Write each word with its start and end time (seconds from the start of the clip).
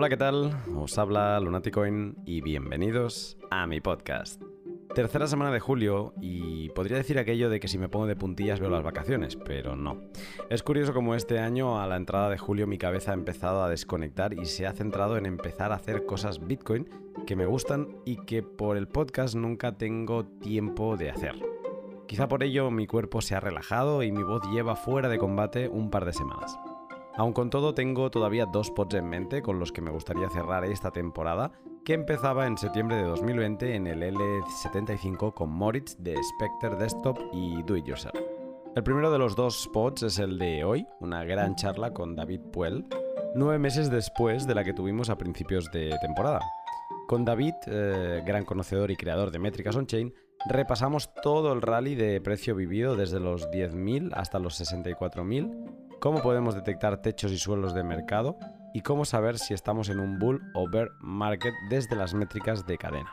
Hola, 0.00 0.08
¿qué 0.08 0.16
tal? 0.16 0.62
Os 0.76 0.96
habla 0.96 1.40
Lunaticoin 1.40 2.14
y 2.24 2.40
bienvenidos 2.40 3.36
a 3.50 3.66
mi 3.66 3.80
podcast. 3.80 4.40
Tercera 4.94 5.26
semana 5.26 5.50
de 5.50 5.58
julio 5.58 6.14
y 6.20 6.68
podría 6.68 6.98
decir 6.98 7.18
aquello 7.18 7.50
de 7.50 7.58
que 7.58 7.66
si 7.66 7.78
me 7.78 7.88
pongo 7.88 8.06
de 8.06 8.14
puntillas 8.14 8.60
veo 8.60 8.70
las 8.70 8.84
vacaciones, 8.84 9.34
pero 9.34 9.74
no. 9.74 10.00
Es 10.50 10.62
curioso 10.62 10.94
como 10.94 11.16
este 11.16 11.40
año 11.40 11.80
a 11.80 11.88
la 11.88 11.96
entrada 11.96 12.30
de 12.30 12.38
julio 12.38 12.68
mi 12.68 12.78
cabeza 12.78 13.10
ha 13.10 13.14
empezado 13.14 13.60
a 13.64 13.68
desconectar 13.68 14.34
y 14.34 14.44
se 14.44 14.68
ha 14.68 14.72
centrado 14.72 15.16
en 15.16 15.26
empezar 15.26 15.72
a 15.72 15.74
hacer 15.74 16.06
cosas 16.06 16.46
Bitcoin 16.46 16.88
que 17.26 17.34
me 17.34 17.46
gustan 17.46 17.88
y 18.04 18.18
que 18.18 18.44
por 18.44 18.76
el 18.76 18.86
podcast 18.86 19.34
nunca 19.34 19.78
tengo 19.78 20.26
tiempo 20.26 20.96
de 20.96 21.10
hacer. 21.10 21.34
Quizá 22.06 22.28
por 22.28 22.44
ello 22.44 22.70
mi 22.70 22.86
cuerpo 22.86 23.20
se 23.20 23.34
ha 23.34 23.40
relajado 23.40 24.04
y 24.04 24.12
mi 24.12 24.22
voz 24.22 24.48
lleva 24.52 24.76
fuera 24.76 25.08
de 25.08 25.18
combate 25.18 25.68
un 25.68 25.90
par 25.90 26.04
de 26.04 26.12
semanas. 26.12 26.56
Aun 27.18 27.32
con 27.32 27.50
todo, 27.50 27.74
tengo 27.74 28.12
todavía 28.12 28.46
dos 28.46 28.70
pods 28.70 28.94
en 28.94 29.08
mente 29.08 29.42
con 29.42 29.58
los 29.58 29.72
que 29.72 29.80
me 29.80 29.90
gustaría 29.90 30.30
cerrar 30.30 30.64
esta 30.64 30.92
temporada, 30.92 31.50
que 31.84 31.94
empezaba 31.94 32.46
en 32.46 32.56
septiembre 32.56 32.94
de 32.94 33.02
2020 33.02 33.74
en 33.74 33.88
el 33.88 34.04
L75 34.04 35.34
con 35.34 35.50
Moritz 35.50 35.96
de 35.98 36.14
Spectre 36.22 36.76
Desktop 36.76 37.18
y 37.32 37.60
Do 37.64 37.76
It 37.76 37.86
Yourself. 37.86 38.14
El 38.76 38.84
primero 38.84 39.10
de 39.10 39.18
los 39.18 39.34
dos 39.34 39.68
pods 39.72 40.04
es 40.04 40.20
el 40.20 40.38
de 40.38 40.62
hoy, 40.62 40.86
una 41.00 41.24
gran 41.24 41.56
charla 41.56 41.92
con 41.92 42.14
David 42.14 42.40
Puel, 42.52 42.86
nueve 43.34 43.58
meses 43.58 43.90
después 43.90 44.46
de 44.46 44.54
la 44.54 44.62
que 44.62 44.72
tuvimos 44.72 45.10
a 45.10 45.18
principios 45.18 45.68
de 45.72 45.98
temporada. 46.00 46.38
Con 47.08 47.24
David, 47.24 47.54
eh, 47.66 48.22
gran 48.24 48.44
conocedor 48.44 48.92
y 48.92 48.96
creador 48.96 49.32
de 49.32 49.40
Métricas 49.40 49.74
On-Chain, 49.74 50.14
repasamos 50.48 51.12
todo 51.20 51.52
el 51.52 51.62
rally 51.62 51.96
de 51.96 52.20
precio 52.20 52.54
vivido 52.54 52.94
desde 52.94 53.18
los 53.18 53.50
10.000 53.50 54.12
hasta 54.14 54.38
los 54.38 54.60
64.000 54.60 55.67
cómo 56.00 56.22
podemos 56.22 56.54
detectar 56.54 57.02
techos 57.02 57.32
y 57.32 57.38
suelos 57.38 57.74
de 57.74 57.82
mercado 57.82 58.36
y 58.72 58.82
cómo 58.82 59.04
saber 59.04 59.38
si 59.38 59.54
estamos 59.54 59.88
en 59.88 60.00
un 60.00 60.18
bull 60.18 60.42
o 60.54 60.68
bear 60.68 60.90
market 61.00 61.54
desde 61.70 61.96
las 61.96 62.14
métricas 62.14 62.66
de 62.66 62.78
cadena. 62.78 63.12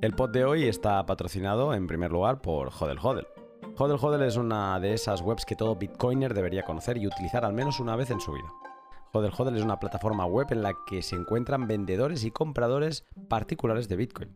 El 0.00 0.14
pod 0.14 0.30
de 0.30 0.44
hoy 0.44 0.64
está 0.64 1.04
patrocinado 1.06 1.74
en 1.74 1.86
primer 1.86 2.12
lugar 2.12 2.40
por 2.40 2.68
Hodel 2.68 2.98
Hodel. 3.02 3.26
Hodel 3.76 3.98
Hodel 4.00 4.22
es 4.22 4.36
una 4.36 4.78
de 4.78 4.94
esas 4.94 5.20
webs 5.22 5.44
que 5.44 5.56
todo 5.56 5.76
bitcoiner 5.76 6.34
debería 6.34 6.62
conocer 6.62 6.96
y 6.96 7.06
utilizar 7.06 7.44
al 7.44 7.54
menos 7.54 7.80
una 7.80 7.96
vez 7.96 8.10
en 8.10 8.20
su 8.20 8.32
vida. 8.32 8.52
Hodel 9.12 9.32
Hodel 9.36 9.56
es 9.56 9.62
una 9.62 9.78
plataforma 9.78 10.26
web 10.26 10.48
en 10.50 10.62
la 10.62 10.74
que 10.86 11.02
se 11.02 11.16
encuentran 11.16 11.66
vendedores 11.66 12.24
y 12.24 12.30
compradores 12.30 13.04
particulares 13.28 13.88
de 13.88 13.96
Bitcoin. 13.96 14.34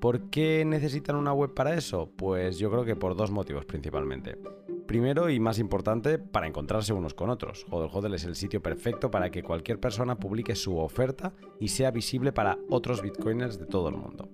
¿Por 0.00 0.30
qué 0.30 0.64
necesitan 0.64 1.16
una 1.16 1.32
web 1.32 1.54
para 1.54 1.74
eso? 1.74 2.10
Pues 2.16 2.58
yo 2.58 2.70
creo 2.70 2.84
que 2.84 2.96
por 2.96 3.16
dos 3.16 3.30
motivos 3.30 3.64
principalmente. 3.64 4.38
Primero 4.86 5.30
y 5.30 5.40
más 5.40 5.58
importante, 5.58 6.18
para 6.18 6.46
encontrarse 6.46 6.92
unos 6.92 7.14
con 7.14 7.28
otros. 7.28 7.66
Hodel 7.70 7.90
Hodel 7.92 8.14
es 8.14 8.24
el 8.24 8.36
sitio 8.36 8.62
perfecto 8.62 9.10
para 9.10 9.30
que 9.30 9.42
cualquier 9.42 9.80
persona 9.80 10.18
publique 10.18 10.54
su 10.54 10.78
oferta 10.78 11.32
y 11.58 11.68
sea 11.68 11.90
visible 11.90 12.32
para 12.32 12.58
otros 12.70 13.02
bitcoiners 13.02 13.58
de 13.58 13.66
todo 13.66 13.88
el 13.88 13.96
mundo. 13.96 14.28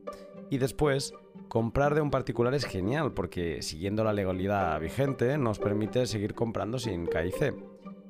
Y 0.51 0.59
después, 0.59 1.15
comprar 1.49 1.95
de 1.95 2.03
un 2.03 2.11
particular 2.11 2.53
es 2.55 2.67
genial 2.67 3.13
porque 3.15 3.63
siguiendo 3.63 4.05
la 4.05 4.13
legalidad 4.13 4.79
vigente 4.79 5.39
nos 5.39 5.59
permite 5.59 6.05
seguir 6.07 6.35
comprando 6.35 6.79
sin 6.79 7.07
KIC. 7.07 7.55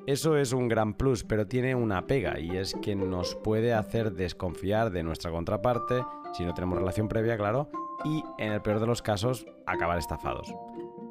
Eso 0.06 0.36
es 0.36 0.52
un 0.52 0.66
gran 0.66 0.94
plus, 0.94 1.22
pero 1.22 1.46
tiene 1.46 1.76
una 1.76 2.08
pega 2.08 2.40
y 2.40 2.56
es 2.56 2.74
que 2.82 2.96
nos 2.96 3.36
puede 3.36 3.72
hacer 3.72 4.14
desconfiar 4.14 4.90
de 4.90 5.04
nuestra 5.04 5.30
contraparte 5.30 6.04
si 6.32 6.44
no 6.44 6.54
tenemos 6.54 6.78
relación 6.78 7.06
previa, 7.06 7.36
claro, 7.36 7.68
y 8.04 8.24
en 8.38 8.52
el 8.52 8.62
peor 8.62 8.80
de 8.80 8.86
los 8.86 9.02
casos, 9.02 9.46
acabar 9.66 9.98
estafados. 9.98 10.52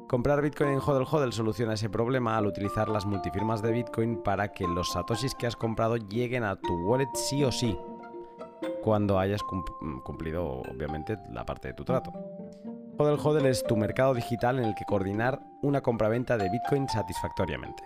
Comprar 0.08 0.42
Bitcoin 0.42 0.70
en 0.70 0.80
HODL 0.80 1.06
HODL 1.10 1.32
soluciona 1.32 1.74
ese 1.74 1.88
problema 1.88 2.36
al 2.36 2.46
utilizar 2.46 2.88
las 2.88 3.06
multifirmas 3.06 3.62
de 3.62 3.72
Bitcoin 3.72 4.22
para 4.22 4.48
que 4.48 4.66
los 4.66 4.92
satoshis 4.92 5.34
que 5.34 5.46
has 5.46 5.56
comprado 5.56 5.96
lleguen 5.96 6.44
a 6.44 6.56
tu 6.56 6.74
wallet 6.86 7.08
sí 7.14 7.42
o 7.44 7.50
sí, 7.50 7.78
cuando 8.82 9.18
hayas 9.18 9.42
cumplido 9.42 10.44
obviamente 10.44 11.18
la 11.30 11.46
parte 11.46 11.68
de 11.68 11.74
tu 11.74 11.84
trato. 11.84 12.12
HODL 12.98 13.18
HODL 13.20 13.46
es 13.46 13.64
tu 13.64 13.76
mercado 13.76 14.12
digital 14.12 14.58
en 14.58 14.66
el 14.66 14.74
que 14.74 14.84
coordinar 14.84 15.40
una 15.62 15.80
compraventa 15.80 16.36
de 16.36 16.50
Bitcoin 16.50 16.88
satisfactoriamente. 16.88 17.82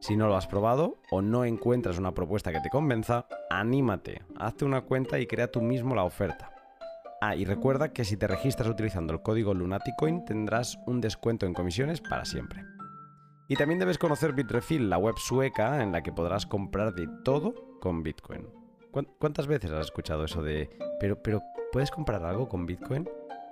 Si 0.00 0.16
no 0.16 0.28
lo 0.28 0.36
has 0.36 0.46
probado 0.46 0.98
o 1.10 1.22
no 1.22 1.44
encuentras 1.44 1.98
una 1.98 2.12
propuesta 2.12 2.52
que 2.52 2.60
te 2.60 2.70
convenza, 2.70 3.26
anímate, 3.50 4.22
hazte 4.36 4.64
una 4.64 4.82
cuenta 4.82 5.18
y 5.18 5.26
crea 5.26 5.50
tú 5.50 5.60
mismo 5.60 5.94
la 5.94 6.04
oferta. 6.04 6.57
Ah, 7.20 7.34
y 7.34 7.44
recuerda 7.44 7.92
que 7.92 8.04
si 8.04 8.16
te 8.16 8.28
registras 8.28 8.68
utilizando 8.68 9.12
el 9.12 9.22
código 9.22 9.52
Lunaticoin 9.52 10.24
tendrás 10.24 10.78
un 10.86 11.00
descuento 11.00 11.46
en 11.46 11.54
comisiones 11.54 12.00
para 12.00 12.24
siempre. 12.24 12.64
Y 13.48 13.56
también 13.56 13.80
debes 13.80 13.98
conocer 13.98 14.34
Bitrefill, 14.34 14.88
la 14.88 14.98
web 14.98 15.16
sueca 15.16 15.82
en 15.82 15.90
la 15.90 16.02
que 16.02 16.12
podrás 16.12 16.46
comprar 16.46 16.94
de 16.94 17.08
todo 17.24 17.54
con 17.80 18.02
Bitcoin. 18.02 18.46
¿Cuántas 19.18 19.46
veces 19.46 19.70
has 19.72 19.86
escuchado 19.86 20.24
eso 20.24 20.42
de, 20.42 20.70
pero, 21.00 21.20
pero, 21.22 21.42
¿puedes 21.72 21.90
comprar 21.90 22.24
algo 22.24 22.48
con 22.48 22.66
Bitcoin? 22.66 23.08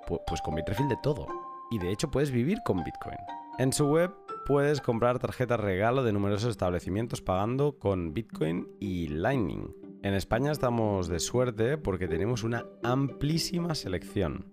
Pues 0.07 0.41
con 0.43 0.55
Bitrefill 0.55 0.89
de 0.89 0.99
todo. 1.03 1.27
Y 1.71 1.79
de 1.79 1.91
hecho 1.91 2.11
puedes 2.11 2.31
vivir 2.31 2.59
con 2.65 2.85
Bitcoin. 2.85 3.19
En 3.59 3.73
su 3.73 3.87
web 3.89 4.13
puedes 4.47 4.81
comprar 4.81 5.19
tarjetas 5.19 5.59
regalo 5.59 6.05
de 6.05 6.13
numerosos 6.13 6.51
establecimientos 6.51 7.21
pagando 7.21 7.79
con 7.79 8.15
Bitcoin 8.15 8.69
y 8.79 9.09
Lightning. 9.09 9.86
En 10.03 10.15
España 10.15 10.53
estamos 10.53 11.09
de 11.09 11.19
suerte 11.19 11.79
porque 11.79 12.07
tenemos 12.07 12.45
una 12.45 12.65
amplísima 12.83 13.75
selección. 13.75 14.47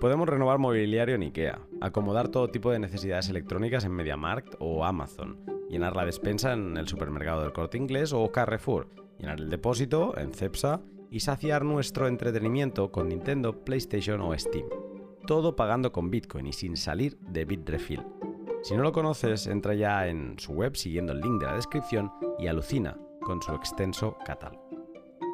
Podemos 0.00 0.28
renovar 0.28 0.58
mobiliario 0.58 1.14
en 1.14 1.22
IKEA, 1.22 1.60
acomodar 1.80 2.28
todo 2.28 2.48
tipo 2.48 2.70
de 2.70 2.78
necesidades 2.78 3.28
electrónicas 3.28 3.84
en 3.84 3.92
MediaMarkt 3.92 4.54
o 4.58 4.84
Amazon, 4.84 5.44
llenar 5.68 5.96
la 5.96 6.04
despensa 6.04 6.52
en 6.52 6.76
el 6.76 6.88
supermercado 6.88 7.42
del 7.42 7.52
Corte 7.52 7.78
Inglés 7.78 8.12
o 8.12 8.30
Carrefour, 8.30 8.88
llenar 9.18 9.40
el 9.40 9.50
depósito 9.50 10.16
en 10.18 10.32
Cepsa 10.32 10.80
y 11.10 11.20
saciar 11.20 11.64
nuestro 11.64 12.08
entretenimiento 12.08 12.90
con 12.92 13.08
Nintendo, 13.08 13.64
PlayStation 13.64 14.20
o 14.20 14.36
Steam. 14.38 14.66
Todo 15.26 15.56
pagando 15.56 15.92
con 15.92 16.10
Bitcoin 16.10 16.46
y 16.46 16.52
sin 16.52 16.76
salir 16.76 17.18
de 17.18 17.44
Bitrefill. 17.44 18.04
Si 18.62 18.76
no 18.76 18.82
lo 18.82 18.92
conoces, 18.92 19.46
entra 19.46 19.74
ya 19.74 20.08
en 20.08 20.38
su 20.38 20.52
web 20.52 20.76
siguiendo 20.76 21.12
el 21.12 21.20
link 21.20 21.40
de 21.40 21.46
la 21.46 21.56
descripción 21.56 22.12
y 22.38 22.46
alucina 22.46 22.96
con 23.22 23.40
su 23.42 23.52
extenso 23.54 24.16
catálogo. 24.24 24.65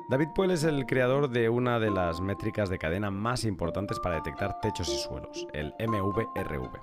David 0.09 0.29
Puel 0.35 0.51
es 0.51 0.65
el 0.65 0.85
creador 0.85 1.31
de 1.31 1.49
una 1.49 1.79
de 1.79 1.91
las 1.91 2.21
métricas 2.21 2.69
de 2.69 2.79
cadena 2.79 3.11
más 3.11 3.45
importantes 3.45 3.99
para 4.01 4.17
detectar 4.17 4.61
techos 4.61 4.89
y 4.89 4.99
suelos, 4.99 5.47
el 5.53 5.73
MVRV. 5.79 6.81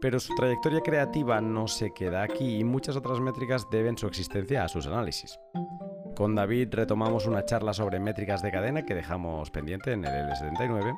Pero 0.00 0.20
su 0.20 0.34
trayectoria 0.34 0.80
creativa 0.80 1.40
no 1.40 1.66
se 1.66 1.92
queda 1.92 2.22
aquí 2.22 2.58
y 2.58 2.64
muchas 2.64 2.96
otras 2.96 3.20
métricas 3.20 3.68
deben 3.70 3.96
su 3.96 4.06
existencia 4.06 4.62
a 4.62 4.68
sus 4.68 4.86
análisis. 4.86 5.38
Con 6.14 6.34
David 6.34 6.68
retomamos 6.72 7.26
una 7.26 7.44
charla 7.44 7.72
sobre 7.72 7.98
métricas 7.98 8.42
de 8.42 8.52
cadena 8.52 8.84
que 8.84 8.94
dejamos 8.94 9.50
pendiente 9.50 9.92
en 9.92 10.04
el 10.04 10.12
L79, 10.12 10.96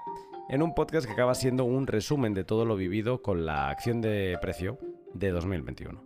en 0.50 0.62
un 0.62 0.74
podcast 0.74 1.06
que 1.06 1.12
acaba 1.12 1.34
siendo 1.34 1.64
un 1.64 1.86
resumen 1.86 2.34
de 2.34 2.44
todo 2.44 2.64
lo 2.66 2.76
vivido 2.76 3.22
con 3.22 3.46
la 3.46 3.70
acción 3.70 4.02
de 4.02 4.36
precio 4.42 4.78
de 5.14 5.30
2021. 5.30 6.04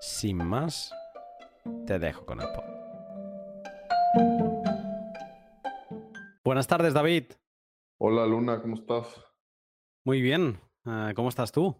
Sin 0.00 0.38
más, 0.38 0.90
te 1.86 1.98
dejo 1.98 2.24
con 2.24 2.40
el 2.40 2.46
pod. 2.48 2.73
Buenas 6.44 6.66
tardes, 6.66 6.94
David. 6.94 7.24
Hola, 7.98 8.26
Luna, 8.26 8.60
¿cómo 8.60 8.74
estás? 8.74 9.08
Muy 10.04 10.20
bien. 10.20 10.60
Ah, 10.84 11.12
¿Cómo 11.16 11.30
estás 11.30 11.50
tú? 11.50 11.74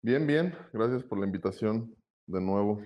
Bien, 0.00 0.26
bien. 0.26 0.54
Gracias 0.72 1.02
por 1.02 1.18
la 1.18 1.26
invitación 1.26 1.94
de 2.26 2.40
nuevo. 2.40 2.82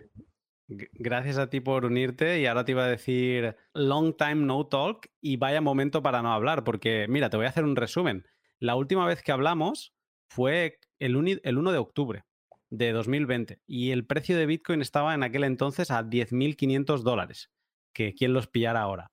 Gracias 0.67 1.37
a 1.39 1.51
ti 1.51 1.61
por 1.61 1.85
unirte 1.85 2.41
y 2.41 2.47
ahora 2.47 2.65
te 2.65 2.73
iba 2.73 2.85
a 2.85 2.89
decir 2.89 3.57
long 3.75 4.17
time 4.17 4.47
no 4.47 4.67
talk 4.67 5.09
y 5.21 5.37
vaya 5.37 5.61
momento 5.61 6.03
para 6.03 6.23
no 6.23 6.33
hablar, 6.33 6.65
porque 6.65 7.07
mira, 7.09 7.29
te 7.29 7.37
voy 7.37 7.47
a 7.47 7.51
hacer 7.51 7.65
un 7.65 7.77
resumen. 7.77 8.27
La 8.59 8.75
última 8.75 9.07
vez 9.07 9.23
que 9.23 9.33
hablamos 9.33 9.95
fue 10.29 10.79
el, 10.99 11.41
el 11.45 11.59
1 11.59 11.73
de 11.73 11.79
octubre 11.79 12.25
de 12.71 12.93
2020 12.93 13.61
y 13.67 13.91
el 13.91 14.07
precio 14.07 14.37
de 14.37 14.47
Bitcoin 14.47 14.81
estaba 14.81 15.15
en 15.15 15.23
aquel 15.23 15.45
entonces 15.45 15.91
a 15.91 16.03
10.500 16.03 17.03
dólares 17.03 17.51
que 17.93 18.15
quién 18.15 18.33
los 18.33 18.47
pillara 18.47 18.83
ahora. 18.83 19.11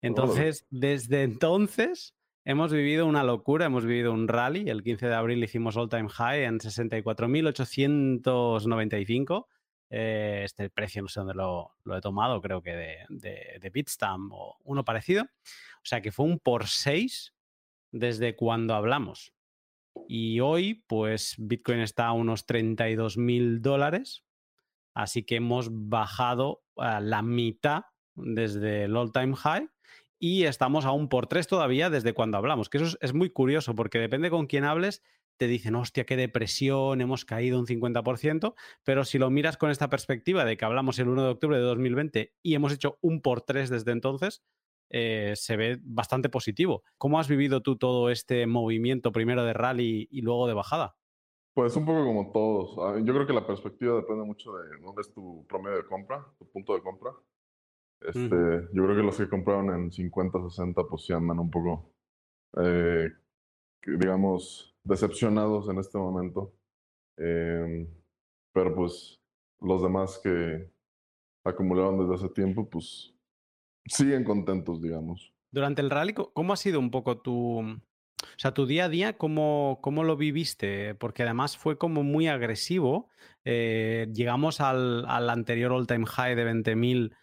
Entonces, 0.00 0.68
desde 0.70 1.22
entonces 1.24 2.14
hemos 2.44 2.72
vivido 2.72 3.06
una 3.06 3.24
locura, 3.24 3.66
hemos 3.66 3.84
vivido 3.84 4.12
un 4.12 4.28
rally. 4.28 4.68
El 4.68 4.82
15 4.82 5.08
de 5.08 5.14
abril 5.14 5.42
hicimos 5.42 5.76
all 5.76 5.88
time 5.88 6.08
high 6.08 6.44
en 6.44 6.58
64.895. 6.58 9.46
Eh, 9.90 10.42
este 10.44 10.70
precio 10.70 11.02
no 11.02 11.08
sé 11.08 11.20
dónde 11.20 11.34
lo, 11.34 11.74
he 11.96 12.00
tomado, 12.00 12.40
creo 12.40 12.62
que 12.62 12.74
de, 12.74 12.96
de, 13.10 13.58
de, 13.60 13.70
Bitstamp 13.70 14.32
o 14.32 14.56
uno 14.64 14.84
parecido. 14.84 15.24
O 15.24 15.84
sea 15.84 16.00
que 16.00 16.10
fue 16.10 16.26
un 16.26 16.38
por 16.38 16.66
6 16.66 17.34
desde 17.92 18.34
cuando 18.34 18.74
hablamos. 18.74 19.34
Y 20.08 20.40
hoy, 20.40 20.82
pues 20.86 21.36
Bitcoin 21.38 21.80
está 21.80 22.06
a 22.06 22.12
unos 22.12 22.46
32.000 22.46 23.60
dólares. 23.60 24.24
Así 24.94 25.22
que 25.22 25.36
hemos 25.36 25.68
bajado 25.70 26.62
a 26.76 27.00
la 27.00 27.22
mitad 27.22 27.84
desde 28.14 28.84
el 28.84 28.96
all-time 28.96 29.36
high 29.36 29.68
y 30.18 30.44
estamos 30.44 30.84
aún 30.84 31.08
por 31.08 31.26
tres 31.26 31.46
todavía 31.46 31.90
desde 31.90 32.14
cuando 32.14 32.38
hablamos, 32.38 32.68
que 32.68 32.78
eso 32.78 32.96
es, 33.00 33.14
muy 33.14 33.30
curioso 33.30 33.74
porque 33.74 33.98
depende 33.98 34.30
con 34.30 34.46
quién 34.46 34.64
hables, 34.64 35.02
te 35.36 35.46
dicen, 35.46 35.74
hostia, 35.74 36.06
qué 36.06 36.16
depresión, 36.16 37.00
hemos 37.00 37.24
caído 37.24 37.58
un 37.58 37.66
50%, 37.66 38.54
pero 38.84 39.04
si 39.04 39.18
lo 39.18 39.30
miras 39.30 39.56
con 39.56 39.70
esta 39.70 39.90
perspectiva 39.90 40.44
de 40.44 40.56
que 40.56 40.64
hablamos 40.64 40.98
el 40.98 41.08
1 41.08 41.24
de 41.24 41.30
octubre 41.30 41.56
de 41.56 41.64
2020 41.64 42.32
y 42.42 42.54
hemos 42.54 42.72
hecho 42.72 42.98
un 43.00 43.20
por 43.20 43.42
tres 43.42 43.68
desde 43.68 43.92
entonces, 43.92 44.42
eh, 44.90 45.32
se 45.34 45.56
ve 45.56 45.78
bastante 45.82 46.28
positivo. 46.28 46.84
¿Cómo 46.98 47.18
has 47.18 47.28
vivido 47.28 47.62
tú 47.62 47.76
todo 47.76 48.10
este 48.10 48.46
movimiento, 48.46 49.12
primero 49.12 49.44
de 49.44 49.52
rally 49.52 50.06
y 50.10 50.22
luego 50.22 50.46
de 50.46 50.54
bajada? 50.54 50.96
Pues 51.52 51.76
un 51.76 51.84
poco 51.84 52.04
como 52.04 52.32
todos. 52.32 52.76
Ah, 52.78 53.00
yo 53.02 53.12
creo 53.14 53.26
que 53.26 53.32
la 53.32 53.46
perspectiva 53.46 53.96
depende 53.96 54.24
mucho 54.24 54.52
de 54.54 54.78
dónde 54.80 55.02
es 55.02 55.12
tu 55.12 55.46
promedio 55.48 55.78
de 55.78 55.86
compra, 55.86 56.24
tu 56.38 56.48
punto 56.48 56.74
de 56.74 56.82
compra. 56.82 57.12
Este, 58.00 58.68
Yo 58.72 58.84
creo 58.84 58.96
que 58.96 59.02
los 59.02 59.16
que 59.16 59.28
compraron 59.28 59.70
en 59.74 59.90
50, 59.90 60.42
60, 60.50 60.82
pues 60.84 61.04
sí 61.04 61.12
andan 61.12 61.38
un 61.38 61.50
poco, 61.50 61.90
eh, 62.58 63.08
digamos, 63.86 64.76
decepcionados 64.84 65.68
en 65.68 65.78
este 65.78 65.98
momento. 65.98 66.52
Em, 67.16 67.88
pero 68.52 68.74
pues 68.74 69.20
los 69.60 69.82
demás 69.82 70.20
que 70.22 70.70
acumularon 71.44 71.98
desde 71.98 72.14
hace 72.14 72.34
tiempo, 72.34 72.68
pues 72.68 73.14
siguen 73.86 74.24
contentos, 74.24 74.82
digamos. 74.82 75.32
Durante 75.50 75.82
el 75.82 75.90
rally, 75.90 76.14
¿cómo 76.14 76.52
ha 76.52 76.56
sido 76.56 76.80
un 76.80 76.90
poco 76.90 77.18
tu, 77.18 77.60
o 78.32 78.38
sea, 78.38 78.52
tu 78.52 78.66
día 78.66 78.86
a 78.86 78.88
día, 78.88 79.16
¿cómo, 79.16 79.78
cómo 79.82 80.04
lo 80.04 80.16
viviste? 80.16 80.94
Porque 80.94 81.22
además 81.22 81.56
fue 81.56 81.78
como 81.78 82.02
muy 82.02 82.26
agresivo. 82.28 83.08
Eh, 83.44 84.08
llegamos 84.12 84.60
al, 84.60 85.04
al, 85.06 85.30
anterior 85.30 85.72
all-time 85.72 86.06
high 86.06 86.34
de 86.34 86.44
20.000 86.44 87.10
mm, 87.10 87.14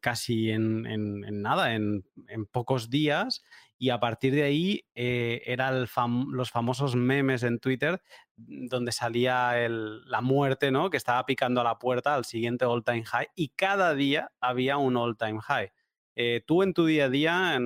casi 0.00 0.50
en, 0.50 1.20
nada, 1.42 1.74
en, 1.74 2.04
pocos 2.50 2.90
días. 2.90 3.42
Y 3.78 3.90
a 3.90 3.98
partir 3.98 4.34
de 4.34 4.42
ahí 4.42 4.84
eh, 4.94 5.42
eran 5.46 5.80
los 5.80 6.50
famosos 6.50 6.96
memes 6.96 7.42
en 7.42 7.58
Twitter 7.58 8.02
mm, 8.36 8.66
donde 8.66 8.92
salía 8.92 9.54
la 9.68 10.20
muerte, 10.20 10.70
¿no? 10.70 10.90
Que 10.90 10.98
estaba 10.98 11.24
picando 11.24 11.62
a 11.62 11.64
la 11.64 11.78
puerta 11.78 12.14
al 12.14 12.26
siguiente 12.26 12.66
all-time 12.66 13.04
high 13.04 13.28
y 13.34 13.48
cada 13.48 13.94
día 13.94 14.32
había 14.40 14.76
un 14.76 14.96
all-time 14.96 15.40
high. 15.40 15.72
Eh, 16.16 16.42
tú 16.46 16.62
en 16.62 16.74
tu 16.74 16.84
día 16.86 17.06
a 17.06 17.08
día, 17.08 17.58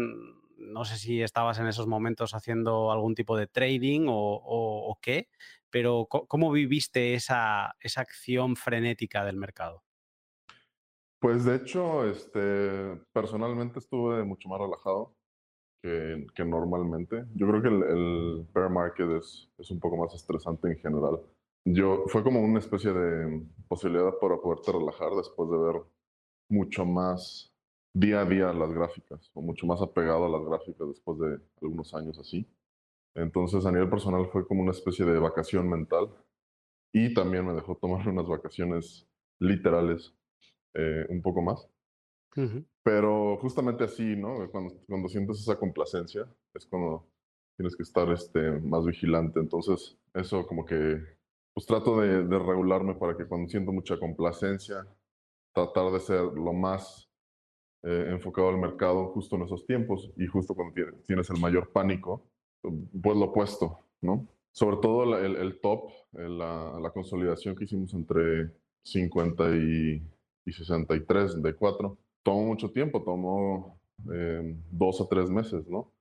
no 0.58 0.84
sé 0.84 0.96
si 0.98 1.22
estabas 1.22 1.58
en 1.58 1.66
esos 1.66 1.86
momentos 1.86 2.34
haciendo 2.34 2.92
algún 2.92 3.14
tipo 3.14 3.36
de 3.36 3.46
trading 3.46 4.06
o, 4.08 4.98
qué, 5.02 5.28
pero 5.70 6.06
¿cómo 6.08 6.52
viviste 6.52 7.14
esa, 7.14 7.74
esa, 7.80 8.02
acción 8.02 8.56
frenética 8.56 9.24
del 9.24 9.36
mercado? 9.36 9.83
Pues 11.24 11.42
de 11.46 11.56
hecho, 11.56 12.04
este, 12.04 13.00
personalmente 13.14 13.78
estuve 13.78 14.22
mucho 14.24 14.46
más 14.50 14.60
relajado 14.60 15.16
que, 15.82 16.44
normalmente. 16.44 17.24
Yo 17.34 17.48
creo 17.48 17.62
que 17.62 17.68
el, 17.68 17.82
el 17.82 18.46
bear 18.52 18.68
market 18.68 19.08
es, 19.08 19.50
es, 19.56 19.70
un 19.70 19.80
poco 19.80 19.96
más 19.96 20.12
estresante 20.14 20.68
en 20.68 20.76
general. 20.76 21.22
Yo, 21.64 22.04
fue 22.08 22.22
como 22.22 22.42
una 22.42 22.58
especie 22.58 22.92
de 22.92 23.42
posibilidad 23.68 24.12
para 24.20 24.36
poderte 24.36 24.70
relajar 24.70 25.12
después 25.16 25.48
de 25.48 25.56
ver 25.56 25.82
mucho 26.50 26.84
más 26.84 27.50
día 27.94 28.20
a 28.20 28.26
día 28.26 28.52
las 28.52 28.74
gráficas, 28.74 29.30
o 29.32 29.40
mucho 29.40 29.66
más 29.66 29.80
apegado 29.80 30.26
a 30.26 30.28
las 30.28 30.46
gráficas 30.46 30.88
después 30.88 31.18
de 31.20 31.38
algunos 31.62 31.94
años 31.94 32.18
así. 32.18 32.46
Entonces, 33.14 33.64
a 33.64 33.72
nivel 33.72 33.88
personal 33.88 34.26
fue 34.30 34.46
como 34.46 34.60
una 34.60 34.72
especie 34.72 35.06
de 35.06 35.18
vacación 35.18 35.70
mental 35.70 36.10
y 36.92 37.14
también 37.14 37.46
me 37.46 37.54
dejó 37.54 37.76
tomar 37.76 38.06
unas 38.06 38.26
vacaciones 38.26 39.08
literales 39.40 40.14
eh, 40.74 41.06
un 41.08 41.22
poco 41.22 41.42
más. 41.42 41.68
Pero 42.82 43.36
justamente 43.38 43.84
así, 43.84 44.16
¿no? 44.16 44.50
Cuando, 44.50 44.74
cuando 44.88 45.08
sientes 45.08 45.38
esa 45.38 45.56
complacencia 45.56 46.26
es 46.52 46.66
cuando 46.66 47.06
tienes 47.56 47.76
que 47.76 47.84
estar 47.84 48.10
este, 48.10 48.50
más 48.60 48.84
vigilante. 48.84 49.38
Entonces, 49.38 49.96
eso 50.12 50.44
como 50.46 50.64
que, 50.66 51.00
pues 51.54 51.66
trato 51.66 52.00
de, 52.00 52.24
de 52.26 52.38
regularme 52.38 52.94
para 52.94 53.16
que 53.16 53.26
cuando 53.26 53.48
siento 53.48 53.72
mucha 53.72 53.98
complacencia, 53.98 54.84
tratar 55.52 55.92
de 55.92 56.00
ser 56.00 56.22
lo 56.22 56.52
más 56.52 57.08
eh, 57.86 58.06
enfocado 58.08 58.48
al 58.48 58.58
mercado 58.58 59.08
justo 59.08 59.36
en 59.36 59.42
esos 59.42 59.66
tiempos 59.66 60.10
y 60.16 60.26
justo 60.26 60.54
cuando 60.54 60.74
tienes 61.06 61.28
el 61.28 61.38
mayor 61.38 61.70
pánico, 61.70 62.26
pues 62.62 63.16
lo 63.16 63.26
opuesto, 63.26 63.78
¿no? 64.00 64.26
Sobre 64.52 64.78
todo 64.78 65.18
el, 65.18 65.36
el 65.36 65.60
top, 65.60 65.90
eh, 66.14 66.28
la, 66.28 66.78
la, 66.80 66.90
consolidación 66.90 67.54
que 67.54 67.64
hicimos 67.64 67.92
entre 67.92 68.52
50 68.84 69.56
y, 69.56 70.02
y 70.44 70.52
63 70.52 71.42
de 71.42 71.54
4, 71.54 71.98
tomó 72.22 72.44
mucho 72.44 72.70
tiempo, 72.70 73.02
tomó 73.02 73.78
eh, 74.12 74.56
dos 74.70 75.00
o 75.00 75.08
tres 75.08 75.30
meses, 75.30 75.66
¿no? 75.68 75.92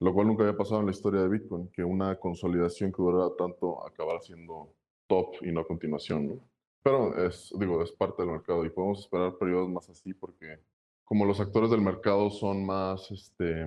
Lo 0.00 0.14
cual 0.14 0.28
nunca 0.28 0.44
había 0.44 0.56
pasado 0.56 0.80
en 0.80 0.86
la 0.86 0.92
historia 0.92 1.22
de 1.22 1.28
Bitcoin, 1.28 1.68
que 1.68 1.84
una 1.84 2.16
consolidación 2.16 2.92
que 2.92 3.02
durara 3.02 3.30
tanto 3.36 3.86
acabara 3.86 4.20
siendo 4.20 4.74
top 5.06 5.34
y 5.42 5.52
no 5.52 5.60
a 5.60 5.66
continuación, 5.66 6.28
¿no? 6.28 6.40
Pero 6.82 7.26
es, 7.26 7.52
digo, 7.58 7.82
es 7.82 7.92
parte 7.92 8.22
del 8.22 8.32
mercado 8.32 8.64
y 8.64 8.70
podemos 8.70 9.00
esperar 9.00 9.36
periodos 9.36 9.68
más 9.68 9.88
así 9.90 10.14
porque 10.14 10.60
como 11.04 11.26
los 11.26 11.40
actores 11.40 11.70
del 11.70 11.82
mercado 11.82 12.30
son 12.30 12.64
más 12.64 13.10
este, 13.10 13.66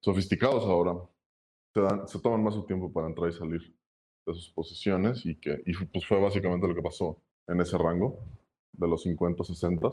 sofisticados 0.00 0.64
ahora, 0.64 0.96
se, 1.74 1.80
se 2.06 2.20
toman 2.20 2.42
más 2.42 2.54
su 2.54 2.64
tiempo 2.64 2.90
para 2.90 3.08
entrar 3.08 3.28
y 3.28 3.32
salir 3.32 3.60
de 4.26 4.34
sus 4.34 4.48
posiciones 4.50 5.26
y 5.26 5.36
que 5.36 5.62
y 5.66 5.74
pues 5.86 6.06
fue 6.06 6.18
básicamente 6.20 6.66
lo 6.66 6.74
que 6.74 6.80
pasó 6.80 7.18
en 7.46 7.60
ese 7.60 7.76
rango 7.76 8.18
de 8.76 8.88
los 8.88 9.02
50, 9.02 9.44
60. 9.44 9.88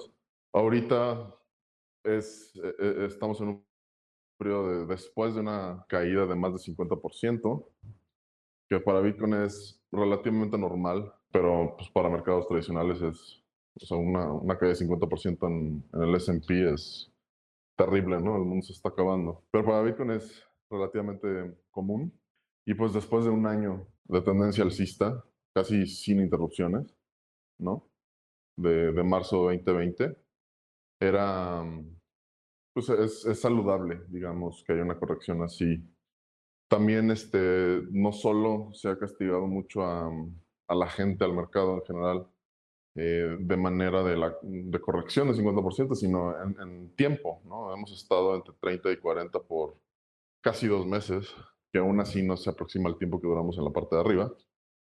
Ahorita 0.54 1.36
es, 2.04 2.54
e, 2.56 2.75
e, 2.80 3.06
estamos 3.06 3.39
en 3.42 3.48
un 3.50 3.66
periodo 4.38 4.69
de, 4.69 4.86
después 4.86 5.36
de 5.36 5.42
una 5.42 5.86
caída 5.88 6.25
de 6.25 6.36
más 6.36 6.54
de 6.54 6.74
50%, 6.74 7.66
que 8.69 8.80
para 8.80 9.01
Bitcoin 9.01 9.33
es 9.36 9.81
relativamente 9.92 10.57
normal, 10.57 11.13
pero 11.31 11.75
pues 11.78 11.89
para 11.92 12.10
mercados 12.10 12.48
tradicionales 12.48 13.01
es 13.01 13.42
o 13.75 13.86
sea, 13.86 13.98
una, 13.98 14.31
una 14.31 14.57
caída 14.57 14.74
de 14.74 14.86
50% 14.86 15.48
en, 15.48 15.84
en 15.94 16.01
el 16.01 16.16
SP 16.19 16.68
es 16.74 17.12
terrible, 17.77 18.19
¿no? 18.22 18.36
El 18.36 18.44
mundo 18.44 18.66
se 18.66 18.74
está 18.74 18.89
acabando. 18.89 19.44
Pero 19.51 19.66
para 19.66 19.81
Bitcoin 19.81 20.12
es 20.12 20.45
relativamente 20.69 21.56
común. 21.72 22.13
Y 22.66 22.74
pues 22.74 22.94
después 22.94 23.25
de 23.25 23.31
un 23.31 23.48
año 23.48 23.88
de 24.06 24.22
tendencia 24.22 24.63
alcista, 24.63 25.24
casi 25.54 25.86
sin 25.88 26.19
interrupciones, 26.19 26.95
¿no? 27.57 27.90
De, 28.57 28.92
de 28.92 29.03
marzo 29.03 29.44
2020, 29.44 30.15
era, 31.00 31.63
pues 32.74 32.89
es, 32.89 33.25
es, 33.25 33.39
saludable, 33.39 34.01
digamos, 34.09 34.63
que 34.65 34.74
haya 34.74 34.83
una 34.83 35.00
corrección 35.00 35.42
así. 35.42 35.83
También, 36.69 37.12
este, 37.12 37.81
no 37.92 38.12
solo 38.12 38.69
se 38.74 38.89
ha 38.89 39.00
castigado 39.00 39.48
mucho 39.48 39.83
a, 39.83 40.12
a 40.68 40.75
la 40.75 40.88
gente, 40.88 41.24
al 41.24 41.33
mercado 41.33 41.75
en 41.75 41.81
general, 41.83 42.27
eh, 42.95 43.38
de 43.39 43.57
manera 43.57 44.03
de, 44.03 44.17
la, 44.17 44.38
de 44.41 44.81
corrección 44.81 45.27
del 45.27 45.38
50%, 45.38 45.96
sino 45.96 46.36
en, 46.41 46.93
tiempo. 46.96 47.41
¿no? 47.46 47.74
Hemos 47.74 47.91
estado 47.93 48.36
entre 48.36 48.53
30 48.60 48.91
y 48.91 48.98
40 48.98 49.39
por 49.43 49.77
casi 50.41 50.67
dos 50.67 50.86
meses, 50.86 51.34
que 51.72 51.79
aún 51.79 52.01
así 52.01 52.22
no 52.22 52.36
se 52.36 52.50
aproxima 52.50 52.89
al 52.89 52.98
tiempo 52.98 53.22
que 53.22 53.27
duramos 53.27 53.58
en 53.58 53.63
la 53.63 53.72
parte 53.72 53.96
de 53.96 54.01
arriba, 54.01 54.34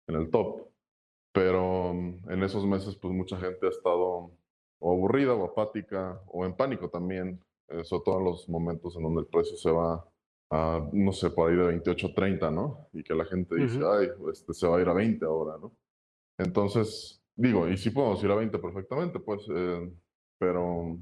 en 0.07 0.15
el 0.15 0.29
top. 0.29 0.67
Pero 1.35 1.93
mm, 1.93 2.31
en 2.31 2.43
esos 2.43 2.65
meses, 2.65 2.95
pues 2.95 3.13
mucha 3.13 3.37
gente 3.37 3.67
ha 3.67 3.69
estado 3.69 4.31
o 4.79 4.91
aburrida 4.91 5.35
o 5.35 5.45
apática 5.45 6.19
o 6.27 6.45
en 6.45 6.55
pánico 6.55 6.89
también, 6.89 7.39
eh, 7.67 7.83
sobre 7.83 8.03
todo 8.05 8.19
en 8.19 8.25
los 8.25 8.49
momentos 8.49 8.95
en 8.95 9.03
donde 9.03 9.21
el 9.21 9.27
precio 9.27 9.55
se 9.57 9.69
va 9.69 10.03
a, 10.49 10.89
no 10.91 11.11
sé, 11.11 11.29
por 11.29 11.51
ahí 11.51 11.57
de 11.57 11.67
28 11.67 12.13
30, 12.15 12.49
¿no? 12.49 12.87
Y 12.93 13.03
que 13.03 13.13
la 13.13 13.25
gente 13.25 13.55
dice, 13.55 13.77
uh 13.77 13.81
-huh. 13.81 13.99
ay, 13.99 14.31
este 14.31 14.53
se 14.53 14.67
va 14.67 14.77
a 14.77 14.81
ir 14.81 14.89
a 14.89 14.93
20 14.93 15.23
ahora, 15.25 15.57
¿no? 15.59 15.71
Entonces, 16.39 17.21
Digo, 17.35 17.67
y 17.67 17.77
sí 17.77 17.89
podemos 17.89 18.23
ir 18.23 18.31
a 18.31 18.35
20 18.35 18.57
perfectamente, 18.59 19.19
pues, 19.19 19.45
eh, 19.53 19.91
pero 20.39 20.97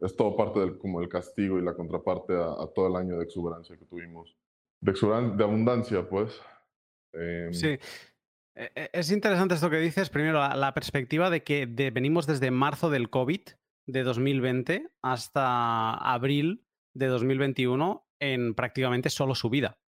es 0.00 0.14
todo 0.14 0.36
parte 0.36 0.60
del 0.60 0.78
como 0.78 1.00
el 1.00 1.08
castigo 1.08 1.58
y 1.58 1.62
la 1.62 1.74
contraparte 1.74 2.34
a, 2.34 2.52
a, 2.62 2.66
todo 2.74 2.88
el 2.88 2.96
año 2.96 3.16
de 3.16 3.24
exuberancia 3.24 3.78
que 3.78 3.86
tuvimos. 3.86 4.36
De, 4.80 4.90
exuberancia, 4.90 5.36
de 5.36 5.44
abundancia, 5.44 6.08
pues. 6.08 6.38
Eh, 7.14 7.48
sí. 7.52 7.78
E, 8.60 8.70
e, 8.74 8.90
es 8.92 9.10
interesante 9.10 9.54
esto 9.54 9.70
que 9.70 9.78
dices. 9.78 10.10
Primero, 10.10 10.46
la, 10.46 10.74
perspectiva 10.74 11.30
de 11.30 11.42
que 11.42 11.66
venimos 11.66 12.26
desde 12.26 12.50
marzo 12.50 12.90
del 12.90 13.08
COVID 13.08 13.40
de 13.86 14.02
2020 14.02 14.90
hasta 15.02 15.94
abril 15.94 16.66
de 16.92 17.06
2021 17.06 18.06
en 18.20 18.54
prácticamente 18.54 19.08
solo 19.08 19.34
subida 19.34 19.78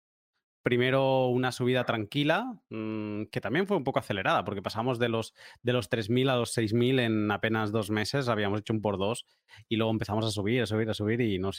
primero 0.63 1.27
una 1.27 1.51
subida 1.51 1.85
tranquila, 1.85 2.55
mmm, 2.71 3.25
que 3.25 3.41
también 3.41 3.67
fue 3.67 3.77
un 3.77 3.85
poco 3.85 3.99
acelerada, 3.99 4.45
porque 4.45 4.63
pasamos 4.63 4.99
de 4.99 5.09
los, 5.09 5.35
de 5.63 5.73
los 5.73 5.91
3.000 5.91 6.31
a 6.31 6.37
los 6.37 6.57
6.000 6.57 7.01
en 7.01 7.31
apenas 7.31 7.73
dos 7.73 7.91
meses, 7.91 8.29
habíamos 8.29 8.61
hecho 8.61 8.73
un 8.73 8.81
por 8.81 8.97
dos, 8.97 9.27
y 9.69 9.77
luego 9.77 9.91
empezamos 9.91 10.25
a 10.25 10.31
subir, 10.31 10.63
a 10.63 10.67
subir, 10.67 10.89
a 10.89 10.95
subir, 10.95 11.21
y 11.21 11.39
nos 11.39 11.59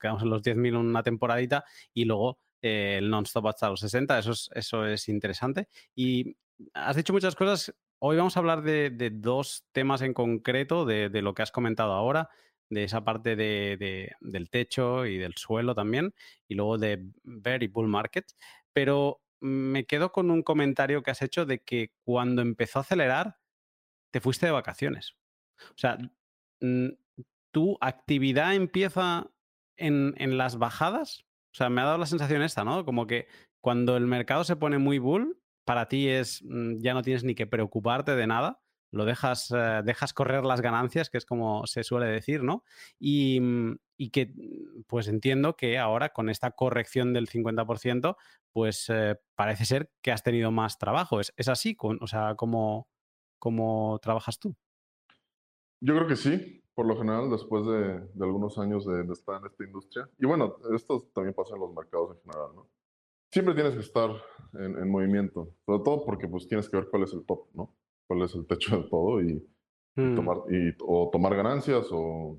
quedamos 0.00 0.22
en 0.22 0.30
los 0.30 0.42
10.000 0.42 0.76
una 0.76 1.02
temporadita, 1.02 1.64
y 1.94 2.04
luego 2.04 2.38
eh, 2.62 2.96
el 2.98 3.10
non-stop 3.10 3.46
hasta 3.48 3.68
los 3.68 3.80
60, 3.80 4.18
eso 4.18 4.32
es, 4.32 4.50
eso 4.54 4.86
es 4.86 5.08
interesante. 5.08 5.68
Y 5.94 6.36
has 6.74 6.96
dicho 6.96 7.12
muchas 7.12 7.34
cosas, 7.34 7.74
hoy 7.98 8.16
vamos 8.16 8.36
a 8.36 8.40
hablar 8.40 8.62
de, 8.62 8.90
de 8.90 9.10
dos 9.10 9.64
temas 9.72 10.00
en 10.02 10.14
concreto, 10.14 10.84
de, 10.86 11.08
de 11.08 11.22
lo 11.22 11.34
que 11.34 11.42
has 11.42 11.52
comentado 11.52 11.92
ahora, 11.92 12.30
de 12.70 12.84
esa 12.84 13.04
parte 13.04 13.36
de, 13.36 13.76
de, 13.76 14.12
del 14.20 14.48
techo 14.48 15.04
y 15.04 15.18
del 15.18 15.34
suelo 15.34 15.74
también, 15.74 16.14
y 16.48 16.54
luego 16.54 16.78
de 16.78 17.04
bear 17.22 17.62
y 17.62 17.68
bull 17.68 17.88
market. 17.88 18.24
Pero 18.72 19.20
me 19.40 19.84
quedo 19.84 20.12
con 20.12 20.30
un 20.30 20.42
comentario 20.42 21.02
que 21.02 21.10
has 21.10 21.20
hecho 21.20 21.44
de 21.44 21.58
que 21.58 21.92
cuando 22.04 22.42
empezó 22.42 22.78
a 22.78 22.82
acelerar, 22.82 23.38
te 24.10 24.20
fuiste 24.20 24.46
de 24.46 24.52
vacaciones. 24.52 25.16
O 25.70 25.76
sea, 25.76 25.98
¿tu 27.50 27.76
actividad 27.80 28.54
empieza 28.54 29.30
en, 29.76 30.14
en, 30.16 30.38
las 30.38 30.56
bajadas? 30.56 31.24
O 31.52 31.54
sea, 31.54 31.68
me 31.68 31.82
ha 31.82 31.84
dado 31.84 31.98
la 31.98 32.06
sensación 32.06 32.42
esta, 32.42 32.64
¿no? 32.64 32.84
Como 32.84 33.06
que 33.06 33.26
cuando 33.60 33.96
el 33.96 34.06
mercado 34.06 34.44
se 34.44 34.56
pone 34.56 34.78
muy 34.78 34.98
bull, 34.98 35.38
para 35.64 35.86
ti 35.88 36.08
es 36.08 36.42
mm, 36.44 36.78
ya 36.80 36.94
no 36.94 37.02
tienes 37.02 37.24
ni 37.24 37.34
que 37.34 37.46
preocuparte 37.46 38.16
de 38.16 38.26
nada, 38.26 38.60
lo 38.90 39.04
dejas, 39.04 39.50
eh, 39.50 39.82
dejas 39.84 40.12
correr 40.12 40.44
las 40.44 40.60
ganancias, 40.60 41.08
que 41.10 41.18
es 41.18 41.24
como 41.26 41.66
se 41.66 41.82
suele 41.82 42.06
decir, 42.06 42.42
¿no? 42.42 42.64
Y, 42.98 43.40
mm, 43.40 43.78
que, 44.12 44.26
mm, 44.26 44.82
pues 44.86 45.08
entiendo 45.08 45.56
que 45.56 45.78
ahora 45.78 46.10
con 46.10 46.28
esta 46.28 46.50
corrección 46.52 47.12
del 47.12 47.28
50%, 47.28 48.16
pues 48.52 48.86
eh, 48.88 49.16
parece 49.34 49.64
ser 49.64 49.90
que 50.02 50.12
has 50.12 50.22
tenido 50.22 50.50
más 50.50 50.78
trabajo. 50.78 51.20
¿Es, 51.20 51.32
es 51.36 51.48
así? 51.48 51.76
O 51.78 52.06
sea, 52.06 52.34
¿cómo, 52.36 52.88
¿cómo 53.38 53.98
trabajas 54.02 54.38
tú? 54.38 54.56
Yo 55.80 55.94
creo 55.94 56.06
que 56.06 56.16
sí, 56.16 56.61
por 56.74 56.86
lo 56.86 56.96
general, 56.96 57.30
después 57.30 57.66
de, 57.66 58.00
de 58.00 58.24
algunos 58.24 58.58
años 58.58 58.86
de, 58.86 59.02
de, 59.02 59.12
estar 59.12 59.40
en 59.40 59.46
esta 59.46 59.64
industria. 59.64 60.08
Y 60.18 60.26
bueno, 60.26 60.56
esto 60.74 61.06
también 61.14 61.34
pasa 61.34 61.54
en 61.54 61.60
los 61.60 61.74
mercados 61.74 62.16
en 62.16 62.22
general, 62.22 62.56
¿no? 62.56 62.68
Siempre 63.30 63.54
tienes 63.54 63.74
que 63.74 63.80
estar 63.80 64.10
en, 64.54 64.78
en 64.78 64.90
movimiento, 64.90 65.54
sobre 65.64 65.82
todo 65.82 66.04
porque 66.04 66.28
pues 66.28 66.46
tienes 66.46 66.68
que 66.68 66.76
ver 66.76 66.88
cuál 66.90 67.04
es 67.04 67.12
el 67.12 67.24
top, 67.24 67.46
¿no? 67.54 67.74
Cuál 68.06 68.22
es 68.22 68.34
el 68.34 68.46
techo 68.46 68.76
de 68.76 68.88
todo 68.88 69.20
y, 69.22 69.46
mm. 69.96 70.14
tomar, 70.14 70.38
y, 70.50 70.74
o 70.82 71.08
tomar 71.10 71.34
ganancias 71.34 71.88
o, 71.92 72.38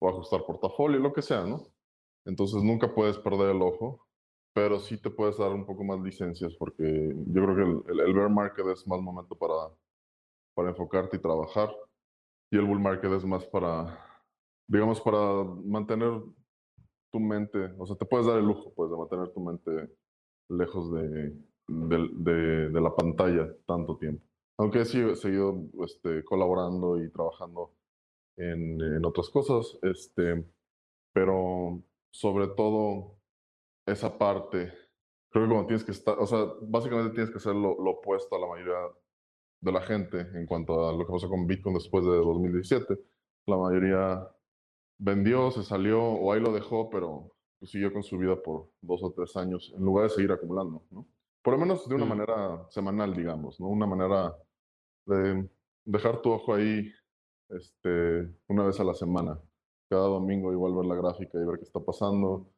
o 0.00 0.08
ajustar 0.08 0.44
portafolio, 0.44 0.98
lo 0.98 1.12
que 1.12 1.22
sea, 1.22 1.44
¿no? 1.44 1.62
Entonces 2.24 2.62
nunca 2.62 2.92
puedes 2.92 3.18
perder 3.18 3.54
el 3.54 3.62
ojo, 3.62 4.06
pero 4.52 4.80
sí 4.80 5.00
te 5.00 5.10
puedes 5.10 5.38
dar 5.38 5.52
un 5.52 5.64
poco 5.64 5.84
más 5.84 6.00
licencias 6.00 6.54
porque 6.54 7.14
yo 7.26 7.42
creo 7.44 7.56
que 7.56 7.62
el, 7.62 8.00
el, 8.00 8.08
el 8.08 8.14
bear 8.14 8.30
market 8.30 8.66
es 8.66 8.86
más 8.86 9.00
momento 9.00 9.36
para, 9.36 9.72
para 10.54 10.70
enfocarte 10.70 11.16
y 11.16 11.20
trabajar 11.20 11.70
y 12.50 12.56
el 12.56 12.64
bull 12.64 12.80
market 12.80 13.12
es 13.12 13.24
más 13.24 13.44
para, 13.46 13.98
digamos, 14.68 15.00
para 15.00 15.44
mantener 15.64 16.22
tu 17.12 17.20
mente, 17.20 17.72
o 17.78 17.86
sea, 17.86 17.96
te 17.96 18.06
puedes 18.06 18.26
dar 18.26 18.38
el 18.38 18.44
lujo, 18.44 18.72
pues, 18.74 18.90
de 18.90 18.96
mantener 18.96 19.32
tu 19.32 19.40
mente 19.40 19.90
lejos 20.48 20.92
de, 20.92 21.36
de, 21.68 22.80
la 22.80 22.94
pantalla 22.94 23.48
tanto 23.66 23.96
tiempo. 23.98 24.24
Aunque 24.58 24.84
sí 24.84 25.00
he 25.00 25.16
seguido 25.16 25.64
este, 25.84 26.24
colaborando 26.24 27.02
y 27.02 27.10
trabajando 27.10 27.74
en, 28.36 28.80
en, 28.80 29.04
otras 29.04 29.28
cosas, 29.30 29.78
este, 29.82 30.44
pero 31.12 31.82
sobre 32.12 32.48
todo 32.48 33.18
esa 33.86 34.16
parte, 34.18 34.72
creo 35.30 35.44
que 35.44 35.50
como 35.50 35.66
tienes 35.66 35.84
que 35.84 35.92
estar, 35.92 36.18
o 36.18 36.26
sea, 36.26 36.46
básicamente 36.62 37.14
tienes 37.14 37.30
que 37.30 37.38
hacer 37.38 37.54
lo, 37.54 37.76
lo 37.82 37.92
opuesto 37.92 38.36
a 38.36 38.38
la 38.38 38.46
mayoría 38.46 38.78
de 39.60 39.72
la 39.72 39.80
gente 39.82 40.20
en 40.20 40.46
cuanto 40.46 40.88
a 40.88 40.92
lo 40.92 41.06
que 41.06 41.12
pasó 41.12 41.28
con 41.28 41.46
Bitcoin 41.46 41.74
después 41.74 42.04
de 42.04 42.10
2017. 42.10 42.98
La 43.46 43.56
mayoría 43.56 44.28
vendió, 44.98 45.50
se 45.50 45.62
salió 45.62 46.02
o 46.02 46.32
ahí 46.32 46.40
lo 46.40 46.52
dejó, 46.52 46.90
pero 46.90 47.32
pues, 47.58 47.70
siguió 47.70 47.92
con 47.92 48.02
su 48.02 48.18
vida 48.18 48.40
por 48.42 48.70
dos 48.80 49.02
o 49.02 49.12
tres 49.12 49.36
años 49.36 49.72
en 49.76 49.84
lugar 49.84 50.04
de 50.04 50.10
seguir 50.10 50.32
acumulando, 50.32 50.84
¿no? 50.90 51.06
Por 51.42 51.54
lo 51.54 51.60
menos 51.60 51.88
de 51.88 51.94
una 51.94 52.04
mm. 52.04 52.08
manera 52.08 52.66
semanal, 52.70 53.14
digamos, 53.14 53.60
¿no? 53.60 53.68
Una 53.68 53.86
manera 53.86 54.36
de 55.06 55.48
dejar 55.84 56.20
tu 56.20 56.32
ojo 56.32 56.54
ahí 56.54 56.90
este, 57.48 58.28
una 58.48 58.64
vez 58.64 58.80
a 58.80 58.84
la 58.84 58.94
semana. 58.94 59.40
Cada 59.88 60.08
domingo 60.08 60.52
igual 60.52 60.74
ver 60.74 60.86
la 60.86 60.96
gráfica 60.96 61.38
y 61.38 61.46
ver 61.46 61.58
qué 61.58 61.64
está 61.64 61.78
pasando 61.78 62.48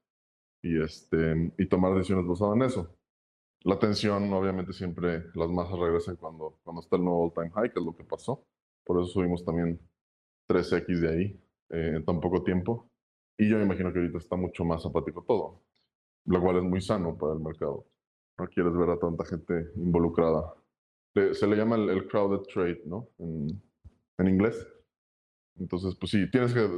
y, 0.62 0.83
este, 0.83 1.52
y 1.59 1.67
tomar 1.69 1.95
decisiones 1.95 2.26
basadas 2.26 2.57
en 2.57 2.62
eso. 2.62 2.98
La 3.64 3.74
atención, 3.74 4.32
obviamente, 4.32 4.72
siempre 4.72 5.24
las 5.34 5.50
masas 5.50 5.78
regresan 5.78 6.16
cuando, 6.16 6.58
cuando 6.62 6.80
está 6.80 6.96
el 6.96 7.04
nuevo 7.04 7.24
all-time 7.24 7.50
high, 7.50 7.72
que 7.72 7.80
es 7.80 7.84
lo 7.84 7.96
que 7.96 8.04
pasó. 8.04 8.46
Por 8.84 9.00
eso 9.00 9.08
subimos 9.08 9.44
también 9.44 9.80
3X 10.48 11.00
de 11.00 11.08
ahí 11.08 11.40
eh, 11.70 11.92
en 11.96 12.04
tan 12.04 12.20
poco 12.20 12.42
tiempo. 12.42 12.88
Y 13.36 13.48
yo 13.48 13.56
me 13.56 13.64
imagino 13.64 13.92
que 13.92 13.98
ahorita 13.98 14.18
está 14.18 14.36
mucho 14.36 14.64
más 14.64 14.84
apático 14.86 15.22
todo, 15.22 15.62
lo 16.26 16.40
cual 16.40 16.58
es 16.58 16.62
muy 16.62 16.80
sano 16.80 17.16
para 17.16 17.34
el 17.34 17.40
mercado. 17.40 17.86
No 18.38 18.48
quieres 18.48 18.74
ver 18.76 18.90
a 18.90 18.98
tanta 18.98 19.24
gente 19.24 19.70
involucrada. 19.76 20.54
Se 21.32 21.46
le 21.46 21.56
llama 21.56 21.76
el, 21.76 22.06
crowded 22.06 22.46
trade, 22.52 22.82
¿no? 22.86 23.08
En, 23.18 23.60
en, 24.18 24.28
inglés. 24.28 24.66
Entonces, 25.56 25.96
pues 25.96 26.12
sí, 26.12 26.30
tienes 26.30 26.54
que 26.54 26.68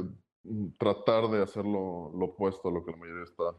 mm, 0.43 0.71
tratar 0.79 1.29
de 1.29 1.43
hacer 1.43 1.63
lo, 1.63 2.11
lo 2.17 2.25
opuesto 2.25 2.69
a 2.69 2.71
lo 2.71 2.83
que 2.83 2.91
la 2.91 2.97
mayoría 2.97 3.23
está 3.23 3.55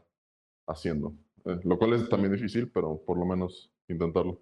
haciendo. 0.67 1.13
Eh, 1.45 1.59
lo 1.63 1.77
cual 1.77 1.93
es 1.93 2.09
también 2.09 2.33
difícil, 2.33 2.71
pero 2.71 3.03
por 3.05 3.17
lo 3.17 3.25
menos 3.25 3.71
intentarlo. 3.87 4.41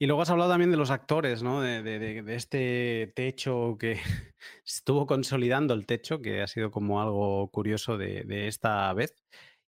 Y 0.00 0.06
luego 0.06 0.22
has 0.22 0.30
hablado 0.30 0.50
también 0.50 0.70
de 0.70 0.76
los 0.76 0.92
actores, 0.92 1.42
¿no? 1.42 1.60
De, 1.60 1.82
de, 1.82 2.22
de, 2.22 2.34
este 2.36 3.12
techo 3.16 3.76
que 3.78 3.98
estuvo 4.64 5.06
consolidando 5.06 5.74
el 5.74 5.86
techo, 5.86 6.20
que 6.20 6.40
ha 6.40 6.46
sido 6.46 6.70
como 6.70 7.02
algo 7.02 7.50
curioso 7.50 7.98
de, 7.98 8.46
esta 8.46 8.92
vez. 8.92 9.12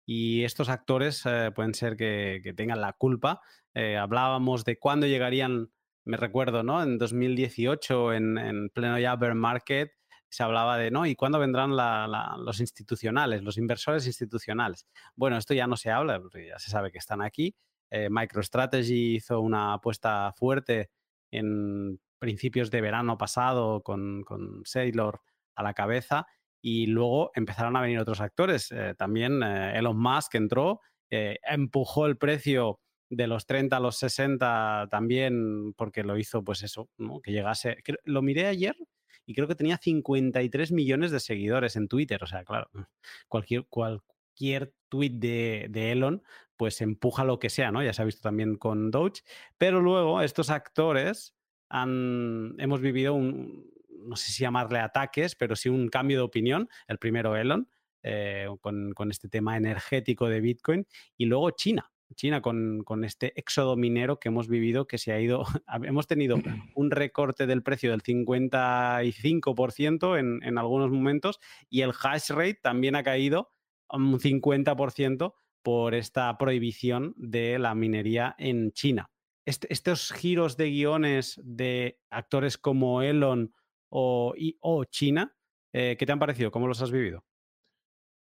Y 0.05 0.43
estos 0.45 0.69
actores 0.69 1.23
eh, 1.25 1.51
pueden 1.53 1.73
ser 1.73 1.97
que, 1.97 2.39
que, 2.43 2.53
tengan 2.53 2.79
la 2.79 2.93
culpa. 2.93 3.41
Eh, 3.73 3.97
hablábamos 3.97 4.63
de 4.63 4.79
cuándo 4.79 5.05
llegarían, 5.05 5.69
me 6.05 6.15
recuerdo, 6.15 6.63
¿no? 6.63 6.81
En 6.81 6.97
2018, 6.97 8.13
en, 8.13 8.37
en 8.37 8.69
pleno 8.69 8.97
ya 8.99 9.17
bear 9.17 9.35
market, 9.35 9.91
se 10.31 10.43
hablaba 10.43 10.77
de, 10.77 10.89
¿no? 10.91 11.05
¿Y 11.05 11.15
cuándo 11.15 11.37
vendrán 11.39 11.75
los 11.75 12.59
institucionales, 12.59 13.43
los 13.43 13.57
inversores 13.57 14.07
institucionales? 14.07 14.87
Bueno, 15.15 15.37
esto 15.37 15.53
ya 15.53 15.67
no 15.67 15.77
se 15.77 15.91
habla, 15.91 16.19
porque 16.19 16.47
ya 16.47 16.57
se 16.57 16.71
sabe 16.71 16.91
que 16.91 16.97
están 16.97 17.21
aquí. 17.21 17.55
Eh, 17.91 18.09
MicroStrategy 18.09 19.15
hizo 19.15 19.41
una 19.41 19.73
apuesta 19.73 20.33
fuerte 20.37 20.89
en 21.31 21.99
principios 22.17 22.71
de 22.71 22.81
verano 22.81 23.17
pasado 23.17 23.81
con, 23.83 24.23
con 24.23 24.61
Saylor 24.65 25.21
a 25.55 25.63
la 25.63 25.73
cabeza 25.73 26.27
y 26.61 26.85
luego 26.85 27.31
empezaron 27.33 27.75
a 27.75 27.81
venir 27.81 27.99
otros 27.99 28.21
actores. 28.21 28.71
Eh, 28.71 28.93
también 28.97 29.41
eh, 29.43 29.77
Elon 29.77 29.97
Musk 29.97 30.35
entró, 30.35 30.81
eh, 31.09 31.39
empujó 31.43 32.05
el 32.05 32.17
precio 32.17 32.79
de 33.09 33.27
los 33.27 33.45
30 33.45 33.75
a 33.75 33.79
los 33.79 33.97
60 33.97 34.87
también 34.89 35.73
porque 35.73 36.03
lo 36.03 36.17
hizo 36.17 36.43
pues 36.43 36.63
eso, 36.63 36.89
¿no? 36.97 37.19
que 37.19 37.31
llegase. 37.31 37.77
Lo 38.05 38.21
miré 38.21 38.47
ayer 38.47 38.75
y 39.25 39.33
creo 39.33 39.47
que 39.47 39.55
tenía 39.55 39.77
53 39.77 40.71
millones 40.71 41.11
de 41.11 41.19
seguidores 41.19 41.75
en 41.75 41.87
Twitter. 41.87 42.23
O 42.23 42.27
sea, 42.27 42.43
claro, 42.43 42.69
cualquier, 43.27 43.65
cualquier 43.67 44.73
tweet 44.89 45.11
de, 45.11 45.67
de 45.69 45.91
Elon 45.91 46.23
pues 46.61 46.79
empuja 46.81 47.23
lo 47.23 47.39
que 47.39 47.49
sea, 47.49 47.71
¿no? 47.71 47.81
Ya 47.81 47.91
se 47.91 48.03
ha 48.03 48.05
visto 48.05 48.21
también 48.21 48.55
con 48.55 48.91
Doge. 48.91 49.23
Pero 49.57 49.81
luego 49.81 50.21
estos 50.21 50.51
actores 50.51 51.35
han, 51.69 52.53
hemos 52.59 52.81
vivido 52.81 53.15
un, 53.15 53.71
no 53.89 54.15
sé 54.15 54.31
si 54.31 54.43
llamarle 54.43 54.77
ataques, 54.77 55.35
pero 55.35 55.55
sí 55.55 55.69
un 55.69 55.89
cambio 55.89 56.17
de 56.17 56.23
opinión. 56.23 56.69
El 56.87 56.99
primero 56.99 57.35
Elon, 57.35 57.67
eh, 58.03 58.47
con, 58.61 58.93
con, 58.93 59.09
este 59.09 59.27
tema 59.27 59.57
energético 59.57 60.29
de 60.29 60.39
Bitcoin, 60.39 60.85
y 61.17 61.25
luego 61.25 61.49
China. 61.49 61.91
China 62.15 62.41
con, 62.41 62.83
con, 62.83 63.03
este 63.03 63.37
éxodo 63.39 63.75
minero 63.75 64.19
que 64.19 64.29
hemos 64.29 64.47
vivido, 64.47 64.87
que 64.87 64.97
se 64.97 65.11
ha 65.11 65.19
ido, 65.19 65.43
hemos 65.83 66.07
tenido 66.07 66.35
un 66.75 66.91
recorte 66.91 67.47
del 67.47 67.63
precio 67.63 67.91
del 67.91 68.03
55% 68.03 70.19
en, 70.19 70.43
en 70.43 70.57
algunos 70.57 70.91
momentos 70.91 71.39
y 71.69 71.81
el 71.81 71.91
hash 72.01 72.29
rate 72.29 72.59
también 72.61 72.95
ha 72.95 73.03
caído 73.03 73.51
un 73.89 74.19
50% 74.19 75.33
por 75.63 75.93
esta 75.93 76.37
prohibición 76.37 77.13
de 77.17 77.59
la 77.59 77.75
minería 77.75 78.35
en 78.37 78.71
China. 78.71 79.11
Estos 79.45 80.13
giros 80.13 80.55
de 80.55 80.69
guiones 80.69 81.39
de 81.43 81.99
actores 82.09 82.57
como 82.57 83.01
Elon 83.01 83.53
o, 83.89 84.33
y, 84.37 84.57
o 84.61 84.85
China, 84.85 85.35
eh, 85.73 85.95
¿qué 85.97 86.05
te 86.05 86.11
han 86.11 86.19
parecido? 86.19 86.51
¿Cómo 86.51 86.67
los 86.67 86.81
has 86.81 86.91
vivido? 86.91 87.25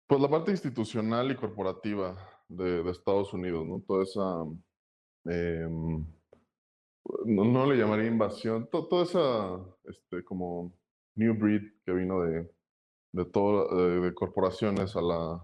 Pues 0.07 0.21
la 0.21 0.29
parte 0.29 0.51
institucional 0.51 1.29
y 1.31 1.35
corporativa 1.35 2.17
de, 2.49 2.83
de 2.83 2.91
Estados 2.91 3.33
Unidos, 3.33 3.65
¿no? 3.65 3.81
Toda 3.87 4.03
esa, 4.03 4.45
eh, 5.25 5.67
no, 7.25 7.45
no, 7.45 7.65
le 7.65 7.77
llamaría 7.77 8.07
invasión, 8.07 8.69
to, 8.69 8.87
toda 8.87 9.03
esa, 9.03 9.65
este, 9.85 10.23
como 10.23 10.73
new 11.15 11.33
breed 11.33 11.61
que 11.85 11.93
vino 11.93 12.21
de, 12.21 12.49
de, 13.13 13.25
todo, 13.25 13.75
de, 13.75 14.01
de 14.01 14.13
corporaciones 14.13 14.95
a 14.95 15.01
la 15.01 15.43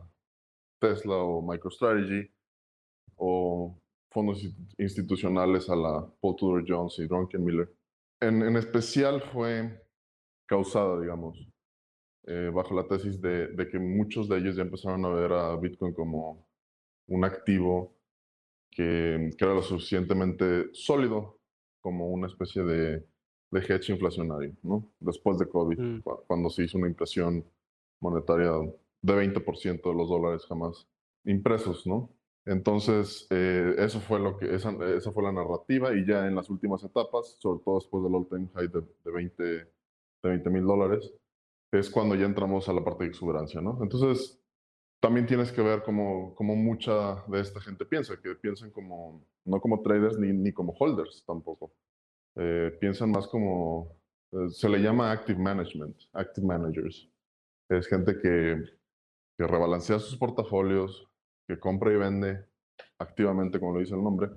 Tesla 0.79 1.15
o 1.15 1.41
MicroStrategy, 1.41 2.29
o 3.17 3.79
fondos 4.11 4.41
institucionales 4.77 5.69
a 5.69 5.75
la 5.75 6.13
Paul 6.21 6.35
Tudor 6.35 6.65
Jones 6.67 6.99
y 6.99 7.07
Druckenmiller. 7.07 7.69
En, 8.21 8.41
en 8.41 8.55
especial 8.55 9.21
fue 9.21 9.81
causada, 10.47 10.99
digamos, 11.01 11.37
eh, 12.27 12.49
bajo 12.53 12.73
la 12.73 12.87
tesis 12.87 13.21
de, 13.21 13.47
de, 13.47 13.67
que 13.67 13.77
muchos 13.77 14.29
de 14.29 14.37
ellos 14.37 14.55
ya 14.55 14.63
empezaron 14.63 15.03
a 15.05 15.09
ver 15.09 15.31
a 15.33 15.55
Bitcoin 15.57 15.93
como 15.93 16.47
un 17.07 17.25
activo 17.25 17.95
que, 18.71 19.31
que, 19.37 19.45
era 19.45 19.53
lo 19.53 19.61
suficientemente 19.61 20.69
sólido 20.73 21.39
como 21.81 22.09
una 22.09 22.27
especie 22.27 22.63
de, 22.63 23.05
de 23.51 23.59
hedge 23.59 23.91
inflacionario, 23.91 24.55
¿no? 24.63 24.91
Después 24.99 25.37
de 25.37 25.47
COVID, 25.47 25.79
mm. 25.79 26.03
cuando 26.27 26.49
se 26.49 26.63
hizo 26.63 26.77
una 26.77 26.87
impresión 26.87 27.45
monetaria 28.01 28.51
de 29.01 29.13
20% 29.13 29.81
de 29.81 29.95
los 29.95 30.09
dólares 30.09 30.45
jamás 30.47 30.87
impresos, 31.23 31.85
¿no? 31.87 32.09
Entonces, 32.45 33.25
eh, 33.31 33.75
eso 33.77 33.99
fue 33.99 34.19
lo 34.19 34.37
que, 34.37 34.53
esa, 34.53 34.71
esa, 34.95 35.11
fue 35.11 35.23
la 35.23 35.31
narrativa 35.31 35.95
y 35.95 36.05
ya 36.05 36.27
en 36.27 36.35
las 36.35 36.49
últimas 36.49 36.83
etapas, 36.83 37.37
sobre 37.39 37.63
todo 37.63 37.75
después 37.79 38.03
del 38.03 38.13
all-time 38.13 38.47
high 38.53 38.67
de, 38.67 38.81
de 39.03 39.11
20 39.11 39.43
de 39.43 40.29
20 40.29 40.49
mil 40.49 40.63
dólares, 40.63 41.11
es 41.71 41.89
cuando 41.89 42.15
ya 42.15 42.25
entramos 42.25 42.69
a 42.69 42.73
la 42.73 42.83
parte 42.83 43.03
de 43.03 43.09
exuberancia, 43.09 43.61
¿no? 43.61 43.79
Entonces, 43.81 44.39
también 45.05 45.27
tienes 45.27 45.51
que 45.51 45.61
ver 45.61 45.83
cómo, 45.83 46.33
cómo 46.33 46.55
mucha 46.55 47.23
de 47.27 47.39
esta 47.39 47.61
gente 47.61 47.85
piensa, 47.85 48.19
que 48.19 48.33
piensan 48.33 48.71
como, 48.71 49.23
no 49.45 49.61
como 49.61 49.83
traders 49.83 50.17
ni, 50.17 50.33
ni 50.33 50.51
como 50.51 50.73
holders 50.79 51.23
tampoco. 51.27 51.75
Eh, 52.35 52.75
piensan 52.81 53.11
más 53.11 53.27
como, 53.27 54.01
eh, 54.31 54.49
se 54.49 54.67
le 54.67 54.79
llama 54.79 55.11
active 55.11 55.37
management, 55.37 55.95
active 56.11 56.47
managers. 56.47 57.07
Es 57.69 57.85
gente 57.85 58.17
que, 58.19 58.63
que 59.37 59.45
rebalancea 59.45 59.99
sus 59.99 60.17
portafolios, 60.17 61.07
que 61.47 61.59
compra 61.59 61.93
y 61.93 61.97
vende 61.97 62.43
activamente, 62.97 63.59
como 63.59 63.73
lo 63.73 63.81
dice 63.81 63.93
el 63.93 64.03
nombre, 64.03 64.31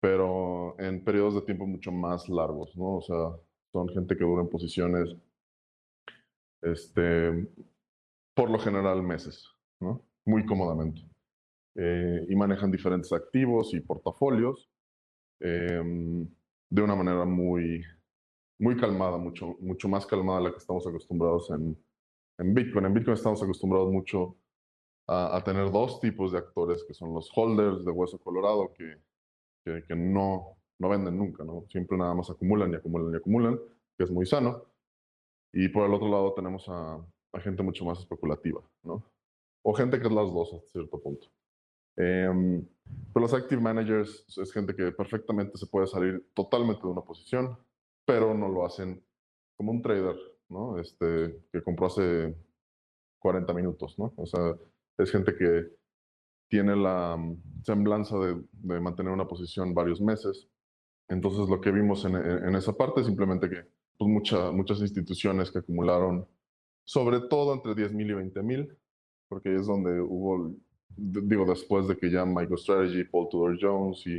pero 0.00 0.80
en 0.80 1.04
periodos 1.04 1.34
de 1.34 1.42
tiempo 1.42 1.66
mucho 1.66 1.92
más 1.92 2.26
largos, 2.30 2.74
¿no? 2.74 2.96
O 2.96 3.02
sea, 3.02 3.38
son 3.70 3.86
gente 3.90 4.16
que 4.16 4.24
dura 4.24 4.40
en 4.40 4.48
posiciones, 4.48 5.14
este, 6.62 7.46
por 8.34 8.48
lo 8.48 8.58
general 8.58 9.02
meses, 9.02 9.49
¿no? 9.80 10.02
Muy 10.24 10.44
cómodamente. 10.46 11.02
Eh, 11.74 12.26
y 12.28 12.36
manejan 12.36 12.70
diferentes 12.70 13.12
activos 13.12 13.72
y 13.74 13.80
portafolios 13.80 14.68
eh, 15.40 16.26
de 16.68 16.82
una 16.82 16.94
manera 16.94 17.24
muy, 17.24 17.82
muy 18.58 18.76
calmada, 18.76 19.18
mucho, 19.18 19.56
mucho 19.60 19.88
más 19.88 20.06
calmada 20.06 20.38
a 20.38 20.42
la 20.42 20.50
que 20.50 20.58
estamos 20.58 20.86
acostumbrados 20.86 21.50
en, 21.50 21.76
en 22.38 22.54
Bitcoin. 22.54 22.86
En 22.86 22.94
Bitcoin 22.94 23.14
estamos 23.14 23.42
acostumbrados 23.42 23.90
mucho 23.90 24.36
a, 25.08 25.42
tener 25.44 25.72
dos 25.72 25.98
tipos 25.98 26.30
de 26.30 26.38
actores, 26.38 26.84
que 26.84 26.94
son 26.94 27.12
los 27.12 27.30
holders 27.34 27.84
de 27.84 27.90
hueso 27.90 28.18
colorado, 28.18 28.72
que, 28.74 28.96
que, 29.64 29.96
no, 29.96 30.56
no 30.78 30.88
venden 30.88 31.18
nunca, 31.18 31.42
¿no? 31.42 31.64
Siempre 31.68 31.98
nada 31.98 32.14
más 32.14 32.30
acumulan 32.30 32.72
y 32.72 32.76
acumulan 32.76 33.12
y 33.12 33.16
acumulan, 33.16 33.58
que 33.98 34.04
es 34.04 34.10
muy 34.10 34.24
sano. 34.24 34.62
Y 35.52 35.68
por 35.68 35.84
el 35.84 35.94
otro 35.94 36.08
lado 36.08 36.32
tenemos 36.34 36.68
a, 36.68 37.04
a 37.32 37.40
gente 37.40 37.62
mucho 37.64 37.84
más 37.84 37.98
especulativa, 37.98 38.62
¿no? 38.84 39.02
O 39.62 39.74
gente 39.74 40.00
que 40.00 40.06
es 40.06 40.12
las 40.12 40.32
dos 40.32 40.54
a 40.54 40.60
cierto 40.72 41.00
punto. 41.00 41.28
Eh, 41.96 42.62
pero 43.12 43.22
los 43.22 43.34
active 43.34 43.60
managers 43.60 44.24
es 44.38 44.52
gente 44.52 44.74
que 44.74 44.92
perfectamente 44.92 45.58
se 45.58 45.66
puede 45.66 45.86
salir 45.86 46.30
totalmente 46.34 46.82
de 46.82 46.88
una 46.88 47.02
posición, 47.02 47.58
pero 48.04 48.34
no 48.34 48.48
lo 48.48 48.64
hacen 48.64 49.02
como 49.56 49.72
un 49.72 49.82
trader, 49.82 50.16
¿no? 50.48 50.78
Este, 50.78 51.44
que 51.52 51.62
compró 51.62 51.86
hace 51.86 52.34
40 53.18 53.52
minutos, 53.52 53.98
¿no? 53.98 54.12
O 54.16 54.26
sea, 54.26 54.54
es 54.96 55.10
gente 55.10 55.34
que 55.36 55.68
tiene 56.48 56.76
la 56.76 57.16
mm, 57.16 57.62
semblanza 57.62 58.18
de, 58.18 58.42
de 58.52 58.80
mantener 58.80 59.12
una 59.12 59.28
posición 59.28 59.74
varios 59.74 60.00
meses. 60.00 60.48
Entonces, 61.08 61.48
lo 61.48 61.60
que 61.60 61.70
vimos 61.70 62.04
en, 62.04 62.16
en 62.16 62.54
esa 62.54 62.72
parte 62.72 63.00
es 63.00 63.06
simplemente 63.06 63.48
que 63.50 63.66
pues, 63.98 64.10
mucha, 64.10 64.50
muchas 64.50 64.80
instituciones 64.80 65.50
que 65.50 65.58
acumularon, 65.58 66.26
sobre 66.84 67.20
todo 67.20 67.52
entre 67.54 67.74
10 67.74 67.92
mil 67.92 68.10
y 68.10 68.14
20 68.14 68.42
mil, 68.42 68.78
porque 69.30 69.54
es 69.54 69.66
donde 69.66 70.00
hubo, 70.00 70.52
digo, 70.96 71.46
después 71.46 71.86
de 71.86 71.96
que 71.96 72.10
ya 72.10 72.26
MicroStrategy, 72.26 73.04
Paul 73.04 73.28
Tudor 73.30 73.56
Jones 73.60 74.04
y, 74.06 74.16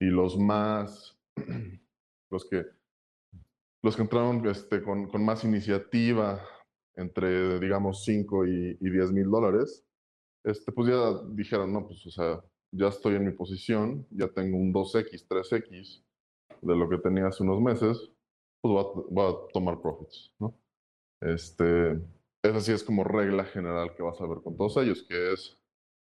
y 0.00 0.06
los 0.06 0.36
más, 0.36 1.16
los 2.30 2.44
que, 2.44 2.66
los 3.82 3.94
que 3.94 4.02
entraron 4.02 4.44
este, 4.48 4.82
con, 4.82 5.06
con 5.06 5.24
más 5.24 5.44
iniciativa, 5.44 6.42
entre, 6.96 7.60
digamos, 7.60 8.04
5 8.04 8.46
y, 8.46 8.78
y 8.80 8.90
10 8.90 9.12
mil 9.12 9.30
dólares, 9.30 9.86
este, 10.44 10.72
pues 10.72 10.88
ya 10.88 11.22
dijeron, 11.30 11.72
no, 11.72 11.86
pues, 11.86 12.04
o 12.04 12.10
sea, 12.10 12.42
ya 12.72 12.88
estoy 12.88 13.14
en 13.14 13.26
mi 13.26 13.32
posición, 13.32 14.08
ya 14.10 14.26
tengo 14.26 14.58
un 14.58 14.74
2X, 14.74 15.28
3X 15.28 16.02
de 16.62 16.76
lo 16.76 16.88
que 16.88 16.98
tenía 16.98 17.28
hace 17.28 17.44
unos 17.44 17.60
meses, 17.60 18.10
pues 18.60 18.72
voy 18.72 18.80
a, 18.80 19.04
voy 19.08 19.32
a 19.32 19.52
tomar 19.52 19.80
profits, 19.80 20.34
¿no? 20.40 20.52
Este, 21.20 22.00
esa 22.48 22.60
sí 22.60 22.72
es 22.72 22.84
como 22.84 23.04
regla 23.04 23.44
general 23.44 23.94
que 23.94 24.02
vas 24.02 24.20
a 24.20 24.26
ver 24.26 24.38
con 24.42 24.56
todos 24.56 24.76
ellos, 24.78 25.04
que 25.08 25.32
es 25.32 25.58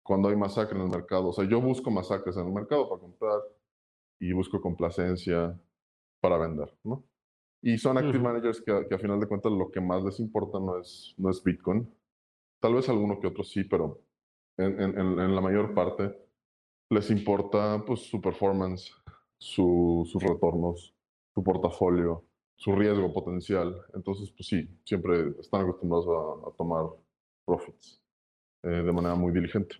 cuando 0.02 0.28
hay 0.28 0.36
masacre 0.36 0.76
en 0.78 0.84
el 0.84 0.90
mercado. 0.90 1.28
O 1.28 1.32
sea, 1.32 1.44
yo 1.44 1.60
busco 1.60 1.90
masacres 1.90 2.36
en 2.36 2.46
el 2.46 2.52
mercado 2.52 2.88
para 2.88 3.00
comprar 3.00 3.40
y 4.20 4.32
busco 4.32 4.60
complacencia 4.60 5.58
para 6.20 6.38
vender, 6.38 6.72
¿no? 6.84 7.04
Y 7.62 7.78
son 7.78 7.96
active 7.96 8.18
managers 8.18 8.60
que, 8.60 8.86
que, 8.88 8.94
a 8.94 8.98
final 8.98 9.18
de 9.18 9.26
cuentas 9.26 9.50
lo 9.50 9.70
que 9.70 9.80
más 9.80 10.04
les 10.04 10.20
importa 10.20 10.58
no 10.60 10.78
es, 10.78 11.14
no 11.16 11.30
es 11.30 11.42
Bitcoin. 11.42 11.90
Tal 12.60 12.74
vez 12.74 12.88
alguno 12.88 13.18
que 13.18 13.26
otro 13.26 13.42
sí, 13.42 13.64
pero 13.64 14.00
en, 14.58 14.80
en, 14.80 14.98
en 14.98 15.34
la 15.34 15.40
mayor 15.40 15.74
parte 15.74 16.14
les 16.90 17.10
importa 17.10 17.82
pues, 17.86 18.00
su 18.00 18.20
performance, 18.20 18.92
su, 19.38 20.06
sus 20.10 20.22
retornos, 20.22 20.94
su 21.34 21.42
portafolio, 21.42 22.24
su 22.56 22.74
riesgo 22.74 23.12
potencial. 23.12 23.76
Entonces, 23.94 24.30
pues 24.30 24.48
sí, 24.48 24.68
siempre 24.84 25.34
están 25.40 25.62
acostumbrados 25.62 26.06
a, 26.46 26.56
tomar 26.56 26.86
profits 27.44 28.02
eh, 28.62 28.68
de 28.68 28.92
manera 28.92 29.14
muy 29.14 29.32
diligente. 29.32 29.76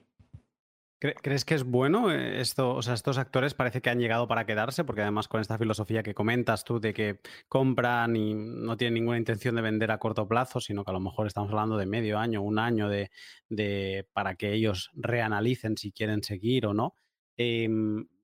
¿Crees 0.99 1.45
que 1.45 1.55
es 1.55 1.65
bueno 1.65 2.11
eh, 2.11 2.41
esto? 2.41 2.75
O 2.75 2.81
sea, 2.81 2.95
estos 2.95 3.19
actores 3.19 3.53
parece 3.53 3.83
que 3.83 3.91
han 3.91 3.99
llegado 3.99 4.27
para 4.27 4.47
quedarse, 4.47 4.85
porque 4.85 5.03
además 5.03 5.29
con 5.29 5.43
esta 5.43 5.59
filosofía 5.59 6.03
que 6.03 6.15
comentas 6.15 6.65
tú 6.65 6.81
de 6.81 6.95
que 6.95 7.21
compran 7.47 8.17
y 8.17 8.33
no 8.33 8.79
tienen 8.79 8.95
ninguna 8.95 9.19
intención 9.19 9.55
de 9.55 9.61
vender 9.61 9.91
a 9.91 9.99
corto 9.99 10.27
plazo, 10.27 10.61
sino 10.61 10.83
que 10.83 10.91
a 10.91 10.95
lo 10.95 11.01
mejor 11.01 11.27
estamos 11.27 11.51
hablando 11.51 11.77
de 11.77 11.85
medio 11.85 12.19
año, 12.19 12.41
un 12.41 12.59
año 12.59 12.89
de, 12.89 13.11
de 13.51 14.09
para 14.15 14.35
que 14.37 14.55
ellos 14.55 14.91
reanalicen 14.95 15.77
si 15.77 15.93
quieren 15.93 16.23
seguir 16.23 16.67
o 16.67 16.73
no. 16.73 16.95
Eh, 17.37 17.69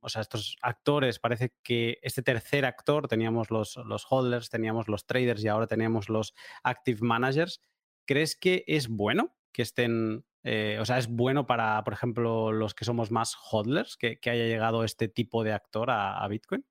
o 0.00 0.08
sea, 0.08 0.22
estos 0.22 0.56
actores, 0.62 1.18
parece 1.18 1.52
que 1.62 1.98
este 2.02 2.22
tercer 2.22 2.64
actor, 2.64 3.08
teníamos 3.08 3.50
los, 3.50 3.76
los 3.84 4.06
holders, 4.08 4.50
teníamos 4.50 4.88
los 4.88 5.06
traders 5.06 5.44
y 5.44 5.48
ahora 5.48 5.66
tenemos 5.66 6.08
los 6.08 6.34
active 6.62 7.00
managers. 7.02 7.60
¿Crees 8.06 8.36
que 8.36 8.64
es 8.66 8.88
bueno 8.88 9.34
que 9.52 9.62
estén 9.62 10.24
eh, 10.42 10.78
o 10.80 10.84
sea, 10.86 10.98
¿es 10.98 11.08
bueno 11.08 11.46
para, 11.46 11.82
por 11.84 11.92
ejemplo, 11.92 12.52
los 12.52 12.74
que 12.74 12.84
somos 12.84 13.10
más 13.10 13.36
hodlers 13.36 13.96
que, 13.96 14.18
que 14.18 14.30
haya 14.30 14.46
llegado 14.46 14.84
este 14.84 15.08
tipo 15.08 15.44
de 15.44 15.52
actor 15.52 15.90
a, 15.90 16.22
a, 16.22 16.28
Bitcoin? 16.28 16.64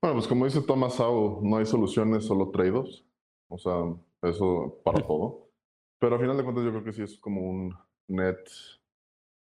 Bueno, 0.00 0.16
pues 0.16 0.28
como 0.28 0.44
dice 0.44 0.62
Thomas 0.62 0.94
Sowell, 0.94 1.42
no 1.42 1.56
hay 1.56 1.66
soluciones, 1.66 2.24
solo 2.24 2.50
trade-offs. 2.50 3.04
O 3.48 3.58
sea, 3.58 3.74
eso 4.22 4.80
para 4.84 5.00
todo. 5.06 5.50
Pero 5.98 6.14
al 6.14 6.20
final 6.20 6.36
de 6.36 6.44
cuentas 6.44 6.64
yo 6.64 6.70
creo 6.70 6.84
que 6.84 6.92
sí 6.92 7.02
es 7.02 7.18
como 7.18 7.42
un 7.42 7.76
net, 8.08 8.38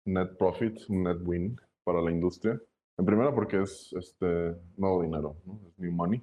net 0.04 0.36
profit, 0.38 0.78
un 0.88 1.04
net 1.04 1.18
win 1.22 1.58
para 1.86 2.02
la 2.02 2.10
industria. 2.10 2.60
En 2.98 3.06
primera 3.06 3.32
porque 3.32 3.62
es 3.62 3.92
este, 3.92 4.56
nuevo 4.76 5.02
dinero, 5.02 5.36
¿no? 5.46 5.60
es 5.68 5.78
new 5.78 5.92
money. 5.92 6.20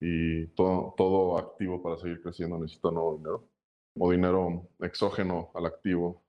Y 0.00 0.46
todo, 0.48 0.94
todo 0.96 1.38
activo 1.38 1.82
para 1.82 1.98
seguir 1.98 2.22
creciendo 2.22 2.58
necesita 2.58 2.90
nuevo 2.90 3.16
dinero 3.18 3.48
o 3.98 4.10
dinero 4.10 4.68
exógeno 4.80 5.50
al 5.54 5.66
activo 5.66 6.22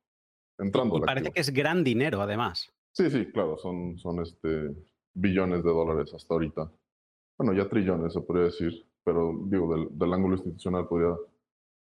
entrando. 0.57 0.97
Y, 0.97 0.99
y 0.99 1.01
parece 1.01 1.27
activo. 1.27 1.33
que 1.33 1.41
es 1.41 1.53
gran 1.53 1.83
dinero, 1.83 2.21
además. 2.21 2.69
Sí, 2.91 3.09
sí, 3.09 3.25
claro, 3.31 3.57
son, 3.57 3.97
son 3.97 4.21
este, 4.21 4.75
billones 5.13 5.63
de 5.63 5.69
dólares 5.69 6.13
hasta 6.13 6.33
ahorita. 6.33 6.71
Bueno, 7.37 7.53
ya 7.53 7.69
trillones, 7.69 8.13
se 8.13 8.21
podría 8.21 8.45
decir, 8.45 8.85
pero 9.03 9.33
digo, 9.45 9.73
del, 9.75 9.97
del 9.97 10.13
ángulo 10.13 10.35
institucional 10.35 10.87
podría, 10.87 11.15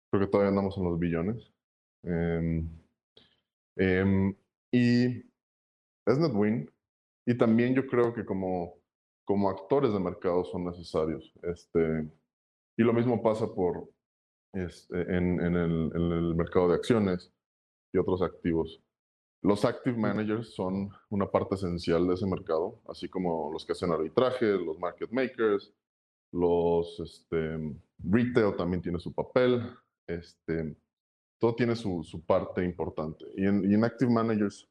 creo 0.09 0.25
que 0.25 0.31
todavía 0.31 0.49
andamos 0.49 0.77
en 0.77 0.83
los 0.85 0.97
billones. 0.97 1.51
Eh, 2.03 2.63
eh, 3.75 4.35
y 4.71 5.32
es 6.05 6.19
net 6.19 6.33
win. 6.33 6.69
Y 7.25 7.37
también 7.37 7.73
yo 7.73 7.87
creo 7.87 8.13
que 8.13 8.25
como, 8.25 8.75
como 9.25 9.49
actores 9.49 9.93
de 9.93 9.99
mercado 9.99 10.43
son 10.45 10.65
necesarios. 10.65 11.33
Este, 11.43 12.09
y 12.77 12.83
lo 12.83 12.93
mismo 12.93 13.21
pasa 13.21 13.47
por, 13.47 13.89
este, 14.53 15.01
en, 15.01 15.39
en, 15.39 15.55
el, 15.55 15.91
en, 15.95 16.11
el, 16.11 16.35
mercado 16.35 16.69
de 16.69 16.75
acciones 16.75 17.31
y 17.93 17.97
otros 17.97 18.21
activos. 18.21 18.81
Los 19.41 19.65
active 19.65 19.97
managers 19.97 20.53
son 20.53 20.89
una 21.09 21.29
parte 21.29 21.55
esencial 21.55 22.07
de 22.07 22.13
ese 22.13 22.25
mercado, 22.25 22.81
así 22.87 23.09
como 23.09 23.51
los 23.51 23.65
que 23.65 23.73
hacen 23.73 23.91
arbitraje, 23.91 24.45
los 24.45 24.79
market 24.79 25.11
makers, 25.11 25.73
los 26.31 26.99
este, 26.99 27.59
retail 27.99 28.55
también 28.55 28.81
tiene 28.81 28.99
su 28.99 29.13
papel, 29.13 29.61
este, 30.07 30.75
todo 31.39 31.55
tiene 31.55 31.75
su, 31.75 32.03
su 32.03 32.25
parte 32.25 32.63
importante. 32.63 33.25
Y 33.35 33.45
en, 33.45 33.69
y 33.69 33.73
en, 33.75 33.83
active 33.83 34.11
managers, 34.11 34.69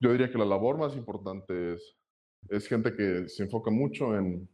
yo 0.00 0.12
diría 0.12 0.30
que 0.30 0.38
la 0.38 0.44
labor 0.44 0.78
más 0.78 0.96
importante 0.96 1.74
es, 1.74 2.68
gente 2.68 2.94
que 2.94 3.28
se 3.28 3.44
enfoca 3.44 3.70
mucho 3.70 4.16
en, 4.16 4.48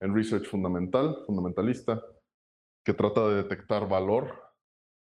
en 0.00 0.14
research 0.14 0.46
fundamental, 0.46 1.22
fundamentalista, 1.26 2.02
que 2.84 2.94
trata 2.94 3.28
de 3.28 3.42
detectar 3.42 3.88
valor 3.88 4.32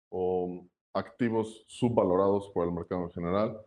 o 0.10 0.66
activos 0.94 1.66
subvalorados 1.68 2.50
por 2.54 2.66
el 2.66 2.74
mercado 2.74 3.04
en 3.04 3.12
general 3.12 3.62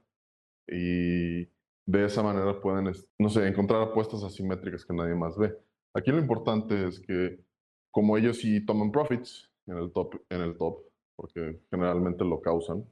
y 0.66 1.44
de 1.86 2.04
esa 2.04 2.22
manera 2.22 2.60
pueden, 2.60 2.92
no 3.18 3.28
sé, 3.28 3.46
encontrar 3.46 3.82
apuestas 3.82 4.22
asimétricas 4.22 4.84
que 4.84 4.94
nadie 4.94 5.14
más 5.14 5.36
ve. 5.36 5.54
Aquí 5.94 6.10
lo 6.10 6.18
importante 6.18 6.86
es 6.86 7.00
que 7.00 7.44
como 7.90 8.16
ellos 8.16 8.38
sí 8.38 8.64
toman 8.64 8.90
profits 8.90 9.50
en 9.66 9.76
el 9.76 9.92
top, 9.92 10.14
en 10.30 10.40
el 10.40 10.56
top 10.56 10.88
porque 11.16 11.60
generalmente 11.70 12.24
lo 12.24 12.40
causan, 12.40 12.84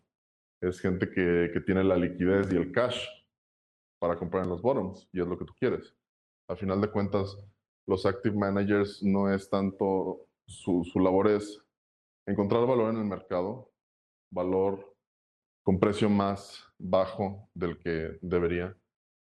es 0.61 0.81
gente 0.81 1.11
que, 1.11 1.51
que 1.53 1.61
tiene 1.61 1.85
la 1.85 1.97
liquidez 1.97 2.53
y 2.53 2.57
el 2.57 2.73
cash 2.73 3.05
para 3.99 4.17
comprar 4.17 4.45
en 4.45 4.51
los 4.51 4.63
bottoms 4.63 5.09
y 5.13 5.21
es 5.21 5.27
lo 5.27 5.39
que 5.39 5.45
tú 5.45 5.55
quieres. 5.59 5.95
Al 6.49 6.57
final 6.57 6.81
de 6.81 6.91
cuentas, 6.91 7.37
los 7.87 8.07
active 8.07 8.37
managers 8.37 9.03
no 9.03 9.33
es 9.33 9.49
tanto, 9.49 10.27
su, 10.47 10.85
su 10.85 11.01
labor 11.01 11.29
es 11.29 11.63
encontrar 12.27 12.67
valor 12.67 12.93
en 12.93 13.01
el 13.01 13.07
mercado, 13.07 13.71
valor 14.33 14.95
con 15.65 15.81
precio 15.81 16.09
más 16.09 16.65
bajo 16.79 17.49
del 17.55 17.79
que 17.79 18.19
debería, 18.21 18.77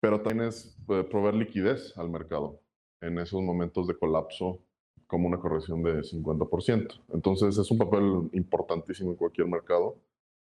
pero 0.02 0.22
también 0.22 0.50
es 0.50 0.78
eh, 0.90 1.04
proveer 1.04 1.36
liquidez 1.36 1.98
al 1.98 2.10
mercado 2.10 2.62
en 3.02 3.20
esos 3.20 3.42
momentos 3.42 3.88
de 3.88 3.98
colapso 3.98 4.62
como 5.08 5.28
una 5.28 5.40
corrección 5.40 5.82
de 5.84 6.02
50%. 6.02 7.02
Entonces 7.14 7.58
es 7.58 7.72
un 7.72 7.78
papel 7.78 8.30
importantísimo 8.34 9.12
en 9.12 9.16
cualquier 9.16 9.48
mercado 9.48 9.98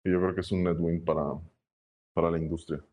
y 0.03 0.11
yo 0.11 0.19
creo 0.19 0.35
que 0.35 0.41
es 0.41 0.51
un 0.51 0.63
net 0.63 0.77
win 0.79 1.03
para, 1.03 1.23
para 2.13 2.31
la 2.31 2.37
industria. 2.37 2.83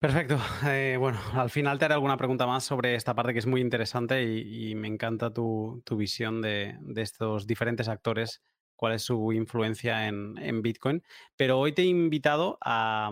Perfecto. 0.00 0.38
Eh, 0.66 0.96
bueno, 0.98 1.18
al 1.32 1.50
final 1.50 1.78
te 1.78 1.84
haré 1.86 1.94
alguna 1.94 2.16
pregunta 2.16 2.46
más 2.46 2.64
sobre 2.64 2.94
esta 2.94 3.14
parte 3.14 3.32
que 3.32 3.40
es 3.40 3.46
muy 3.46 3.60
interesante 3.60 4.22
y, 4.22 4.74
me 4.76 4.86
encanta 4.86 5.32
tu, 5.32 5.82
tu 5.84 5.96
visión 5.96 6.40
de, 6.40 6.76
de, 6.80 7.02
estos 7.02 7.46
diferentes 7.46 7.88
actores, 7.88 8.42
cuál 8.76 8.92
es 8.94 9.02
su 9.02 9.32
influencia 9.32 10.06
en, 10.06 10.38
en 10.38 10.62
Bitcoin. 10.62 11.02
Pero 11.36 11.58
hoy 11.58 11.72
te 11.72 11.82
he 11.82 11.86
invitado 11.86 12.58
a, 12.60 13.10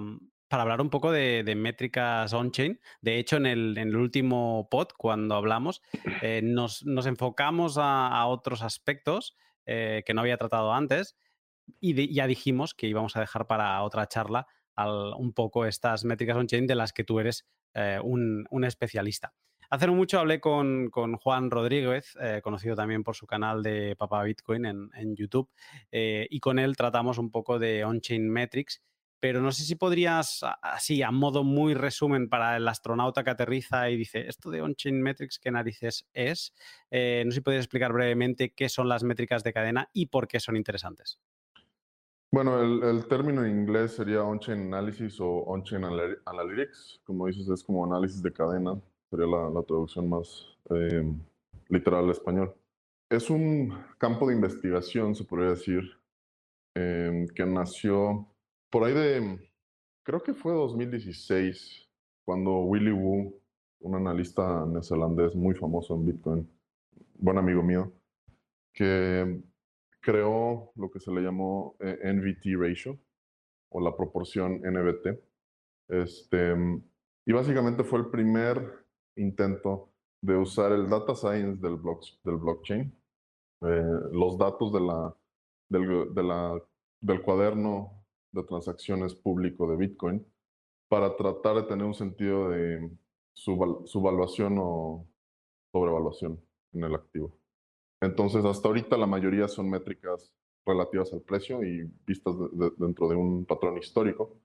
para 0.49 0.63
hablar 0.63 0.81
un 0.81 0.91
poco 0.91 1.11
de, 1.11 1.55
métricas 1.57 2.33
on-chain. 2.33 2.81
De 3.01 3.19
hecho, 3.19 3.37
en 3.37 3.47
el, 3.47 3.97
último 3.97 4.69
pod, 4.71 4.89
cuando 4.97 5.35
hablamos, 5.35 5.83
eh, 6.23 6.41
nos, 6.43 6.85
enfocamos 7.07 7.79
a, 7.79 8.25
otros 8.27 8.63
aspectos 8.63 9.37
eh, 9.67 10.03
que 10.07 10.15
no 10.15 10.21
había 10.21 10.37
tratado 10.37 10.73
antes 10.73 11.17
y 11.81 12.15
ya 12.15 12.27
dijimos 12.27 12.75
que 12.75 12.87
íbamos 12.87 13.17
a 13.17 13.21
dejar 13.21 13.47
para 13.47 13.83
otra 13.83 14.07
charla 14.09 14.47
un 14.77 15.33
poco 15.33 15.65
estas 15.65 16.05
métricas 16.05 16.37
on-chain 16.37 16.67
de 16.67 16.75
las 16.75 16.93
que 16.93 17.05
tú 17.05 17.19
eres 17.19 17.47
eh, 17.75 17.99
un, 18.03 18.47
especialista. 18.65 19.33
Hace 19.71 19.89
mucho 19.89 20.21
hablé 20.21 20.39
con, 20.39 20.91
Juan 20.91 21.51
Rodríguez, 21.51 22.17
conocido 22.43 22.77
también 22.77 23.03
por 23.03 23.17
su 23.17 23.27
canal 23.27 23.63
de 23.63 23.97
Papa 23.97 24.23
Bitcoin 24.23 24.67
en, 24.67 25.17
YouTube, 25.17 25.51
y 25.91 26.39
con 26.41 26.59
él 26.59 26.77
tratamos 26.77 27.19
un 27.19 27.31
poco 27.31 27.59
de 27.59 27.85
on-chain 27.85 28.29
metrics 28.29 28.83
pero 29.21 29.41
no 29.41 29.51
sé 29.51 29.65
si 29.65 29.75
podrías, 29.77 30.45
así, 30.63 31.03
a 31.03 31.11
modo 31.11 31.43
muy 31.43 31.75
resumen 31.75 32.29
para 32.29 32.57
el 32.57 32.69
astronauta 32.69 33.25
que 33.25 33.31
aterriza 33.31 33.91
y 33.91 33.97
dice, 33.97 34.29
esto 34.29 34.51
de 34.51 34.61
on-chain 34.61 35.01
metrics, 35.01 35.39
¿qué 35.39 35.51
narices 35.51 36.07
es? 36.13 36.55
Eh, 36.91 37.23
no 37.25 37.31
sé 37.31 37.37
si 37.37 37.41
podrías 37.41 37.65
explicar 37.65 37.93
brevemente 37.93 38.53
qué 38.53 38.69
son 38.69 38.89
las 38.89 39.05
métricas 39.05 39.43
de 39.43 39.53
cadena 39.53 39.91
y 39.93 40.07
por 40.07 40.29
qué 40.29 40.39
son 40.39 40.57
interesantes. 40.57 41.19
Bueno, 42.33 42.61
el, 42.61 43.07
término 43.07 43.45
en 43.45 43.61
inglés 43.61 43.93
sería 43.93 44.23
on-chain 44.23 44.61
analysis 44.67 45.21
o 45.21 45.45
on-chain 45.45 45.85
analytics. 46.27 47.01
Como 47.05 47.27
dices, 47.27 47.49
es 47.49 47.63
como 47.63 47.85
análisis 47.85 48.23
de 48.23 48.33
cadena, 48.33 48.81
sería 49.11 49.27
la, 49.27 49.63
traducción 49.63 50.09
más 50.09 50.47
eh, 50.71 51.05
literal 51.69 52.05
al 52.05 52.11
español. 52.11 52.55
Es 53.09 53.31
un 53.31 53.73
campo 53.99 54.27
de 54.29 54.35
investigación, 54.35 55.15
se 55.15 55.25
podría 55.25 55.51
decir, 55.51 55.83
eh, 56.75 57.27
que 57.35 57.47
nació 57.47 58.27
por 58.71 58.85
ahí 58.85 58.93
de, 58.93 59.51
creo 60.03 60.23
que 60.23 60.35
fue 60.35 60.53
2016, 60.53 61.89
cuando 62.25 62.59
Willy 62.59 62.93
Wu, 62.93 63.41
un 63.81 63.95
analista 63.95 64.67
neozelandés 64.67 65.35
muy 65.35 65.55
famoso 65.55 65.95
en 65.95 66.05
Bitcoin, 66.05 66.51
buen 67.15 67.39
amigo 67.39 67.63
mío, 67.63 67.93
que 68.73 69.41
creó 70.07 70.71
lo 70.77 70.89
que 70.89 71.01
se 71.01 71.11
le 71.11 71.21
llamó 71.21 71.75
eh, 71.81 71.99
NVT 72.05 72.57
ratio 72.57 72.97
o 73.73 73.81
la 73.81 73.97
proporción 73.97 74.61
NBT. 74.61 75.19
Este, 75.89 76.55
y 77.27 77.33
básicamente 77.33 77.83
fue 77.83 77.99
el 77.99 78.07
primer 78.07 78.87
intento 79.17 79.91
de 80.23 80.37
usar 80.37 80.71
el 80.71 80.89
data 80.89 81.17
science 81.17 81.61
del, 81.61 81.81
del 82.23 82.37
blockchain, 82.37 82.97
eh, 83.63 84.01
los 84.13 84.39
datos 84.39 84.73
de 84.73 84.81
la, 84.81 85.17
del, 85.69 86.63
del 87.01 87.23
cuaderno 87.23 88.05
de 88.31 88.45
transacciones 88.45 89.13
público 89.13 89.69
de 89.69 89.77
Bitcoin 89.77 90.25
para 90.89 91.17
tratar 91.17 91.57
de 91.57 91.63
tener 91.65 91.85
un 91.85 91.95
sentido 91.95 92.51
de 92.51 92.93
subvaluación 93.35 94.57
o 94.61 95.05
sobrevaluación 95.73 96.41
en 96.75 96.85
el 96.85 96.95
activo. 96.95 97.37
Entonces, 98.01 98.45
hasta 98.45 98.69
ahorita 98.69 98.97
la 98.97 99.07
mayoría 99.07 99.49
son 99.49 99.71
métricas 99.71 100.33
relativas 100.65 101.13
al 101.13 101.23
precio 101.23 101.63
y 101.63 101.91
vistas 102.07 102.35
dentro 102.77 103.09
de 103.09 103.15
un 103.15 103.47
patrón 103.47 103.79
histórico 103.79 104.37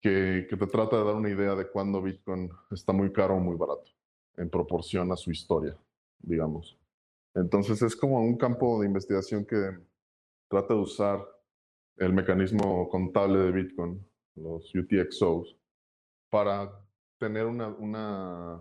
que, 0.00 0.46
que, 0.48 0.56
te 0.56 0.66
trata 0.66 0.98
de 0.98 1.04
dar 1.04 1.14
una 1.14 1.30
idea 1.30 1.54
de 1.54 1.68
cuándo 1.70 2.02
Bitcoin 2.02 2.50
está 2.70 2.92
muy 2.92 3.10
caro 3.12 3.36
o 3.36 3.40
muy 3.40 3.56
barato 3.56 3.90
en 4.36 4.50
proporción 4.50 5.10
a 5.10 5.16
su 5.16 5.30
historia, 5.30 5.76
digamos. 6.18 6.78
Entonces 7.34 7.80
es 7.82 7.96
como 7.96 8.20
un 8.20 8.36
campo 8.36 8.80
de 8.80 8.86
investigación 8.86 9.44
que 9.46 9.78
trata 10.48 10.74
de 10.74 10.80
usar 10.80 11.26
el 11.96 12.12
mecanismo 12.12 12.88
contable 12.88 13.38
de 13.38 13.52
Bitcoin, 13.52 14.06
los 14.36 14.72
UTXOs, 14.74 15.56
para 16.30 16.70
tener 17.18 17.46
una, 17.46 17.68
una, 17.68 18.60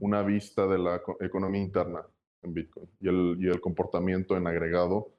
una 0.00 0.22
vista 0.22 0.66
de 0.66 0.78
la 0.78 1.02
economía 1.20 1.62
interna 1.62 2.06
en 2.44 2.54
Bitcoin 2.54 2.88
y 3.00 3.08
el, 3.08 3.36
y 3.40 3.48
el 3.48 3.60
comportamiento 3.60 4.36
en 4.36 4.46
agregado 4.46 5.12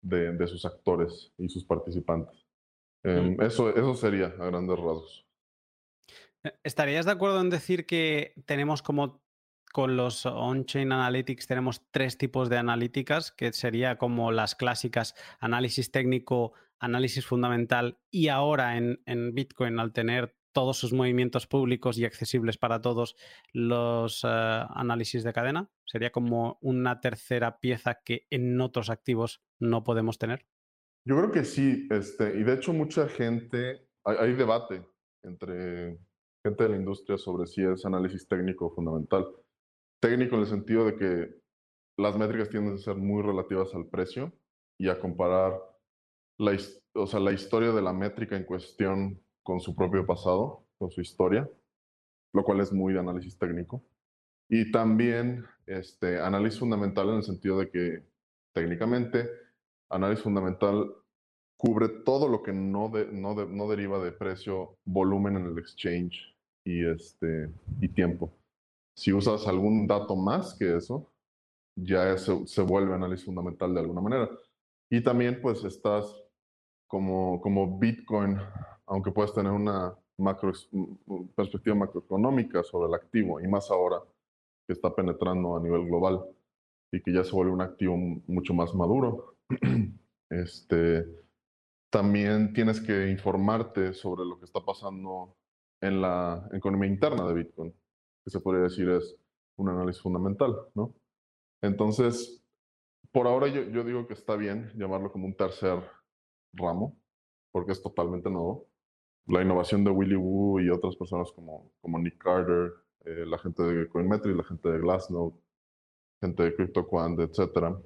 de, 0.00 0.32
de, 0.32 0.46
sus 0.46 0.64
actores 0.64 1.32
y 1.38 1.48
sus 1.48 1.64
participantes. 1.64 2.46
Em, 3.02 3.40
eso, 3.40 3.70
eso 3.70 3.94
sería 3.94 4.26
a 4.26 4.46
grandes 4.46 4.76
rasgos. 4.76 5.26
Eh, 6.44 6.52
¿Estarías 6.62 7.06
de 7.06 7.12
acuerdo 7.12 7.40
en 7.40 7.50
decir 7.50 7.86
que 7.86 8.34
tenemos 8.46 8.82
como 8.82 9.20
con 9.72 9.96
los 9.96 10.24
on-chain 10.24 10.92
analytics 10.92 11.46
tenemos 11.46 11.82
tres 11.90 12.16
tipos 12.16 12.48
de 12.48 12.56
analíticas, 12.56 13.32
que 13.32 13.52
sería 13.52 13.98
como 13.98 14.32
las 14.32 14.54
clásicas 14.54 15.14
análisis 15.40 15.90
técnico, 15.90 16.54
análisis 16.78 17.26
fundamental 17.26 17.98
y 18.10 18.28
ahora 18.28 18.76
en, 18.76 19.34
Bitcoin 19.34 19.78
al 19.78 19.92
tener 19.92 20.36
todos 20.52 20.76
sus 20.78 20.92
movimientos 20.92 21.46
públicos 21.46 21.98
y 21.98 22.04
accesibles 22.04 22.58
para 22.58 22.80
todos 22.80 23.16
los 23.52 24.24
eh, 24.24 24.28
análisis 24.28 25.24
de 25.24 25.32
cadena? 25.32 25.70
¿Sería 25.84 26.10
como 26.10 26.58
una 26.60 27.00
tercera 27.00 27.60
pieza 27.60 28.00
que 28.04 28.26
en 28.30 28.60
otros 28.60 28.90
activos 28.90 29.42
no 29.58 29.84
podemos 29.84 30.18
tener? 30.18 30.46
Yo 31.04 31.16
creo 31.16 31.32
que 31.32 31.44
sí, 31.44 31.88
este, 31.90 32.38
y 32.38 32.42
de 32.42 32.54
hecho 32.54 32.72
mucha 32.72 33.08
gente, 33.08 33.88
hay, 34.04 34.34
debate 34.34 34.84
entre 35.22 35.98
gente 36.44 36.64
de 36.64 36.68
la 36.68 36.76
industria 36.76 37.16
sobre 37.16 37.46
si 37.46 37.62
es 37.62 37.86
análisis 37.86 38.28
técnico 38.28 38.70
fundamental. 38.70 39.26
Técnico 40.00 40.36
en 40.36 40.42
el 40.42 40.46
sentido 40.46 40.84
de 40.84 40.96
que 40.96 41.34
las 41.96 42.16
métricas 42.16 42.50
tienden 42.50 42.74
a 42.74 42.78
ser 42.78 42.96
muy 42.96 43.22
relativas 43.22 43.74
al 43.74 43.86
precio 43.86 44.32
y 44.78 44.88
a 44.88 45.00
comparar 45.00 45.58
la, 46.38 46.56
o 46.94 47.06
sea, 47.06 47.20
la 47.20 47.32
historia 47.32 47.72
de 47.72 47.82
la 47.82 47.92
métrica 47.92 48.36
en 48.36 48.44
cuestión 48.44 49.20
con 49.48 49.60
su 49.60 49.74
propio 49.74 50.04
pasado, 50.04 50.66
con 50.76 50.90
su 50.90 51.00
historia, 51.00 51.48
lo 52.34 52.44
cual 52.44 52.60
es 52.60 52.70
muy 52.70 52.92
de 52.92 53.00
análisis 53.00 53.38
técnico. 53.38 53.82
Y 54.46 54.70
también 54.70 55.46
este, 55.64 56.20
análisis 56.20 56.60
fundamental 56.60 57.08
en 57.08 57.14
el 57.14 57.22
sentido 57.22 57.58
de 57.58 57.70
que 57.70 58.02
técnicamente 58.52 59.26
análisis 59.88 60.22
fundamental 60.22 60.92
cubre 61.56 61.88
todo 61.88 62.28
lo 62.28 62.42
que 62.42 62.52
no, 62.52 62.90
no, 62.90 63.46
no, 63.46 63.68
deriva 63.70 63.98
de 64.04 64.12
precio, 64.12 64.76
volumen 64.84 65.38
en 65.38 65.46
el 65.46 65.58
exchange 65.58 66.36
y, 66.62 66.84
este, 66.84 67.50
y 67.80 67.88
tiempo. 67.88 68.30
Si 68.94 69.14
usas 69.14 69.46
algún 69.46 69.86
dato 69.86 70.14
más 70.14 70.58
que 70.58 70.76
eso, 70.76 71.10
ya 71.74 72.18
se, 72.18 72.46
se 72.46 72.60
vuelve 72.60 72.92
análisis 72.92 73.24
fundamental 73.24 73.72
de 73.72 73.80
alguna 73.80 74.02
manera. 74.02 74.28
Y 74.90 75.02
también 75.02 75.40
pues 75.40 75.64
estás 75.64 76.04
como, 76.86 77.40
como 77.40 77.78
Bitcoin, 77.78 78.38
aunque 78.88 79.12
puedes 79.12 79.32
tener 79.32 79.52
una 79.52 79.96
macro, 80.18 80.52
perspectiva 81.34 81.76
macroeconómica 81.76 82.62
sobre 82.62 82.88
el 82.88 82.94
activo, 82.94 83.40
y 83.40 83.46
más 83.46 83.70
ahora 83.70 84.02
que 84.66 84.72
está 84.72 84.94
penetrando 84.94 85.56
a 85.56 85.60
nivel 85.60 85.86
global 85.86 86.24
y 86.92 87.00
que 87.02 87.12
ya 87.12 87.24
se 87.24 87.32
vuelve 87.32 87.52
un 87.52 87.60
activo 87.60 87.96
mucho 87.96 88.54
más 88.54 88.74
maduro, 88.74 89.36
este, 90.30 91.06
también 91.90 92.52
tienes 92.52 92.80
que 92.80 93.10
informarte 93.10 93.92
sobre 93.92 94.24
lo 94.24 94.38
que 94.38 94.44
está 94.44 94.60
pasando 94.60 95.36
en 95.80 96.00
la 96.00 96.48
economía 96.52 96.88
interna 96.88 97.26
de 97.26 97.34
Bitcoin, 97.34 97.72
que 98.24 98.30
se 98.30 98.40
podría 98.40 98.64
decir 98.64 98.88
es 98.88 99.16
un 99.56 99.68
análisis 99.68 100.02
fundamental, 100.02 100.56
¿no? 100.74 100.94
Entonces, 101.62 102.42
por 103.12 103.26
ahora 103.26 103.48
yo, 103.48 103.62
yo 103.62 103.84
digo 103.84 104.06
que 104.06 104.14
está 104.14 104.36
bien 104.36 104.70
llamarlo 104.76 105.10
como 105.10 105.26
un 105.26 105.34
tercer 105.34 105.82
ramo, 106.52 106.96
porque 107.52 107.72
es 107.72 107.82
totalmente 107.82 108.30
nuevo. 108.30 108.66
La 109.28 109.42
innovación 109.42 109.84
de 109.84 109.90
Willy 109.90 110.16
Wu 110.16 110.60
y 110.60 110.70
otras 110.70 110.96
personas 110.96 111.30
como, 111.32 111.70
como 111.80 111.98
Nick 111.98 112.18
Carter, 112.18 112.72
eh, 113.04 113.24
la 113.26 113.38
gente 113.38 113.62
de 113.62 113.88
CoinMetric, 113.88 114.36
la 114.36 114.44
gente 114.44 114.68
de 114.70 114.80
Glassnode, 114.80 115.34
gente 116.20 116.42
de 116.42 116.54
CryptoQuant, 116.54 117.20
etcétera, 117.20 117.78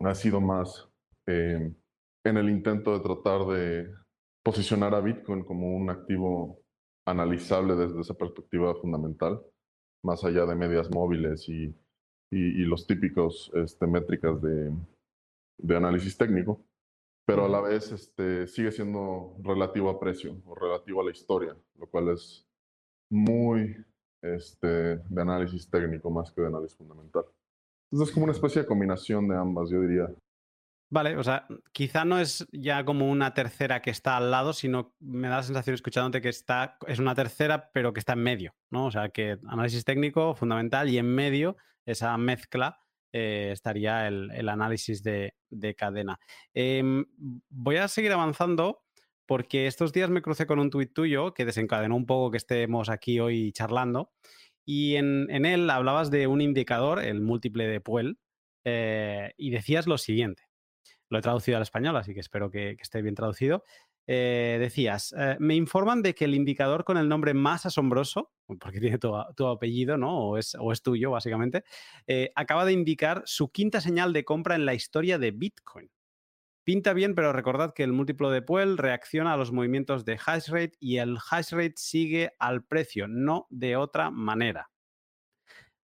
ha 0.00 0.14
sido 0.14 0.40
más 0.40 0.88
eh, 1.26 1.72
en 2.24 2.36
el 2.36 2.50
intento 2.50 2.92
de 2.92 3.00
tratar 3.00 3.46
de 3.46 3.90
posicionar 4.44 4.94
a 4.94 5.00
Bitcoin 5.00 5.44
como 5.44 5.76
un 5.76 5.90
activo 5.90 6.60
analizable 7.06 7.74
desde 7.74 8.00
esa 8.00 8.14
perspectiva 8.14 8.74
fundamental, 8.74 9.40
más 10.04 10.24
allá 10.24 10.44
de 10.44 10.54
medias 10.54 10.90
móviles 10.90 11.48
y, 11.48 11.74
y, 12.30 12.64
los 12.64 12.86
típicos 12.86 13.50
este, 13.54 13.86
métricas 13.86 14.40
de, 14.42 14.72
de, 15.58 15.76
análisis 15.76 16.16
técnico, 16.16 16.64
pero 17.26 17.44
a 17.44 17.48
la 17.48 17.60
vez 17.60 17.90
este, 17.90 18.46
sigue 18.46 18.70
siendo 18.70 19.36
relativo 19.42 19.90
a 19.90 19.98
precio 19.98 20.40
o 20.46 20.54
relativo 20.54 21.00
a 21.00 21.04
la 21.04 21.10
historia, 21.10 21.56
lo 21.74 21.86
cual 21.88 22.10
es 22.10 22.46
muy 23.10 23.76
este, 24.22 24.96
de 24.96 25.22
análisis 25.22 25.68
técnico 25.68 26.08
más 26.10 26.30
que 26.30 26.40
de 26.40 26.46
análisis 26.46 26.76
fundamental. 26.76 27.24
Entonces 27.90 28.08
es 28.08 28.14
como 28.14 28.24
una 28.24 28.32
especie 28.32 28.62
de 28.62 28.68
combinación 28.68 29.28
de 29.28 29.36
ambas, 29.36 29.70
yo 29.70 29.80
diría. 29.80 30.08
Vale, 30.88 31.16
o 31.16 31.24
sea, 31.24 31.48
quizá 31.72 32.04
no 32.04 32.20
es 32.20 32.46
ya 32.52 32.84
como 32.84 33.10
una 33.10 33.34
tercera 33.34 33.82
que 33.82 33.90
está 33.90 34.16
al 34.16 34.30
lado, 34.30 34.52
sino 34.52 34.94
me 35.00 35.28
da 35.28 35.38
la 35.38 35.42
sensación 35.42 35.74
escuchándote 35.74 36.20
que 36.20 36.28
está, 36.28 36.78
es 36.86 37.00
una 37.00 37.16
tercera, 37.16 37.70
pero 37.72 37.92
que 37.92 37.98
está 37.98 38.12
en 38.12 38.22
medio, 38.22 38.54
¿no? 38.70 38.86
O 38.86 38.90
sea, 38.92 39.08
que 39.08 39.38
análisis 39.48 39.84
técnico 39.84 40.36
fundamental 40.36 40.88
y 40.88 40.98
en 40.98 41.12
medio, 41.12 41.56
esa 41.86 42.16
mezcla, 42.18 42.78
eh, 43.18 43.50
estaría 43.50 44.06
el, 44.08 44.46
análisis 44.46 45.02
de, 45.02 45.32
cadena. 45.74 46.20
Em, 46.52 47.06
voy 47.48 47.76
a 47.76 47.88
seguir 47.88 48.12
avanzando 48.12 48.82
porque 49.24 49.66
estos 49.66 49.94
días 49.94 50.10
me 50.10 50.20
crucé 50.20 50.46
con 50.46 50.58
un 50.58 50.68
tuit 50.68 50.92
tuyo 50.92 51.32
que 51.32 51.46
desencadenó 51.46 51.96
un 51.96 52.04
poco 52.04 52.30
que 52.30 52.36
estemos 52.36 52.90
aquí 52.90 53.18
hoy 53.18 53.52
charlando. 53.52 54.12
Y 54.66 54.96
en, 54.96 55.46
él 55.46 55.70
hablabas 55.70 56.10
de 56.10 56.26
un 56.26 56.42
indicador, 56.42 57.02
el 57.02 57.22
múltiple 57.22 57.66
de 57.66 57.80
Puel, 57.80 58.18
eh, 58.64 59.32
y 59.38 59.48
decías 59.48 59.86
lo 59.86 59.96
siguiente. 59.96 60.42
Lo 61.08 61.18
he 61.18 61.22
traducido 61.22 61.56
al 61.56 61.62
español, 61.62 61.96
así 61.96 62.12
que 62.12 62.20
espero 62.20 62.50
que, 62.50 62.76
esté 62.78 63.00
bien 63.00 63.14
traducido. 63.14 63.64
Eh, 64.06 64.56
decías, 64.60 65.14
eh, 65.18 65.36
me 65.40 65.54
informan 65.56 66.02
de 66.02 66.14
que 66.14 66.26
el 66.26 66.34
indicador 66.34 66.84
con 66.84 66.96
el 66.96 67.08
nombre 67.08 67.34
más 67.34 67.66
asombroso, 67.66 68.32
porque 68.60 68.80
tiene 68.80 68.98
tu, 68.98 69.46
apellido, 69.46 69.96
¿no? 69.96 70.18
O 70.18 70.38
es, 70.38 70.56
tuyo, 70.82 71.10
básicamente, 71.10 71.64
acaba 72.34 72.64
de 72.64 72.72
indicar 72.72 73.22
su 73.26 73.50
quinta 73.50 73.80
señal 73.80 74.12
de 74.12 74.24
compra 74.24 74.54
en 74.54 74.64
la 74.64 74.74
historia 74.74 75.18
de 75.18 75.32
Bitcoin. 75.32 75.90
Pinta 76.66 76.94
bien, 76.94 77.14
pero 77.14 77.32
recordad 77.32 77.74
que 77.74 77.84
el 77.84 77.92
múltiplo 77.92 78.28
de 78.28 78.42
Puel 78.42 78.76
reacciona 78.76 79.32
a 79.32 79.36
los 79.36 79.52
movimientos 79.52 80.04
de 80.04 80.18
hash 80.26 80.48
rate 80.48 80.72
y 80.80 80.96
el 80.96 81.16
hash 81.30 81.52
rate 81.52 81.74
sigue 81.76 82.32
al 82.40 82.64
precio, 82.64 83.06
no 83.06 83.46
de 83.50 83.76
otra 83.76 84.10
manera. 84.10 84.68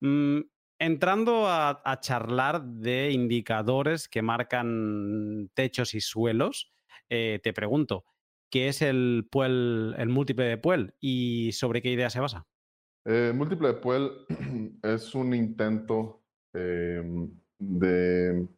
Mm, 0.00 0.40
entrando 0.78 1.46
a, 1.46 1.82
charlar 2.00 2.64
de 2.64 3.10
indicadores 3.10 4.08
que 4.08 4.22
marcan 4.22 5.50
techos 5.52 5.92
y 5.92 6.00
suelos, 6.00 6.72
eh, 7.10 7.40
te 7.42 7.52
pregunto, 7.52 8.04
¿qué 8.50 8.68
es 8.68 8.80
el, 8.80 9.28
Puel, 9.30 9.94
el 9.98 10.08
múltiple 10.08 10.46
de 10.46 10.56
Puel 10.56 10.94
y 11.00 11.52
sobre 11.52 11.82
qué 11.82 11.90
idea 11.90 12.08
se 12.08 12.20
basa? 12.20 12.46
El 13.04 13.34
múltiple 13.34 13.68
de 13.68 13.74
Puel 13.74 14.10
es 14.82 15.14
un 15.14 15.34
intento 15.34 16.22
em, 16.54 17.30
de 17.58 18.48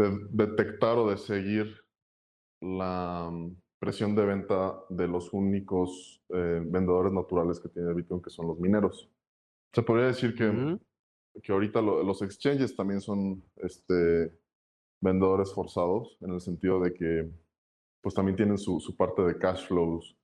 de 0.00 0.28
detectar 0.30 0.96
o 0.98 1.10
de 1.10 1.16
seguir 1.16 1.76
la 2.60 3.28
mm, 3.30 3.56
presión 3.78 4.14
de 4.14 4.24
venta 4.24 4.80
de 4.88 5.08
los 5.08 5.32
únicos 5.32 6.22
eh, 6.30 6.62
vendedores 6.64 7.12
naturales 7.12 7.60
que 7.60 7.68
tiene 7.68 7.94
Bitcoin, 7.94 8.22
que 8.22 8.30
son 8.30 8.46
los 8.46 8.58
mineros. 8.58 9.10
Se 9.72 9.82
podría 9.82 10.06
decir 10.06 10.34
que, 10.34 10.78
que 11.42 11.52
ahorita 11.52 11.80
los 11.80 12.22
exchanges 12.22 12.74
también 12.74 13.00
son 13.00 13.42
este, 13.56 14.32
vendedores 15.00 15.52
forzados, 15.54 16.18
en 16.20 16.32
el 16.32 16.40
sentido 16.40 16.80
de 16.80 16.92
que 16.92 17.30
pues 18.00 18.14
también 18.14 18.36
tienen 18.36 18.58
su, 18.58 18.80
su 18.80 18.96
parte 18.96 19.22
de 19.22 19.38
cash 19.38 19.66
flows 19.66 20.16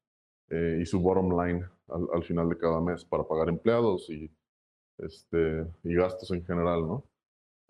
eh, 0.49 0.79
y 0.81 0.87
su 0.87 1.01
bottom 1.01 1.31
line 1.41 1.65
al, 1.89 2.07
al, 2.15 2.23
final 2.25 2.49
de 2.49 2.59
cada 2.59 2.81
mes 2.81 3.05
para 3.05 3.25
pagar 3.25 3.49
empleados 3.49 4.09
y, 4.11 4.31
este, 4.99 5.67
y 5.85 5.95
gastos 5.95 6.31
en 6.31 6.45
general, 6.45 6.87
¿no? 6.87 7.05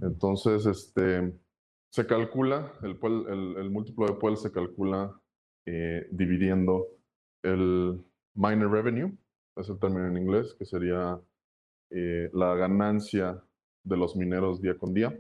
Entonces, 0.01 0.67
este, 0.67 1.33
se 1.91 2.07
calcula, 2.07 2.73
el, 2.83 2.99
el, 3.57 3.71
múltiplo 3.71 4.07
de 4.07 4.15
Puel 4.15 4.37
se 4.37 4.53
calcula 4.53 5.19
eh, 5.67 6.07
dividiendo 6.11 6.87
el 7.43 8.05
miner 8.35 8.69
revenue, 8.69 9.17
es 9.57 9.69
el 9.69 9.79
término 9.79 10.07
en 10.07 10.19
inglés, 10.19 10.55
que 10.59 10.67
sería 10.67 11.19
eh, 11.91 12.29
la 12.33 12.55
ganancia 12.55 13.43
de 13.85 13.97
los 13.97 14.17
mineros 14.17 14.61
día 14.61 14.77
con 14.77 14.93
día. 14.93 15.17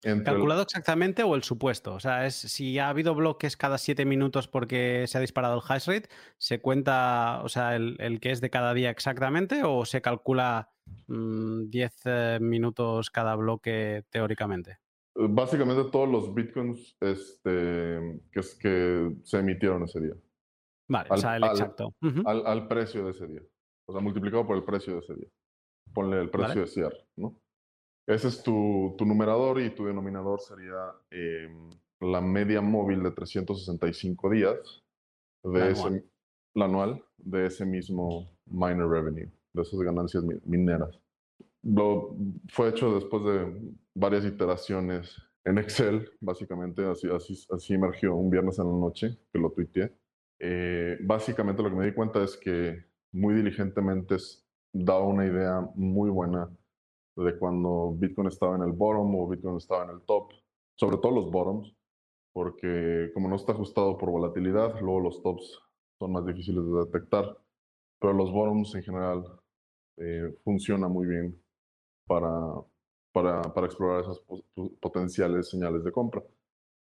¿Calculado 0.00 0.62
exactamente 0.62 1.24
o 1.24 1.34
el 1.34 1.42
supuesto? 1.42 1.94
O 1.94 2.00
sea, 2.00 2.26
es 2.26 2.34
si 2.34 2.78
ha 2.78 2.88
habido 2.88 3.14
bloques 3.14 3.56
cada 3.56 3.78
siete 3.78 4.04
minutos 4.04 4.46
porque 4.46 5.06
se 5.08 5.18
ha 5.18 5.20
disparado 5.20 5.56
el 5.56 5.62
hash 5.66 5.88
rate, 5.88 6.08
¿se 6.36 6.60
cuenta, 6.60 7.40
o 7.42 7.48
sea, 7.48 7.74
el, 7.74 7.96
el 7.98 8.20
que 8.20 8.30
es 8.30 8.40
de 8.40 8.50
cada 8.50 8.74
día 8.74 8.90
exactamente 8.90 9.62
o 9.64 9.84
se 9.84 10.00
calcula 10.00 10.70
10 11.08 11.08
mm, 11.08 11.68
eh, 12.04 12.38
minutos 12.40 13.10
cada 13.10 13.34
bloque 13.34 14.04
teóricamente? 14.10 14.78
Básicamente 15.14 15.90
todos 15.90 16.08
los 16.08 16.32
bitcoins 16.32 16.96
este, 17.00 18.20
que, 18.30 18.40
que 18.60 19.16
se 19.24 19.38
emitieron 19.38 19.82
ese 19.82 20.00
día. 20.00 20.14
Vale, 20.86 21.08
o 21.10 21.16
sea, 21.16 21.36
el 21.36 21.44
exacto. 21.44 21.94
Al, 22.24 22.68
precio 22.68 23.04
de 23.04 23.10
ese 23.10 23.26
día. 23.26 23.42
O 23.86 23.92
sea, 23.92 24.00
multiplicado 24.00 24.46
por 24.46 24.56
el 24.56 24.64
precio 24.64 24.94
de 24.94 25.00
ese 25.00 25.14
día. 25.14 25.28
Ponle 25.92 26.20
el 26.20 26.30
precio 26.30 26.60
de 26.62 26.66
cierre, 26.66 27.06
¿no? 27.16 27.40
Ese 28.08 28.28
es 28.28 28.42
tu, 28.42 28.94
tu, 28.96 29.04
numerador 29.04 29.60
y 29.60 29.68
tu 29.68 29.84
denominador 29.84 30.40
sería 30.40 30.94
em, 31.10 31.68
la 32.00 32.22
media 32.22 32.62
móvil 32.62 33.02
de 33.02 33.10
365 33.10 34.30
días 34.30 34.82
de 35.44 35.70
ese, 35.72 36.04
la 36.54 36.64
anual 36.64 37.04
de 37.18 37.46
ese 37.46 37.66
mismo 37.66 38.26
miner 38.46 38.88
revenue 38.88 39.30
de 39.52 39.62
esas 39.62 39.78
ganancias 39.80 40.24
mineras. 40.46 40.98
Lo, 41.62 42.16
fue 42.48 42.70
hecho 42.70 42.94
después 42.94 43.24
de 43.24 43.74
varias 43.94 44.24
iteraciones 44.24 45.14
en 45.44 45.58
Excel, 45.58 46.10
básicamente, 46.20 46.86
así, 46.86 47.08
así, 47.10 47.34
así 47.50 47.74
emergió 47.74 48.14
un 48.14 48.30
viernes 48.30 48.58
en 48.58 48.68
la 48.68 48.72
noche, 48.72 49.18
que 49.30 49.38
lo 49.38 49.50
tuiteé. 49.50 49.92
Eh, 50.38 50.96
básicamente 51.02 51.62
lo 51.62 51.68
que 51.68 51.76
me 51.76 51.84
di 51.84 51.92
cuenta 51.92 52.24
es 52.24 52.38
que 52.38 52.86
muy 53.12 53.34
diligentemente 53.34 54.16
daba 54.72 55.04
una 55.04 55.26
idea 55.26 55.68
muy 55.74 56.08
buena 56.08 56.48
de 57.24 57.38
cuando 57.38 57.94
Bitcoin 57.96 58.28
estaba 58.28 58.56
en 58.56 58.62
el 58.62 58.72
bottom 58.72 59.14
o 59.16 59.28
Bitcoin 59.28 59.56
estaba 59.56 59.84
en 59.84 59.90
el 59.90 60.02
top, 60.02 60.32
sobre 60.76 60.98
todo 60.98 61.12
los 61.12 61.30
bottoms, 61.30 61.74
porque 62.32 63.10
como 63.12 63.28
no 63.28 63.36
está 63.36 63.52
ajustado 63.52 63.98
por 63.98 64.10
volatilidad, 64.10 64.80
luego 64.80 65.00
los 65.00 65.22
tops 65.22 65.60
son 65.98 66.12
más 66.12 66.24
difíciles 66.24 66.64
de 66.64 66.78
detectar, 66.84 67.36
pero 68.00 68.12
los 68.12 68.30
bottoms 68.30 68.74
en 68.76 68.82
general 68.82 69.24
eh, 69.96 70.32
funciona 70.44 70.86
muy 70.88 71.08
bien 71.08 71.42
para, 72.06 72.30
para, 73.12 73.42
para 73.42 73.66
explorar 73.66 74.02
esas 74.02 74.20
potenciales 74.80 75.50
señales 75.50 75.82
de 75.82 75.90
compra. 75.90 76.22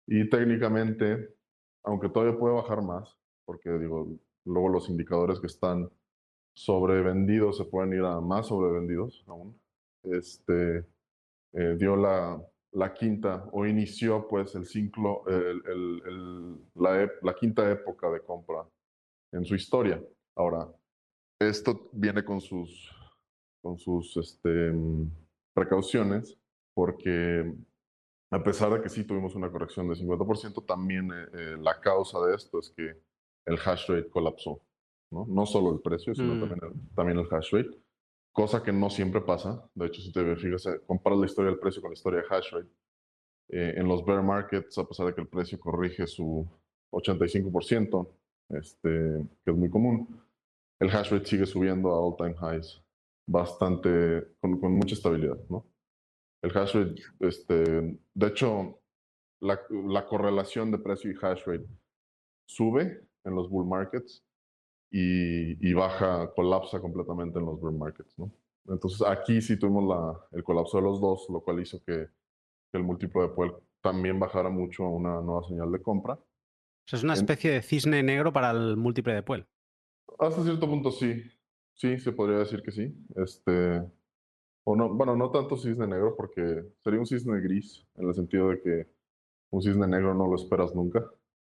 Y 0.07 0.27
técnicamente, 0.29 1.35
aunque 1.83 2.09
todavía 2.09 2.37
puede 2.37 2.55
bajar 2.55 2.81
más, 2.81 3.15
porque 3.45 3.69
digo, 3.77 4.07
luego 4.45 4.69
los 4.69 4.89
indicadores 4.89 5.39
que 5.39 5.47
están 5.47 5.89
sobrevendidos 6.55 7.57
se 7.57 7.65
pueden 7.65 7.93
ir 7.93 8.03
a 8.03 8.19
más 8.21 8.47
sobrevendidos 8.47 9.23
aún, 9.27 9.59
este, 10.11 10.85
eh, 11.53 11.75
dio 11.77 11.95
la, 11.95 12.41
la, 12.71 12.93
quinta 12.93 13.47
o 13.51 13.65
inició 13.65 14.27
pues 14.27 14.55
el 14.55 14.65
ciclo, 14.65 15.23
el, 15.27 15.63
el, 15.65 16.57
la, 16.75 17.09
la, 17.21 17.35
quinta 17.35 17.69
época 17.69 18.09
de 18.09 18.21
compra 18.21 18.65
en 19.31 19.45
su 19.45 19.55
historia. 19.55 20.01
Ahora, 20.35 20.67
esto 21.39 21.89
viene 21.93 22.23
con 22.23 22.41
sus, 22.41 22.91
con 23.61 23.77
sus 23.77 24.15
este, 24.17 24.73
precauciones, 25.53 26.37
porque 26.73 27.53
a 28.31 28.43
pesar 28.43 28.73
de 28.73 28.81
que 28.81 28.89
sí 28.89 29.03
tuvimos 29.03 29.35
una 29.35 29.51
corrección 29.51 29.87
de 29.87 29.95
50%, 29.95 30.65
también 30.65 31.11
eh, 31.11 31.27
eh, 31.33 31.57
la 31.59 31.79
causa 31.79 32.19
de 32.25 32.35
esto 32.35 32.59
es 32.59 32.69
que 32.75 33.01
el 33.45 33.57
hash 33.63 33.87
rate 33.87 34.09
colapsó. 34.09 34.61
No, 35.11 35.25
no 35.27 35.45
solo 35.45 35.71
el 35.71 35.81
precio, 35.81 36.15
sino 36.15 36.35
mm. 36.35 36.39
también, 36.39 36.59
el, 36.63 36.95
también, 36.95 37.19
el, 37.19 37.27
hash 37.31 37.53
rate, 37.53 37.77
cosa 38.35 38.61
que 38.61 38.73
no 38.73 38.89
siempre 38.89 39.21
pasa. 39.21 39.65
De 39.73 39.85
hecho, 39.85 40.01
si 40.01 40.11
te 40.11 40.35
fijas, 40.35 40.65
eh, 40.65 40.81
comparas 40.85 41.19
la 41.19 41.25
historia 41.25 41.51
del 41.51 41.59
precio 41.59 41.81
con 41.81 41.91
la 41.91 41.95
historia 41.95 42.19
de 42.19 42.27
hash 42.29 42.51
rate, 42.51 42.69
en 43.47 43.87
los 43.87 44.03
bear 44.03 44.21
markets, 44.21 44.77
a 44.77 44.85
pesar 44.85 45.05
de 45.05 45.13
que 45.13 45.21
el 45.21 45.27
precio 45.27 45.57
corrige 45.57 46.05
su 46.05 46.45
85%, 46.91 48.09
este, 48.49 48.89
que 49.43 49.51
es 49.51 49.55
muy 49.55 49.69
común, 49.69 50.21
el 50.81 50.89
hash 50.89 51.11
rate 51.11 51.25
sigue 51.25 51.45
subiendo 51.45 51.89
a 51.91 51.99
all 51.99 52.17
time 52.17 52.35
highs 52.41 52.83
bastante, 53.25 54.35
con, 54.41 54.59
con 54.59 54.73
mucha 54.73 54.95
estabilidad, 54.95 55.39
¿no? 55.49 55.65
El 56.43 56.57
hash 56.57 56.75
rate, 56.75 57.01
este, 57.19 57.97
de 58.13 58.27
hecho, 58.27 58.81
la, 59.41 59.61
la, 59.69 60.05
correlación 60.05 60.71
de 60.71 60.79
precio 60.79 61.09
y 61.09 61.15
hash 61.21 61.45
rate 61.45 61.67
sube 62.49 63.07
en 63.23 63.35
los 63.35 63.49
bull 63.49 63.65
markets 63.65 64.24
y, 64.97 65.69
y, 65.69 65.73
baja, 65.73 66.31
colapsa 66.33 66.79
completamente 66.79 67.37
en 67.37 67.45
los 67.45 67.61
bear 67.61 67.73
markets, 67.73 68.17
¿no? 68.17 68.31
Entonces 68.69 69.05
aquí 69.05 69.41
sí 69.41 69.59
tuvimos 69.59 69.83
la, 69.83 70.17
el 70.31 70.41
colapso 70.41 70.77
de 70.77 70.83
los 70.83 71.01
dos, 71.01 71.27
lo 71.29 71.41
cual 71.41 71.59
hizo 71.59 71.83
que, 71.83 72.07
que 72.71 72.77
el 72.77 72.83
múltiplo 72.83 73.21
de 73.21 73.27
Puel 73.27 73.51
también 73.81 74.17
bajara 74.21 74.49
mucho 74.49 74.85
a 74.85 74.89
una 74.89 75.19
nueva 75.19 75.43
señal 75.43 75.69
de 75.69 75.81
compra. 75.81 76.13
O 76.13 76.87
sea, 76.87 76.95
es 76.95 77.03
una 77.03 77.13
especie 77.13 77.51
de 77.51 77.61
cisne 77.61 78.03
negro 78.03 78.31
para 78.31 78.51
el 78.51 78.77
múltiple 78.77 79.13
de 79.13 79.21
Puel. 79.21 79.45
hasta 80.17 80.41
cierto 80.43 80.65
punto 80.65 80.91
sí. 80.91 81.23
Sí, 81.73 81.99
se 81.99 82.13
podría 82.13 82.37
decir 82.37 82.61
que 82.61 82.71
sí. 82.71 82.95
Este, 83.17 83.83
o 84.63 84.75
no, 84.77 84.93
bueno, 84.93 85.17
no 85.17 85.29
tanto 85.29 85.57
cisne 85.57 85.87
negro, 85.87 86.15
porque 86.15 86.71
sería 86.81 87.01
un 87.01 87.05
cisne 87.05 87.41
gris, 87.41 87.85
en 87.95 88.07
el 88.07 88.13
sentido 88.13 88.47
de 88.47 88.61
que 88.61 88.87
un 89.49 89.61
cisne 89.61 89.87
negro 89.87 90.13
no 90.13 90.25
lo 90.25 90.35
esperas 90.35 90.73
nunca. 90.73 91.05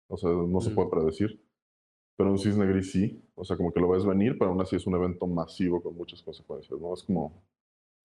O 0.08 0.16
sea, 0.16 0.30
no 0.30 0.62
se 0.62 0.72
puede 0.72 0.90
predecir. 0.90 1.46
Pero 2.18 2.32
un 2.32 2.40
cisne 2.40 2.66
gris 2.66 2.92
sí. 2.92 3.22
O 3.36 3.44
sea, 3.44 3.58
como 3.58 3.72
que 3.74 3.80
lo 3.80 3.90
ves 3.90 4.06
venir, 4.06 4.38
pero 4.38 4.52
aún 4.52 4.62
así 4.62 4.76
es 4.76 4.88
un 4.88 4.96
evento 4.96 5.28
masivo 5.28 5.82
con 5.82 5.96
muchas 5.96 6.22
consecuencias, 6.22 6.80
¿no? 6.80 6.94
Es 6.94 7.04
como 7.04 7.44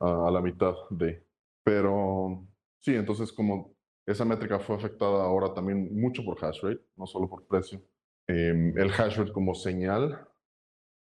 a 0.01 0.31
la 0.31 0.41
mitad 0.41 0.75
de. 0.91 1.25
Pero 1.63 2.47
sí, 2.81 2.95
entonces 2.95 3.33
como 3.33 3.75
esa 4.07 4.25
métrica 4.25 4.59
fue 4.59 4.77
afectada 4.77 5.25
ahora 5.25 5.55
también 5.55 5.95
mucho 6.01 6.25
por 6.25 6.43
hash 6.45 6.61
rate, 6.63 6.81
no 6.97 7.07
solo 7.07 7.29
por 7.29 7.47
precio. 7.47 7.81
Em, 8.27 8.77
el 8.79 8.91
hash 8.91 9.19
rate 9.19 9.33
como 9.33 9.55
señal, 9.55 10.27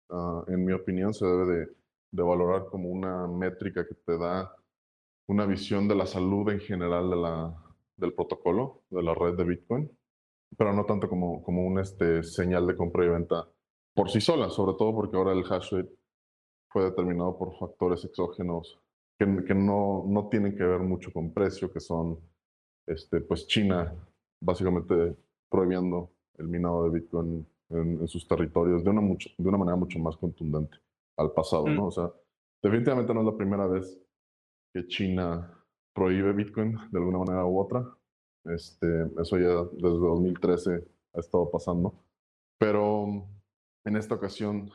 ah, 0.09 0.43
en 0.47 0.65
mi 0.65 0.73
opinión, 0.73 1.13
se 1.13 1.25
debe 1.25 1.45
de, 1.45 1.67
de, 2.11 2.23
valorar 2.23 2.65
como 2.69 2.89
una 2.89 3.27
métrica 3.27 3.85
que 3.87 3.95
te 3.95 4.17
da 4.17 4.53
una 5.27 5.45
visión 5.45 5.87
de 5.87 5.95
la 5.95 6.05
salud 6.05 6.49
en 6.49 6.59
general 6.59 7.09
de 7.09 7.15
la, 7.17 7.55
del 7.97 8.13
protocolo, 8.13 8.83
de 8.89 9.03
la 9.03 9.13
red 9.13 9.35
de 9.35 9.43
Bitcoin, 9.43 9.96
pero 10.55 10.73
no 10.73 10.85
tanto 10.85 11.09
como, 11.09 11.43
como 11.43 11.65
un 11.65 11.79
este, 11.79 12.23
señal 12.23 12.67
de 12.67 12.75
compra 12.75 13.05
y 13.05 13.09
venta 13.09 13.47
por 13.93 14.09
sí 14.09 14.21
sola, 14.21 14.49
sobre 14.49 14.77
todo 14.77 14.93
porque 14.93 15.17
ahora 15.17 15.33
el 15.33 15.43
hash 15.43 15.71
rate 15.71 15.91
fue 16.69 16.83
determinado 16.83 17.37
por 17.37 17.57
factores 17.57 18.05
exógenos 18.05 18.79
que, 19.17 19.25
que 19.45 19.55
no, 19.55 20.05
no, 20.07 20.29
tienen 20.29 20.55
que 20.55 20.63
ver 20.63 20.81
mucho 20.81 21.11
con 21.11 21.33
precio, 21.33 21.71
que 21.71 21.79
son 21.79 22.19
este, 22.85 23.21
pues 23.21 23.47
China 23.47 23.93
básicamente 24.39 25.17
prohibiendo 25.49 26.11
el 26.37 26.47
minado 26.47 26.83
de 26.83 26.99
Bitcoin 26.99 27.47
en, 27.69 28.07
sus 28.07 28.27
territorios 28.27 28.83
de 28.83 28.89
una, 28.89 29.01
mucho, 29.01 29.29
de 29.37 29.49
una 29.49 29.57
manera 29.57 29.75
mucho 29.75 29.99
más 29.99 30.15
contundente 30.17 30.77
al 31.17 31.31
pasado, 31.31 31.67
¿no? 31.67 31.83
Mm. 31.83 31.87
O 31.87 31.91
sea, 31.91 32.11
definitivamente 32.61 33.13
no 33.13 33.21
es 33.21 33.25
la 33.25 33.37
primera 33.37 33.67
vez 33.67 33.99
que 34.73 34.85
China 34.87 35.51
prohíbe 35.93 36.33
Bitcoin 36.33 36.77
de 36.91 36.99
alguna 36.99 37.19
manera 37.19 37.45
u 37.45 37.59
otra. 37.59 37.96
Este, 38.53 38.87
eso 39.19 39.37
ya 39.37 39.63
desde 39.73 39.99
2013 39.99 40.87
ha 41.13 41.19
estado 41.19 41.49
pasando. 41.49 41.93
Pero 42.57 43.25
en 43.85 43.95
esta 43.95 44.15
ocasión 44.15 44.69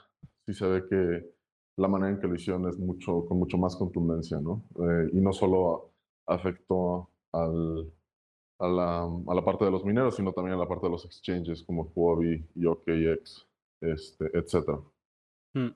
sí 0.47 0.55
se 0.55 0.67
ve 0.67 0.87
que 0.89 1.33
la 1.77 1.89
manera 1.89 2.13
en 2.13 2.21
que 2.21 2.29
lo 2.29 2.35
hicieron 2.35 2.69
es 2.69 2.79
mucho, 2.79 3.25
con 3.27 3.39
mucho 3.39 3.59
más 3.59 3.77
contundencia, 3.77 4.41
¿no? 4.41 4.65
Eh, 4.77 5.11
y 5.13 5.21
no 5.21 5.33
solo 5.33 5.91
afectó 6.27 7.09
al, 7.33 7.91
a, 8.59 8.69
la, 8.69 9.03
a, 9.03 9.35
la, 9.35 9.45
parte 9.45 9.65
de 9.65 9.71
los 9.71 9.85
mineros, 9.85 10.17
sino 10.17 10.33
también 10.33 10.57
a 10.57 10.61
la 10.61 10.69
parte 10.69 10.87
de 10.87 10.93
los 10.93 11.05
exchanges 11.05 11.63
como 11.63 11.91
Huobi 11.95 12.45
y 12.55 12.67
OKX, 12.67 13.47
este, 13.81 14.27
etc. 14.37 14.79
Mm. 15.55 15.69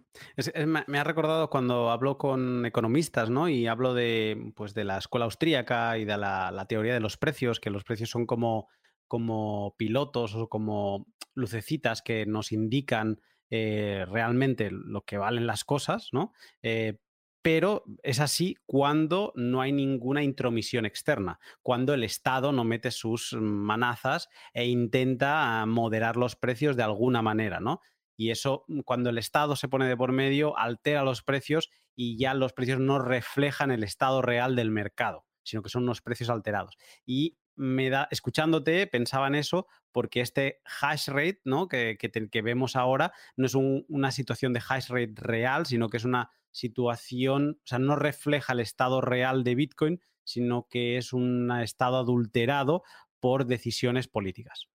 me 0.87 0.99
ha 0.99 1.05
recordado 1.05 1.51
cuando 1.51 1.91
hablo 1.91 2.17
con 2.17 2.65
economistas, 2.65 3.29
¿no? 3.29 3.49
Y 3.49 3.67
hablo 3.67 3.93
de, 3.95 4.53
pues, 4.57 4.73
de 4.75 4.85
la 4.85 4.99
escuela 4.99 5.27
austríaca 5.27 5.99
y 5.99 6.05
de 6.05 6.17
la, 6.17 6.67
teoría 6.69 6.95
de 6.95 7.01
los 7.01 7.17
precios, 7.17 7.61
que 7.61 7.71
los 7.71 7.85
precios 7.85 8.11
son 8.11 8.27
como, 8.27 8.69
como 9.07 9.75
pilotos 9.77 10.35
o 10.35 10.49
como 10.49 11.07
lucecitas 11.35 12.01
que 12.01 12.25
nos 12.25 12.53
indican 12.53 13.21
eh, 13.51 14.07
realmente 14.09 14.71
lo 14.71 15.03
que 15.03 15.19
valen 15.19 15.47
las 15.47 15.65
cosas, 15.65 16.09
¿no? 16.13 16.33
Eh, 16.63 16.99
pero 17.43 17.85
es 18.03 18.19
así 18.19 18.57
cuando 18.67 19.33
no 19.37 19.61
hay 19.61 19.71
ninguna 19.71 20.25
intromisión 20.25 20.85
externa, 20.85 21.39
cuando 21.63 21.95
el 21.95 22.03
Estado 22.03 22.51
no 22.51 22.65
mete 22.65 22.91
sus 22.91 23.35
manazas 23.39 24.29
e 24.53 24.67
intenta 24.67 25.65
moderar 25.65 26.17
los 26.17 26.35
precios 26.35 26.77
de 26.77 26.83
alguna 26.83 27.23
manera, 27.23 27.61
¿no? 27.61 27.83
Y 28.17 28.31
eso, 28.31 28.65
mm, 28.69 28.81
cuando 28.81 29.11
el 29.11 29.19
Estado 29.19 29.57
se 29.57 29.69
pone 29.69 29.87
de 29.87 29.97
por 29.97 30.13
medio, 30.13 30.59
altera 30.59 31.05
los 31.05 31.23
precios 31.23 31.71
y 31.95 32.19
ya 32.19 32.35
los 32.35 32.53
precios 32.53 32.79
no 32.79 32.99
reflejan 32.99 33.71
el 33.71 33.83
estado 33.83 34.23
real 34.23 34.55
del 34.55 34.71
mercado, 34.71 35.25
sino 35.43 35.63
que 35.63 35.71
son 35.71 35.85
unos 35.85 36.03
precios 36.03 36.29
alterados. 36.29 36.77
Y 37.07 37.39
me 37.57 37.89
da, 37.89 38.07
escuchándote, 38.11 38.87
pensaba 38.87 39.27
en 39.29 39.35
eso, 39.35 39.67
porque 39.93 40.21
este 40.21 40.61
hash 40.81 41.09
rate 41.09 41.41
¿no? 41.45 41.69
que, 41.69 41.97
que, 41.99 42.43
vemos 42.43 42.77
ahora 42.77 43.13
no 43.35 43.47
es 43.47 43.55
una 43.55 44.11
situación 44.11 44.53
de 44.53 44.61
hash 44.69 44.89
rate 44.89 45.15
real, 45.17 45.65
sino 45.65 45.89
que 45.89 45.97
es 45.97 46.05
una 46.05 46.31
situación, 46.51 47.59
o 47.63 47.67
sea, 47.67 47.79
no 47.79 47.97
refleja 47.97 48.53
el 48.53 48.61
estado 48.61 49.01
real 49.01 49.43
de 49.43 49.55
Bitcoin, 49.55 50.01
sino 50.23 50.67
que 50.69 50.99
es 50.99 51.15
un 51.15 51.51
estado 51.63 51.97
adulterado 51.97 52.83
por 53.21 53.47
decisiones 53.47 54.07
políticas. 54.09 54.69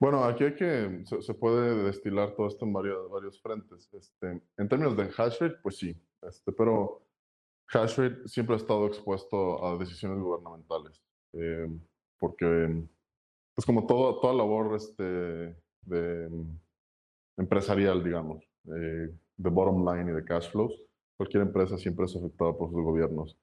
Bueno, 0.00 0.22
aquí 0.24 0.44
hay 0.44 0.54
que, 0.54 1.02
se, 1.04 1.34
puede 1.34 1.82
destilar 1.82 2.34
todo 2.36 2.46
esto 2.46 2.64
en 2.64 2.72
varios, 2.72 3.10
varios 3.10 3.40
frentes. 3.42 3.88
Este, 3.92 4.40
en 4.56 4.68
términos 4.68 4.96
de 4.96 5.04
hash 5.04 5.40
rate, 5.40 5.56
pues 5.62 5.76
sí, 5.76 6.00
este, 6.22 6.52
pero 6.52 7.02
hash 7.72 7.96
rate 7.98 8.28
siempre 8.28 8.54
ha 8.54 8.58
estado 8.58 8.86
expuesto 8.86 9.64
a 9.64 9.76
decisiones 9.76 10.20
gubernamentales. 10.20 11.02
Eh, 11.32 11.68
porque 12.18 12.84
pues 13.54 13.66
como 13.66 13.86
todo, 13.86 14.20
toda 14.20 14.34
labor 14.34 14.76
este, 14.76 15.02
de, 15.82 16.30
empresarial, 17.36 18.04
digamos, 18.04 18.44
eh, 18.66 19.12
de 19.36 19.50
bottom 19.50 19.84
line 19.84 20.12
y 20.12 20.14
de 20.14 20.24
cash 20.24 20.48
flows, 20.50 20.80
cualquier 21.16 21.42
empresa 21.42 21.76
siempre 21.76 22.04
es 22.04 22.14
afectada 22.14 22.56
por 22.56 22.70
sus 22.70 22.80
gobiernos. 22.80 23.36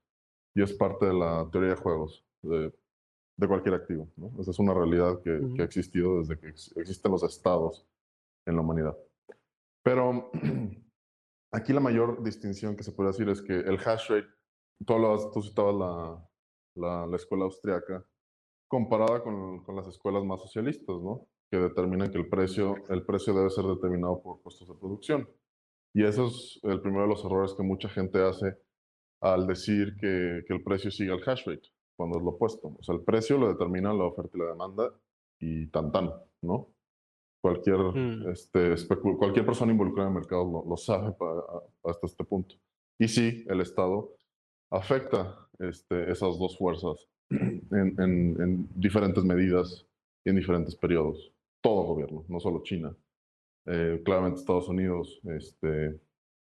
Y 0.53 0.61
es 0.61 0.71
parte 0.71 1.07
de 1.07 1.13
la 1.13 1.49
teoría 1.51 1.71
de 1.71 1.81
juegos 1.81 2.25
de, 2.41 2.73
de 3.37 3.47
cualquier 3.47 3.75
activo. 3.75 4.09
¿no? 4.17 4.31
Esa 4.39 4.51
es 4.51 4.59
una 4.59 4.73
realidad 4.73 5.21
que, 5.21 5.39
que, 5.55 5.61
ha 5.61 5.65
existido 5.65 6.19
desde 6.19 6.39
que 6.39 6.47
existen 6.47 7.11
los 7.11 7.23
estados 7.23 7.85
en 8.45 8.55
la 8.55 8.61
humanidad. 8.61 8.97
Pero 9.83 10.31
aquí 11.51 11.73
la 11.73 11.79
mayor 11.79 12.23
distinción 12.23 12.75
que 12.75 12.83
se 12.83 12.91
puede 12.91 13.11
decir 13.11 13.29
es 13.29 13.41
que 13.41 13.53
el 13.53 13.77
hash 13.77 14.09
rate, 14.09 14.27
tú, 14.85 15.31
tú 15.33 15.41
citabas 15.41 15.75
la, 15.75 16.29
la, 16.75 17.07
la 17.07 17.15
escuela 17.15 17.45
austriaca, 17.45 18.05
comparada 18.67 19.21
con, 19.21 19.63
con, 19.63 19.75
las 19.75 19.87
escuelas 19.87 20.23
más 20.23 20.41
socialistas, 20.41 20.95
¿no? 21.01 21.27
Que 21.51 21.57
determinan 21.57 22.11
que 22.11 22.17
el 22.17 22.27
precio, 22.27 22.75
el 22.89 23.05
precio 23.05 23.33
debe 23.33 23.49
ser 23.49 23.65
determinado 23.65 24.21
por 24.21 24.41
costos 24.41 24.67
de 24.67 24.73
producción. 24.73 25.29
Y 25.93 26.03
eso 26.03 26.27
es 26.27 26.59
el 26.63 26.81
primero 26.81 27.03
de 27.03 27.09
los 27.09 27.23
errores 27.23 27.53
que 27.53 27.63
mucha 27.63 27.87
gente 27.87 28.21
hace 28.21 28.57
al 29.21 29.47
decir 29.47 29.95
que, 29.99 30.43
que 30.45 30.53
el 30.53 30.63
precio 30.63 30.91
sigue 30.91 31.11
al 31.11 31.21
hash 31.25 31.45
rate, 31.45 31.69
cuando 31.95 32.17
es 32.17 32.23
lo 32.23 32.31
opuesto. 32.31 32.75
O 32.79 32.83
sea, 32.83 32.95
el 32.95 33.01
precio 33.01 33.37
lo 33.37 33.47
determina 33.47 33.93
la 33.93 34.05
oferta 34.05 34.37
y 34.37 34.39
la 34.39 34.47
demanda 34.47 34.93
y 35.39 35.67
tan 35.67 35.91
tan, 35.91 36.11
¿no? 36.41 36.69
Cualquier, 37.41 37.77
mm. 37.77 38.29
este, 38.29 38.75
cualquier 39.17 39.45
persona 39.45 39.71
involucrada 39.71 40.09
en 40.09 40.15
el 40.15 40.21
mercado 40.21 40.45
lo, 40.45 40.65
lo 40.67 40.77
sabe 40.77 41.11
para, 41.11 41.41
hasta 41.83 42.07
este 42.07 42.23
punto. 42.23 42.55
Y 42.99 43.07
sí, 43.07 43.45
el 43.47 43.61
Estado 43.61 44.15
afecta 44.71 45.47
este, 45.59 46.11
esas 46.11 46.37
dos 46.39 46.57
fuerzas 46.57 47.07
en, 47.29 47.95
en, 47.99 48.69
diferentes 48.75 49.23
medidas 49.23 49.85
y 50.23 50.29
en 50.29 50.37
diferentes 50.37 50.75
periodos. 50.75 51.31
Todo 51.61 51.83
gobierno, 51.83 52.25
no 52.27 52.39
solo 52.39 52.63
China. 52.63 52.95
Eh, 53.67 54.01
claramente 54.03 54.39
Estados 54.39 54.67
Unidos, 54.67 55.19
este, 55.25 55.99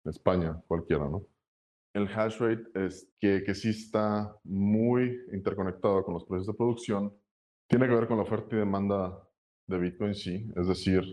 España, 0.06 0.62
cualquiera, 0.68 1.08
¿no? 1.08 1.26
El 1.94 2.08
hash 2.08 2.40
rate 2.40 2.64
es 2.74 3.12
que, 3.20 3.44
que 3.44 3.54
sí 3.54 3.70
está 3.70 4.36
muy 4.44 5.20
interconectado 5.34 6.04
con 6.04 6.14
los 6.14 6.24
precios 6.26 6.48
de 6.48 6.54
producción. 6.54 7.14
Tiene 7.68 7.88
que 7.88 7.96
ver 7.96 8.08
con 8.08 8.18
la 8.18 8.24
oferta 8.24 8.56
y 8.56 8.60
demanda 8.60 9.28
de 9.68 9.78
Bitcoin, 9.78 10.16
sí. 10.16 10.50
Es 10.56 10.68
decir, 10.68 11.04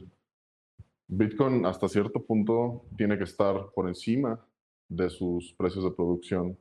Bitcoin 1.09 1.67
hasta 1.67 1.88
cierto 1.88 2.25
punto 2.25 2.87
tiene 2.97 3.19
que 3.19 3.25
estar 3.25 3.71
por 3.75 3.88
encima 3.88 4.45
de 4.88 5.11
sus 5.11 5.55
precios 5.55 5.85
de 5.85 5.91
producción 5.91 6.57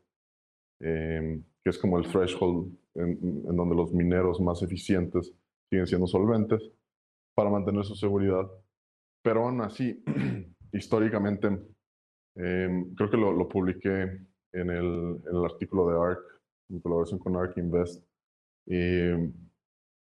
Em, 0.79 1.43
que 1.63 1.71
es 1.71 1.77
como 1.77 1.97
el 1.97 2.07
threshold 2.07 2.71
en, 2.95 3.55
donde 3.55 3.75
los 3.75 3.91
mineros 3.91 4.39
más 4.39 4.61
eficientes 4.61 5.33
siguen 5.69 5.87
siendo 5.87 6.07
solventes 6.07 6.61
para 7.35 7.49
mantener 7.49 7.83
su 7.83 7.95
seguridad. 7.95 8.47
Pero 9.23 9.45
aún 9.45 9.61
así, 9.61 10.03
históricamente, 10.71 11.59
em, 12.37 12.93
creo 12.95 13.09
que 13.09 13.17
lo, 13.17 13.31
lo 13.31 13.47
publiqué 13.47 14.03
en 14.53 14.69
el, 14.69 15.21
el, 15.31 15.45
artículo 15.45 15.89
de 15.89 15.99
ARK, 15.99 16.41
en 16.69 16.79
colaboración 16.79 17.19
con 17.19 17.35
ARK 17.35 17.57
Invest. 17.57 18.03
Em, 18.67 19.33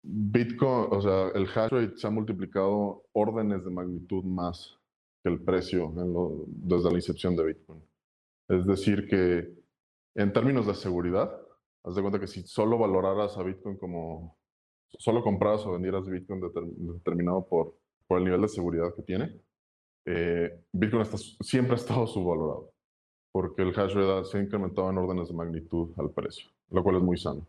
Bitcoin, 0.02 0.88
o 0.92 1.02
sea, 1.02 1.30
el 1.36 1.44
hash 1.44 1.72
rate 1.72 1.98
se 1.98 2.08
ha 2.08 2.10
multiplicado 2.10 3.04
órdenes 3.12 3.64
de 3.66 3.72
magnitud 3.72 4.24
más 4.24 4.78
que 5.24 5.30
el 5.30 5.44
precio 5.44 5.94
desde 6.48 6.90
la 6.90 6.96
incepción 6.96 7.36
de 7.36 7.46
Bitcoin. 7.48 7.84
Es 8.48 8.66
decir, 8.66 9.08
que 9.08 9.54
en 10.16 10.34
términos 10.34 10.68
de 10.68 10.74
seguridad, 10.74 11.32
haz 11.84 11.96
de 11.96 12.02
cuenta 12.02 12.20
que 12.20 12.28
si 12.28 12.44
solo 12.44 12.78
valoraras 12.78 13.38
a 13.38 13.44
Bitcoin 13.44 13.78
como, 13.78 14.38
solo 14.98 15.22
compraras 15.22 15.66
o 15.66 15.74
vendieras 15.74 16.08
Bitcoin 16.08 16.42
determinado 16.42 17.48
por, 17.48 17.76
por 18.08 18.18
el 18.20 18.24
nivel 18.24 18.42
de 18.42 18.48
seguridad 18.48 18.94
que 18.96 19.04
tiene, 19.04 19.40
eh, 20.06 20.64
Bitcoin 20.72 21.02
está, 21.02 21.18
siempre 21.18 21.74
ha 21.74 21.76
estado 21.76 22.08
subvalorado, 22.08 22.72
porque 23.32 23.62
el 23.62 23.70
hash 23.70 23.94
rate 23.94 24.26
se 24.26 24.38
ha 24.38 24.42
incrementado 24.42 24.90
en 24.90 24.98
órdenes 24.98 25.30
de 25.30 25.36
magnitud 25.36 25.92
al 25.98 26.12
precio, 26.12 26.50
lo 26.70 26.84
cual 26.84 26.98
es 26.98 27.04
muy 27.04 27.18
sano. 27.18 27.48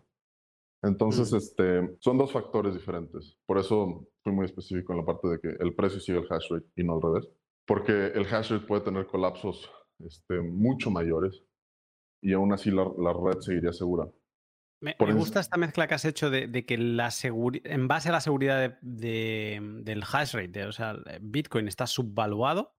Entonces, 0.83 1.33
este, 1.33 1.97
son 2.01 2.17
dos 2.17 2.33
factores 2.33 2.73
diferentes. 2.75 3.37
Por 3.47 3.59
eso 3.59 4.07
fui 4.23 4.33
muy 4.33 4.47
específico 4.47 4.93
en 4.93 5.01
la 5.01 5.05
parte 5.05 5.29
de 5.29 5.41
que 5.41 5.49
el 5.49 5.75
precio 5.75 6.01
sigue 6.01 6.19
el 6.19 6.27
hash 6.31 6.51
rate 6.51 6.67
y 6.77 6.85
no 6.85 6.95
al 6.95 7.03
revés. 7.03 7.29
porque 7.67 7.93
el 7.93 8.27
hash 8.27 8.51
rate 8.51 8.67
puede 8.67 8.83
tener 8.83 9.07
colapsos 9.07 9.71
este, 9.99 10.41
mucho 10.41 10.91
mayores 10.91 11.45
y 12.23 12.33
aún 12.33 12.53
así 12.53 12.71
la, 12.71 12.85
red 12.85 13.41
seguiría 13.41 13.73
segura. 13.73 14.09
Me, 14.81 14.95
gusta 15.13 15.41
esta 15.41 15.59
mezcla 15.59 15.87
que 15.87 15.95
has 15.95 16.07
hecho 16.07 16.31
de, 16.31 16.65
que 16.65 16.79
la 16.79 17.11
en 17.23 17.87
base 17.87 18.09
a 18.09 18.13
la 18.13 18.21
seguridad 18.21 18.79
del 18.81 20.03
hash 20.11 20.33
rate, 20.35 20.65
o 20.65 20.73
sea, 20.73 20.97
Bitcoin 21.21 21.69
está 21.69 21.87
subvaluado 21.87 22.75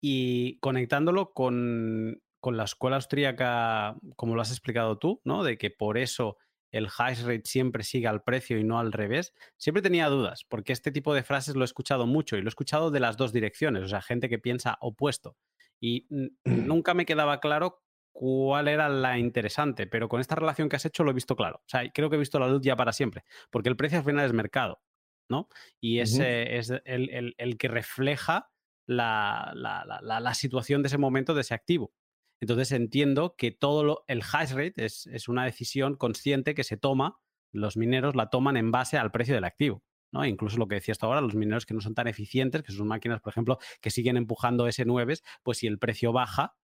y 0.00 0.58
conectándolo 0.60 1.34
con, 1.34 2.22
con 2.40 2.56
la 2.56 2.64
escuela 2.64 2.96
austríaca, 2.96 3.96
como 4.16 4.34
lo 4.34 4.40
has 4.40 4.50
explicado 4.50 4.98
tú, 4.98 5.20
¿no? 5.24 5.44
De 5.44 5.58
que 5.58 5.70
por 5.70 5.98
eso 5.98 6.38
el 6.70 6.86
hash 6.86 7.22
rate 7.22 7.42
siempre 7.44 7.84
sigue 7.84 8.06
al 8.06 8.22
precio 8.22 8.58
y 8.58 8.64
no 8.64 8.78
al 8.78 8.92
revés, 8.92 9.34
siempre 9.58 9.82
tenía 9.82 10.08
dudas, 10.08 10.44
porque 10.48 10.72
este 10.72 10.90
tipo 10.90 11.14
de 11.14 11.22
frases 11.22 11.54
lo 11.54 11.62
he 11.62 11.66
escuchado 11.66 12.06
mucho 12.06 12.36
y 12.36 12.40
lo 12.40 12.46
he 12.46 12.48
escuchado 12.48 12.90
de 12.90 13.00
las 13.00 13.18
dos 13.18 13.32
direcciones, 13.32 13.82
o 13.82 13.88
sea, 13.88 14.00
gente 14.00 14.30
que 14.30 14.38
piensa 14.38 14.78
opuesto. 14.80 15.36
Y 15.80 16.06
nunca 16.44 16.94
me 16.94 17.04
quedaba 17.04 17.40
claro 17.40 17.81
cuál 18.12 18.68
era 18.68 18.88
la 18.88 19.18
interesante, 19.18 19.86
pero 19.86 20.08
con 20.08 20.20
esta 20.20 20.34
relación 20.34 20.68
que 20.68 20.76
has 20.76 20.84
hecho 20.84 21.02
lo 21.02 21.10
he 21.10 21.14
visto 21.14 21.34
claro. 21.34 21.56
O 21.56 21.68
sea, 21.68 21.90
creo 21.92 22.10
que 22.10 22.16
he 22.16 22.18
visto 22.18 22.38
la 22.38 22.48
luz 22.48 22.60
ya 22.62 22.76
para 22.76 22.92
siempre, 22.92 23.24
porque 23.50 23.68
el 23.68 23.76
precio 23.76 23.98
al 23.98 24.04
final 24.04 24.26
es 24.26 24.32
mercado, 24.32 24.80
¿no? 25.28 25.48
Y 25.80 25.98
ese 26.00 26.56
es 26.56 26.72
el, 26.84 27.56
que 27.58 27.68
refleja 27.68 28.50
la, 28.86 29.52
la, 29.54 30.34
situación 30.34 30.82
de 30.82 30.88
ese 30.88 30.98
momento 30.98 31.34
de 31.34 31.40
ese 31.40 31.54
activo. 31.54 31.92
Entonces 32.40 32.72
entiendo 32.72 33.34
que 33.36 33.52
todo 33.52 33.84
lo, 33.84 34.04
el 34.08 34.22
hash 34.22 34.52
rate 34.52 34.84
es, 34.84 35.28
una 35.28 35.44
decisión 35.44 35.96
consciente 35.96 36.54
que 36.54 36.64
se 36.64 36.76
toma, 36.76 37.18
los 37.52 37.76
mineros 37.76 38.16
la 38.16 38.30
toman 38.30 38.56
en 38.56 38.70
base 38.70 38.98
al 38.98 39.10
precio 39.10 39.34
del 39.34 39.44
activo. 39.44 39.82
¿no? 40.12 40.26
Incluso 40.26 40.58
lo 40.58 40.68
que 40.68 40.74
decías 40.74 40.96
hasta 40.96 41.06
ahora, 41.06 41.20
los 41.22 41.34
mineros 41.34 41.64
que 41.64 41.72
no 41.72 41.80
son 41.80 41.94
tan 41.94 42.06
eficientes, 42.06 42.62
que 42.62 42.72
son 42.72 42.86
máquinas, 42.86 43.20
por 43.20 43.30
ejemplo, 43.30 43.58
que 43.80 43.90
siguen 43.90 44.16
empujando 44.16 44.68
S9, 44.68 45.22
pues 45.42 45.58
si 45.58 45.66
el 45.66 45.78
precio 45.78 46.12
baja, 46.12 46.54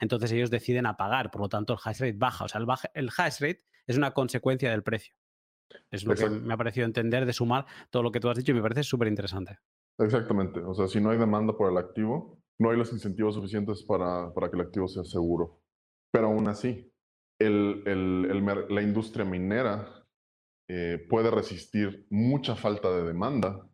entonces 0.00 0.32
ellos 0.32 0.50
deciden 0.50 0.86
apagar, 0.86 1.30
por 1.30 1.42
lo 1.42 1.48
tanto 1.48 1.72
el 1.72 1.78
hash 1.82 2.00
rate 2.00 2.16
baja. 2.16 2.44
O 2.44 2.48
sea, 2.48 2.60
el, 2.60 2.66
el 2.94 3.10
hash 3.16 3.40
rate 3.40 3.64
es 3.86 3.96
una 3.96 4.12
consecuencia 4.12 4.70
del 4.70 4.82
precio. 4.82 5.14
Es 5.90 6.04
lo 6.04 6.14
que 6.14 6.28
me 6.28 6.54
ha 6.54 6.56
parecido 6.56 6.86
entender 6.86 7.26
de 7.26 7.32
sumar 7.32 7.66
todo 7.90 8.02
lo 8.02 8.10
que 8.10 8.20
tú 8.20 8.28
has 8.28 8.36
dicho 8.36 8.52
y 8.52 8.54
me 8.54 8.62
parece 8.62 8.82
súper 8.82 9.08
interesante. 9.08 9.58
Exactamente. 9.98 10.60
O 10.60 10.74
sea, 10.74 10.86
si 10.86 11.00
no 11.00 11.10
hay 11.10 11.18
demanda 11.18 11.56
por 11.56 11.70
el 11.70 11.78
activo, 11.78 12.40
no 12.58 12.70
hay 12.70 12.76
los 12.76 12.92
incentivos 12.92 13.34
suficientes 13.34 13.82
para, 13.82 14.32
para 14.32 14.50
que 14.50 14.56
el 14.56 14.62
activo 14.62 14.88
sea 14.88 15.04
seguro. 15.04 15.60
Pero 16.10 16.28
aún 16.28 16.48
así, 16.48 16.90
el, 17.38 17.82
el, 17.86 18.44
la 18.68 18.82
industria 18.82 19.24
minera 19.24 20.06
eh, 20.68 21.04
puede 21.08 21.30
resistir 21.30 22.06
mucha 22.10 22.56
falta 22.56 22.90
de 22.90 23.04
demanda 23.04 23.68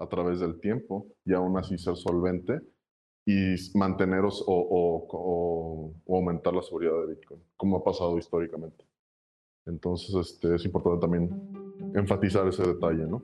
a 0.00 0.08
través 0.08 0.40
del 0.40 0.60
tiempo 0.60 1.08
y 1.24 1.34
aún 1.34 1.56
así 1.58 1.78
ser 1.78 1.96
solvente 1.96 2.60
y 3.24 3.54
manteneros 3.74 4.42
o, 4.46 4.54
o, 4.54 5.94
o, 6.06 6.16
aumentar 6.16 6.54
la 6.54 6.62
seguridad 6.62 6.92
de 7.00 7.14
Bitcoin, 7.14 7.40
como 7.56 7.76
ha 7.76 7.84
pasado 7.84 8.18
históricamente. 8.18 8.84
Entonces, 9.66 10.14
este, 10.14 10.56
es 10.56 10.64
importante 10.64 11.00
también 11.00 11.30
enfatizar 11.94 12.46
ese 12.48 12.64
detalle, 12.64 13.06
¿no? 13.06 13.22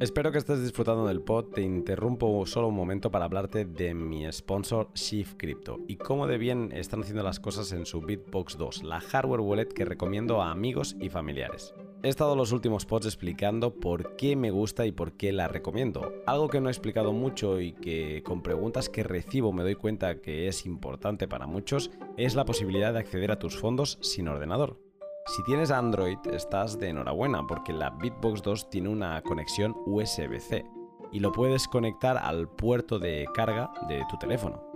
Espero 0.00 0.30
que 0.30 0.38
estés 0.38 0.62
disfrutando 0.62 1.08
del 1.08 1.22
pod. 1.22 1.46
Te 1.46 1.62
interrumpo 1.62 2.46
solo 2.46 2.68
un 2.68 2.76
momento 2.76 3.10
para 3.10 3.24
hablarte 3.24 3.64
de 3.64 3.94
mi 3.94 4.30
sponsor 4.30 4.92
Shift 4.94 5.34
Crypto 5.36 5.80
y 5.88 5.96
cómo 5.96 6.28
de 6.28 6.38
bien 6.38 6.70
están 6.70 7.00
haciendo 7.00 7.24
las 7.24 7.40
cosas 7.40 7.72
en 7.72 7.84
su 7.84 8.00
Bitbox 8.00 8.56
2, 8.58 8.84
la 8.84 9.00
hardware 9.00 9.40
wallet 9.40 9.66
que 9.66 9.84
recomiendo 9.84 10.40
a 10.40 10.52
amigos 10.52 10.94
y 11.00 11.08
familiares. 11.08 11.74
He 12.00 12.08
estado 12.08 12.36
los 12.36 12.52
últimos 12.52 12.86
pods 12.86 13.06
explicando 13.06 13.74
por 13.74 14.14
qué 14.14 14.36
me 14.36 14.52
gusta 14.52 14.86
y 14.86 14.92
por 14.92 15.14
qué 15.14 15.32
la 15.32 15.48
recomiendo. 15.48 16.12
Algo 16.26 16.48
que 16.48 16.60
no 16.60 16.68
he 16.68 16.70
explicado 16.70 17.12
mucho 17.12 17.60
y 17.60 17.72
que 17.72 18.22
con 18.22 18.40
preguntas 18.40 18.88
que 18.88 19.02
recibo 19.02 19.52
me 19.52 19.64
doy 19.64 19.74
cuenta 19.74 20.20
que 20.20 20.46
es 20.46 20.64
importante 20.64 21.26
para 21.26 21.48
muchos 21.48 21.90
es 22.16 22.36
la 22.36 22.44
posibilidad 22.44 22.92
de 22.92 23.00
acceder 23.00 23.32
a 23.32 23.40
tus 23.40 23.58
fondos 23.58 23.98
sin 24.00 24.28
ordenador. 24.28 24.78
Si 25.26 25.42
tienes 25.42 25.72
Android, 25.72 26.18
estás 26.32 26.78
de 26.78 26.90
enhorabuena 26.90 27.44
porque 27.48 27.72
la 27.72 27.90
Bitbox 27.90 28.42
2 28.42 28.70
tiene 28.70 28.90
una 28.90 29.20
conexión 29.22 29.74
USB-C 29.84 30.64
y 31.10 31.18
lo 31.18 31.32
puedes 31.32 31.66
conectar 31.66 32.16
al 32.16 32.48
puerto 32.48 33.00
de 33.00 33.26
carga 33.34 33.72
de 33.88 34.04
tu 34.08 34.16
teléfono. 34.18 34.67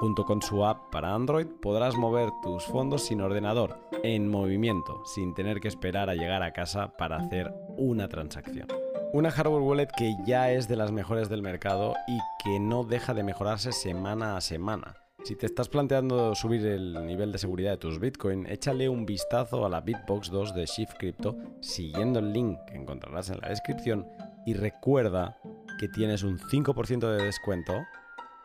Junto 0.00 0.24
con 0.24 0.42
su 0.42 0.64
app 0.64 0.90
para 0.90 1.14
Android 1.14 1.46
podrás 1.46 1.96
mover 1.96 2.30
tus 2.42 2.64
fondos 2.64 3.02
sin 3.02 3.20
ordenador, 3.20 3.78
en 4.02 4.28
movimiento, 4.28 5.02
sin 5.04 5.34
tener 5.34 5.60
que 5.60 5.68
esperar 5.68 6.10
a 6.10 6.14
llegar 6.14 6.42
a 6.42 6.52
casa 6.52 6.96
para 6.96 7.16
hacer 7.16 7.54
una 7.76 8.08
transacción. 8.08 8.68
Una 9.12 9.30
hardware 9.30 9.62
wallet 9.62 9.88
que 9.96 10.14
ya 10.26 10.50
es 10.50 10.68
de 10.68 10.76
las 10.76 10.92
mejores 10.92 11.28
del 11.28 11.42
mercado 11.42 11.94
y 12.06 12.18
que 12.44 12.60
no 12.60 12.84
deja 12.84 13.14
de 13.14 13.22
mejorarse 13.22 13.72
semana 13.72 14.36
a 14.36 14.40
semana 14.40 14.96
si 15.26 15.34
te 15.34 15.46
estás 15.46 15.68
planteando 15.68 16.36
subir 16.36 16.64
el 16.64 17.04
nivel 17.04 17.32
de 17.32 17.38
seguridad 17.38 17.72
de 17.72 17.78
tus 17.78 17.98
Bitcoin, 17.98 18.46
échale 18.46 18.88
un 18.88 19.04
vistazo 19.04 19.66
a 19.66 19.68
la 19.68 19.80
Bitbox 19.80 20.30
2 20.30 20.54
de 20.54 20.66
Shift 20.66 20.92
Crypto 21.00 21.36
siguiendo 21.58 22.20
el 22.20 22.32
link 22.32 22.56
que 22.68 22.76
encontrarás 22.76 23.30
en 23.30 23.40
la 23.40 23.48
descripción 23.48 24.06
y 24.46 24.54
recuerda 24.54 25.36
que 25.80 25.88
tienes 25.88 26.22
un 26.22 26.38
5% 26.38 27.00
de 27.10 27.24
descuento 27.24 27.72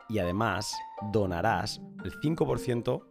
y 0.09 0.17
además 0.17 0.75
donarás 1.11 1.81
el 2.03 2.11
5% 2.21 3.01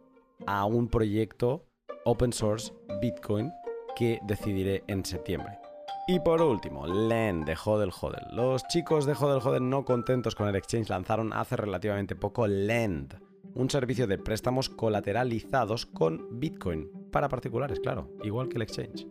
a 0.47 0.65
un 0.65 0.87
proyecto 0.87 1.65
open 2.05 2.33
source 2.33 2.73
Bitcoin 3.01 3.51
que 3.95 4.19
decidiré 4.23 4.83
en 4.87 5.05
septiembre. 5.05 5.59
Y 6.07 6.19
por 6.19 6.41
último, 6.41 6.87
LEN 6.87 7.45
de 7.45 7.55
Hodel 7.63 7.91
Hodel. 7.99 8.25
Los 8.31 8.67
chicos 8.67 9.05
de 9.05 9.13
Hodel 9.13 9.41
Hodel 9.45 9.69
no 9.69 9.85
contentos 9.85 10.35
con 10.35 10.47
el 10.47 10.55
exchange 10.55 10.89
lanzaron 10.89 11.31
hace 11.31 11.55
relativamente 11.55 12.15
poco 12.15 12.47
LEND 12.47 13.13
un 13.53 13.69
servicio 13.69 14.07
de 14.07 14.17
préstamos 14.17 14.69
colateralizados 14.69 15.85
con 15.85 16.39
Bitcoin, 16.39 16.89
para 17.11 17.29
particulares, 17.29 17.79
claro, 17.79 18.09
igual 18.23 18.47
que 18.47 18.57
el 18.57 18.61
exchange. 18.63 19.07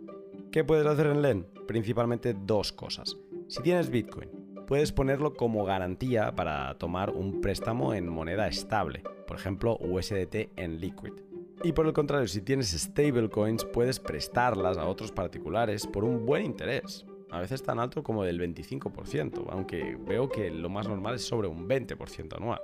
¿Qué 0.50 0.64
puedes 0.64 0.86
hacer 0.86 1.06
en 1.06 1.22
LEN? 1.22 1.46
Principalmente 1.66 2.34
dos 2.34 2.72
cosas. 2.72 3.16
Si 3.48 3.62
tienes 3.62 3.90
Bitcoin, 3.90 4.30
puedes 4.70 4.92
ponerlo 4.92 5.34
como 5.34 5.64
garantía 5.64 6.32
para 6.36 6.78
tomar 6.78 7.10
un 7.10 7.40
préstamo 7.40 7.92
en 7.92 8.08
moneda 8.08 8.46
estable, 8.46 9.02
por 9.26 9.36
ejemplo 9.36 9.76
USDT 9.80 10.52
en 10.54 10.78
Liquid. 10.78 11.14
Y 11.64 11.72
por 11.72 11.88
el 11.88 11.92
contrario, 11.92 12.28
si 12.28 12.40
tienes 12.40 12.70
stablecoins, 12.70 13.64
puedes 13.64 13.98
prestarlas 13.98 14.78
a 14.78 14.86
otros 14.86 15.10
particulares 15.10 15.88
por 15.88 16.04
un 16.04 16.24
buen 16.24 16.44
interés, 16.44 17.04
a 17.32 17.40
veces 17.40 17.64
tan 17.64 17.80
alto 17.80 18.04
como 18.04 18.22
del 18.22 18.38
25%, 18.40 19.46
aunque 19.50 19.98
veo 20.06 20.28
que 20.28 20.52
lo 20.52 20.68
más 20.68 20.86
normal 20.86 21.16
es 21.16 21.24
sobre 21.26 21.48
un 21.48 21.68
20% 21.68 22.36
anual. 22.36 22.60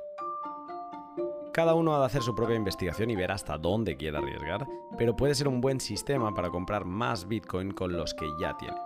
Cada 1.52 1.74
uno 1.74 1.92
ha 1.96 1.98
de 1.98 2.06
hacer 2.06 2.22
su 2.22 2.36
propia 2.36 2.54
investigación 2.54 3.10
y 3.10 3.16
ver 3.16 3.32
hasta 3.32 3.58
dónde 3.58 3.96
quiere 3.96 4.18
arriesgar, 4.18 4.64
pero 4.96 5.16
puede 5.16 5.34
ser 5.34 5.48
un 5.48 5.60
buen 5.60 5.80
sistema 5.80 6.32
para 6.32 6.50
comprar 6.50 6.84
más 6.84 7.26
Bitcoin 7.26 7.72
con 7.72 7.96
los 7.96 8.14
que 8.14 8.28
ya 8.38 8.56
tiene. 8.58 8.76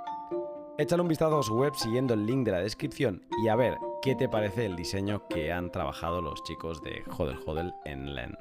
Échale 0.80 1.02
un 1.02 1.08
vistazo 1.08 1.38
a 1.38 1.42
su 1.42 1.56
web 1.56 1.74
siguiendo 1.74 2.14
el 2.14 2.24
link 2.24 2.46
de 2.46 2.52
la 2.52 2.60
descripción 2.60 3.22
y 3.44 3.48
a 3.48 3.54
ver 3.54 3.76
qué 4.00 4.14
te 4.14 4.30
parece 4.30 4.64
el 4.64 4.76
diseño 4.76 5.28
que 5.28 5.52
han 5.52 5.70
trabajado 5.70 6.22
los 6.22 6.42
chicos 6.42 6.80
de 6.82 7.02
Hodel 7.18 7.36
Hodel 7.44 7.74
en 7.84 8.14
LEN. 8.14 8.34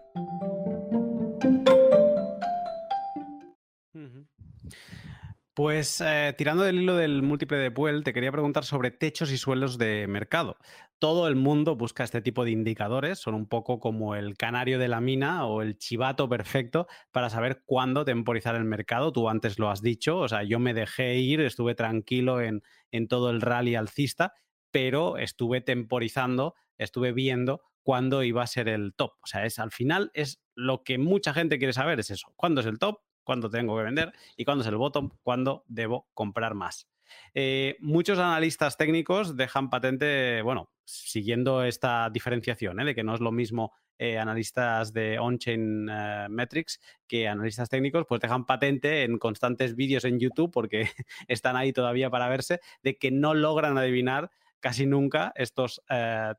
Pues 5.70 6.02
eh, 6.02 6.34
tirando 6.36 6.64
del 6.64 6.82
hilo 6.82 6.96
del 6.96 7.22
múltiple 7.22 7.58
de 7.58 7.70
Puel, 7.70 8.04
te 8.04 8.12
quería 8.12 8.32
preguntar 8.32 8.66
sobre 8.66 8.90
techos 8.90 9.32
y 9.32 9.38
suelos 9.38 9.78
de 9.78 10.08
mercado. 10.08 10.58
Todo 10.98 11.28
el 11.28 11.36
mundo 11.36 11.76
busca 11.76 12.04
este 12.04 12.24
tipo 12.24 12.44
de 12.44 12.50
indicadores, 12.50 13.20
son 13.20 13.36
un 13.36 13.46
poco 13.46 13.80
como 13.80 14.16
el 14.16 14.36
canario 14.36 14.80
de 14.80 14.88
la 14.88 15.00
mina 15.00 15.46
o 15.46 15.62
el 15.62 15.78
chivato 15.78 16.28
perfecto 16.28 16.88
para 17.12 17.30
saber 17.30 17.62
cuándo 17.68 18.04
temporizar 18.04 18.56
el 18.56 18.64
mercado. 18.64 19.12
Tú 19.12 19.30
antes 19.30 19.60
lo 19.60 19.70
has 19.70 19.84
dicho, 19.84 20.18
o 20.18 20.28
sea, 20.28 20.42
yo 20.42 20.58
me 20.58 20.74
dejé 20.74 21.18
ir, 21.20 21.40
estuve 21.40 21.76
tranquilo 21.76 22.42
en, 22.42 22.64
en 22.90 23.08
todo 23.08 23.30
el 23.30 23.40
rally 23.40 23.76
alcista, 23.76 24.34
pero 24.72 25.18
estuve 25.18 25.62
temporizando, 25.62 26.56
estuve 26.80 27.12
viendo 27.12 27.62
cuándo 27.84 28.24
iba 28.24 28.42
a 28.42 28.48
ser 28.48 28.70
el 28.70 28.96
top. 28.96 29.12
O 29.22 29.28
sea, 29.28 29.46
es 29.46 29.60
al 29.60 29.70
final 29.70 30.10
es 30.16 30.42
lo 30.56 30.82
que 30.84 30.98
mucha 30.98 31.32
gente 31.32 31.60
quiere 31.60 31.74
saber, 31.74 32.00
es 32.00 32.10
eso, 32.10 32.34
cuándo 32.36 32.62
es 32.62 32.66
el 32.66 32.80
top 32.80 33.02
cuándo 33.30 33.52
tengo 33.52 33.78
que 33.78 33.84
vender 33.84 34.12
y 34.36 34.44
cuándo 34.44 34.64
es 34.64 34.68
el 34.68 34.78
bottom, 34.78 35.12
cuándo 35.22 35.64
debo 35.68 36.08
comprar 36.16 36.56
más. 36.56 36.90
Eh, 37.36 37.78
muchos 37.80 38.18
analistas 38.18 38.76
técnicos 38.76 39.38
dejan 39.38 39.70
patente, 39.70 40.42
bueno, 40.42 40.72
siguiendo 40.84 41.64
esta 41.64 42.10
diferenciación, 42.10 42.80
¿eh? 42.80 42.86
de 42.86 42.96
que 42.96 43.04
no 43.04 43.14
es 43.14 43.20
lo 43.22 43.32
mismo 43.32 43.72
eh, 44.00 44.18
analistas 44.18 44.94
de 44.94 45.20
on-chain 45.20 45.86
metrics 46.32 46.80
que 47.08 47.28
analistas 47.28 47.70
técnicos, 47.70 48.08
pues 48.10 48.20
dejan 48.20 48.48
patente 48.48 49.04
en 49.04 49.20
constantes 49.20 49.76
vídeos 49.76 50.06
en 50.06 50.20
YouTube, 50.20 50.50
porque 50.52 50.90
están 51.28 51.56
ahí 51.56 51.72
todavía 51.72 52.10
para 52.10 52.30
verse, 52.30 52.62
de 52.82 52.98
que 52.98 53.12
no 53.12 53.36
logran 53.36 53.78
adivinar 53.78 54.32
casi 54.60 54.88
nunca 54.88 55.34
estos 55.36 55.84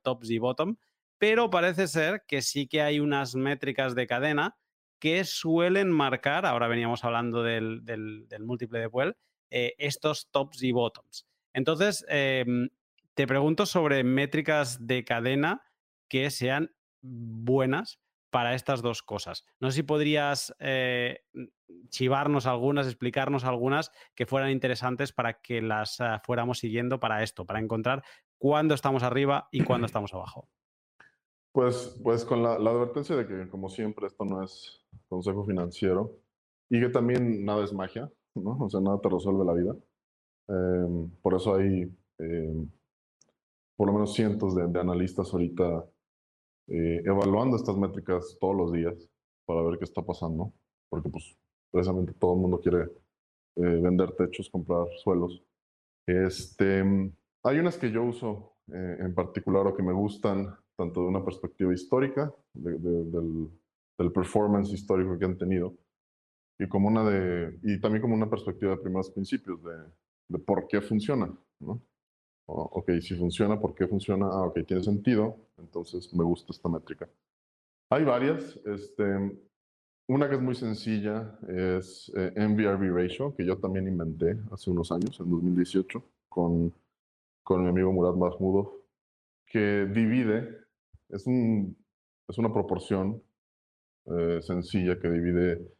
tops 0.02 0.28
y 0.28 0.38
bottom, 0.38 0.74
pero 1.18 1.50
parece 1.50 1.86
ser 1.86 2.24
que 2.26 2.42
sí 2.42 2.66
que 2.66 2.82
hay 2.82 2.98
unas 2.98 3.36
métricas 3.36 3.94
de 3.94 4.08
cadena 4.08 4.56
que 5.00 5.24
suelen 5.24 5.90
marcar, 5.90 6.46
ahora 6.46 6.68
veníamos 6.68 7.04
hablando 7.04 7.42
del, 7.42 7.82
múltiple 8.40 8.78
de 8.78 8.90
Puel, 8.90 9.16
eh, 9.50 9.74
estos 9.78 10.30
tops 10.30 10.62
y 10.62 10.70
bottoms. 10.70 11.26
Entonces, 11.52 12.04
em, 12.08 12.68
te 13.14 13.26
pregunto 13.26 13.66
sobre 13.66 14.04
métricas 14.04 14.86
de 14.86 15.04
cadena 15.04 15.62
que 16.08 16.30
sean 16.30 16.72
buenas 17.02 17.98
para 18.30 18.54
estas 18.54 18.82
dos 18.82 19.02
cosas. 19.02 19.44
No 19.58 19.70
sé 19.70 19.76
si 19.76 19.82
podrías 19.82 20.54
eh, 20.60 21.24
chivarnos 21.88 22.46
algunas, 22.46 22.86
explicarnos 22.86 23.44
algunas 23.44 23.90
que 24.14 24.26
fueran 24.26 24.50
interesantes 24.50 25.12
para 25.12 25.40
que 25.40 25.60
las 25.60 25.98
uh, 26.00 26.20
fuéramos 26.22 26.58
siguiendo 26.58 27.00
para 27.00 27.22
esto, 27.22 27.44
para 27.44 27.58
encontrar 27.58 28.04
cuándo 28.38 28.74
estamos 28.74 29.02
arriba 29.02 29.48
y 29.50 29.64
cuándo 29.64 29.86
estamos 29.86 30.14
abajo. 30.14 30.48
Pues, 31.52 31.98
pues 32.02 32.24
con 32.24 32.44
la, 32.44 32.58
la, 32.58 32.70
advertencia 32.70 33.16
de 33.16 33.26
que, 33.26 33.48
como 33.48 33.68
siempre, 33.68 34.06
esto 34.06 34.24
no 34.24 34.44
es 34.44 34.79
consejo 35.08 35.44
financiero 35.44 36.18
y 36.68 36.80
que 36.80 36.88
también 36.88 37.44
nada 37.44 37.64
es 37.64 37.72
magia, 37.72 38.10
¿no? 38.34 38.58
O 38.60 38.70
sea, 38.70 38.80
nada 38.80 39.00
te 39.00 39.08
resuelve 39.08 39.44
la 39.44 39.52
vida. 39.52 39.76
Eh, 40.48 41.08
por 41.22 41.34
eso 41.34 41.54
hay 41.54 41.92
eh, 42.18 42.66
por 43.76 43.86
lo 43.86 43.94
menos 43.94 44.12
cientos 44.12 44.54
de, 44.54 44.66
de 44.66 44.78
analistas 44.78 45.32
ahorita 45.32 45.86
eh, 46.68 47.02
evaluando 47.04 47.56
estas 47.56 47.76
métricas 47.76 48.36
todos 48.38 48.54
los 48.54 48.72
días 48.72 48.94
para 49.44 49.62
ver 49.62 49.78
qué 49.78 49.84
está 49.84 50.02
pasando, 50.02 50.52
porque 50.88 51.08
pues 51.08 51.36
precisamente 51.70 52.12
todo 52.12 52.34
el 52.34 52.40
mundo 52.40 52.60
quiere 52.60 52.82
eh, 53.56 53.80
vender 53.82 54.12
techos, 54.12 54.48
comprar 54.50 54.86
suelos. 55.02 55.42
Este, 56.06 56.84
hay 57.42 57.58
unas 57.58 57.76
que 57.78 57.90
yo 57.90 58.04
uso 58.04 58.52
eh, 58.68 58.98
en 59.00 59.14
particular 59.14 59.66
o 59.66 59.74
que 59.74 59.82
me 59.82 59.92
gustan 59.92 60.54
tanto 60.76 61.00
de 61.00 61.08
una 61.08 61.24
perspectiva 61.24 61.72
histórica, 61.72 62.32
de, 62.52 62.78
de, 62.78 63.04
del, 63.04 63.48
del, 64.00 64.12
performance 64.12 64.72
histórico 64.72 65.18
que 65.18 65.24
han 65.24 65.38
tenido, 65.38 65.74
y, 66.58 66.68
como 66.68 66.88
una 66.88 67.04
de, 67.08 67.58
y 67.62 67.80
también 67.80 68.02
como 68.02 68.14
una 68.14 68.28
perspectiva 68.28 68.72
de 68.72 68.82
primeros 68.82 69.10
principios, 69.10 69.62
de, 69.62 69.76
de 70.28 70.38
por 70.38 70.66
qué 70.66 70.80
funciona. 70.80 71.30
¿no? 71.60 71.80
ok, 72.46 72.90
si 73.00 73.14
funciona, 73.14 73.60
¿por 73.60 73.74
qué 73.74 73.86
funciona? 73.86 74.26
Ah, 74.26 74.46
ok, 74.46 74.60
tiene 74.66 74.82
sentido, 74.82 75.36
entonces 75.58 76.12
me 76.14 76.24
gusta 76.24 76.52
esta 76.52 76.68
métrica. 76.68 77.08
Hay 77.90 78.04
varias. 78.04 78.58
Este, 78.64 79.04
una 80.08 80.28
que 80.28 80.34
es 80.36 80.40
muy 80.40 80.54
sencilla 80.54 81.38
es 81.48 82.10
eh, 82.16 82.32
ratio, 82.36 83.34
que 83.36 83.44
yo 83.44 83.58
también 83.58 83.86
inventé 83.86 84.36
hace 84.50 84.70
unos 84.70 84.90
años, 84.90 85.18
en 85.20 85.30
2018, 85.30 86.02
con, 86.28 86.72
con 87.44 87.62
mi 87.62 87.68
amigo 87.68 87.92
Murad 87.92 88.14
Mahmudov, 88.14 88.72
que 89.46 89.86
divide, 89.86 90.58
es, 91.08 91.26
un, 91.26 91.76
es 92.28 92.38
una 92.38 92.52
proporción 92.52 93.22
eh, 94.06 94.40
sencilla 94.42 94.98
que 94.98 95.08
divide 95.08 95.76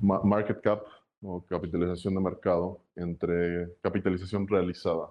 ma 0.00 0.20
market 0.24 0.60
cap 0.60 0.82
o 1.22 1.44
capitalización 1.46 2.14
de 2.14 2.20
mercado 2.20 2.84
entre 2.96 3.76
capitalización 3.82 4.48
realizada 4.48 5.08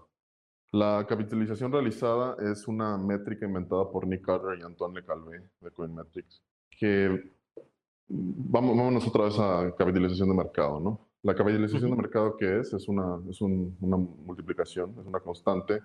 la 0.74 1.06
capitalización 1.08 1.70
realizada 1.70 2.38
es 2.50 2.66
una 2.66 2.98
métrica 2.98 3.46
inventada 3.46 3.92
por 3.92 4.08
Nick 4.08 4.26
Carter 4.26 4.58
y 4.58 4.64
Antoine 4.64 5.02
Le 5.02 5.06
Calvé 5.06 5.50
de 5.60 5.72
Coinmetrics, 5.72 6.42
que 6.70 7.34
vamos, 8.08 8.78
vámonos 8.78 9.06
otra 9.06 9.26
vez 9.26 9.38
a 9.38 9.76
capitalización 9.78 10.30
de 10.30 10.36
mercado, 10.36 10.80
¿no? 10.80 11.10
La 11.24 11.36
capitalización 11.36 11.92
de 11.92 11.98
mercado, 11.98 12.38
¿qué 12.38 12.60
es? 12.60 12.72
Es 12.72 12.88
una, 12.88 13.20
es 13.30 13.42
un, 13.42 13.78
una 13.82 13.98
multiplicación, 13.98 14.96
es 14.98 15.06
una 15.06 15.20
constante 15.20 15.82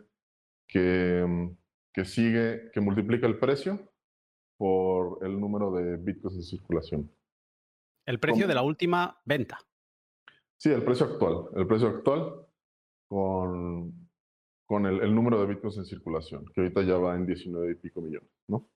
que, 0.69 1.51
que 1.93 2.05
sigue, 2.05 2.71
que 2.73 2.81
multiplica 2.81 3.27
el 3.27 3.41
precio 3.41 3.81
por 4.57 5.25
el 5.25 5.39
número 5.39 5.71
de 5.73 5.97
bitcoins 5.97 6.37
en 6.37 6.43
circulación. 6.43 7.11
El 8.05 8.21
precio 8.21 8.43
¿Cómo? 8.45 8.49
de 8.49 8.55
la 8.55 8.63
última 8.63 9.21
venta. 9.25 9.59
Sí, 10.57 10.71
el 10.71 10.85
precio 10.85 11.07
actual. 11.07 11.49
El 11.55 11.67
precio 11.67 11.89
actual 11.89 12.47
con 13.09 14.07
con 14.67 14.85
el, 14.85 15.01
el, 15.01 15.15
número 15.15 15.41
de 15.41 15.47
bitcoins 15.47 15.79
en 15.79 15.85
circulación, 15.85 16.45
que 16.53 16.61
ahorita 16.61 16.83
ya 16.83 16.99
va 16.99 17.15
en 17.15 17.25
19 17.25 17.71
y 17.71 17.75
pico 17.77 18.03
millones, 18.03 18.29
¿no? 18.49 18.69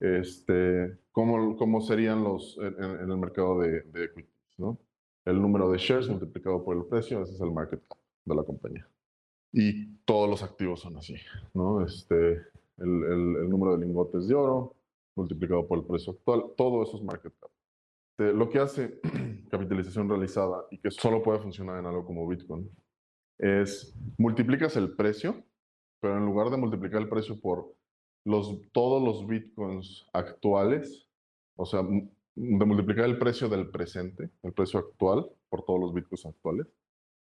Este, 0.00 0.98
¿cómo, 1.12 1.56
cómo 1.56 1.80
serían 1.80 2.22
los 2.22 2.56
en, 2.58 2.82
en 2.82 3.10
el 3.10 3.16
mercado 3.16 3.60
de, 3.60 3.82
de, 3.82 4.04
equities, 4.04 4.58
¿no? 4.58 4.78
El 5.24 5.40
número 5.40 5.70
de 5.70 5.78
shares 5.78 6.08
multiplicado 6.08 6.64
por 6.64 6.76
el 6.76 6.84
precio, 6.84 7.22
ese 7.22 7.34
es 7.34 7.40
el 7.40 7.52
market 7.52 7.82
cap 7.88 7.98
de 8.24 8.34
la 8.34 8.44
compañía. 8.44 8.88
Y 9.52 9.96
todos 10.04 10.28
los 10.28 10.42
activos 10.42 10.80
son 10.80 10.96
así, 10.96 11.16
¿no? 11.52 11.84
Este, 11.84 12.32
el, 12.78 13.04
el, 13.04 13.36
el 13.36 13.48
número 13.48 13.76
de 13.76 13.86
lingotes 13.86 14.28
de 14.28 14.34
oro 14.34 14.76
multiplicado 15.16 15.66
por 15.66 15.78
el 15.78 15.84
precio 15.84 16.12
actual, 16.12 16.44
todo 16.56 16.82
eso 16.82 16.96
es 16.96 17.02
market 17.02 17.34
cap. 17.40 17.50
De, 18.18 18.32
lo 18.32 18.48
que 18.48 18.58
hace 18.58 19.00
capitalización 19.50 20.08
realizada 20.08 20.64
y 20.70 20.78
que 20.78 20.90
solo 20.90 21.22
puede 21.22 21.40
funcionar 21.40 21.78
en 21.78 21.86
algo 21.86 22.04
como 22.04 22.28
Bitcoin 22.28 22.70
es 23.38 23.96
multiplicas 24.18 24.76
el 24.76 24.94
precio, 24.94 25.42
pero 26.00 26.16
en 26.16 26.24
lugar 26.24 26.50
de 26.50 26.56
multiplicar 26.56 27.02
el 27.02 27.08
precio 27.08 27.40
por 27.40 27.74
los, 28.24 28.60
todos 28.72 29.02
los 29.02 29.26
bitcoins 29.26 30.06
actuales, 30.12 31.08
o 31.56 31.66
sea, 31.66 31.82
de 31.82 32.64
multiplicar 32.64 33.04
el 33.04 33.18
precio 33.18 33.48
del 33.48 33.70
presente, 33.70 34.30
el 34.42 34.52
precio 34.52 34.80
actual, 34.80 35.28
por 35.48 35.64
todos 35.64 35.80
los 35.80 35.94
bitcoins 35.94 36.26
actuales, 36.26 36.66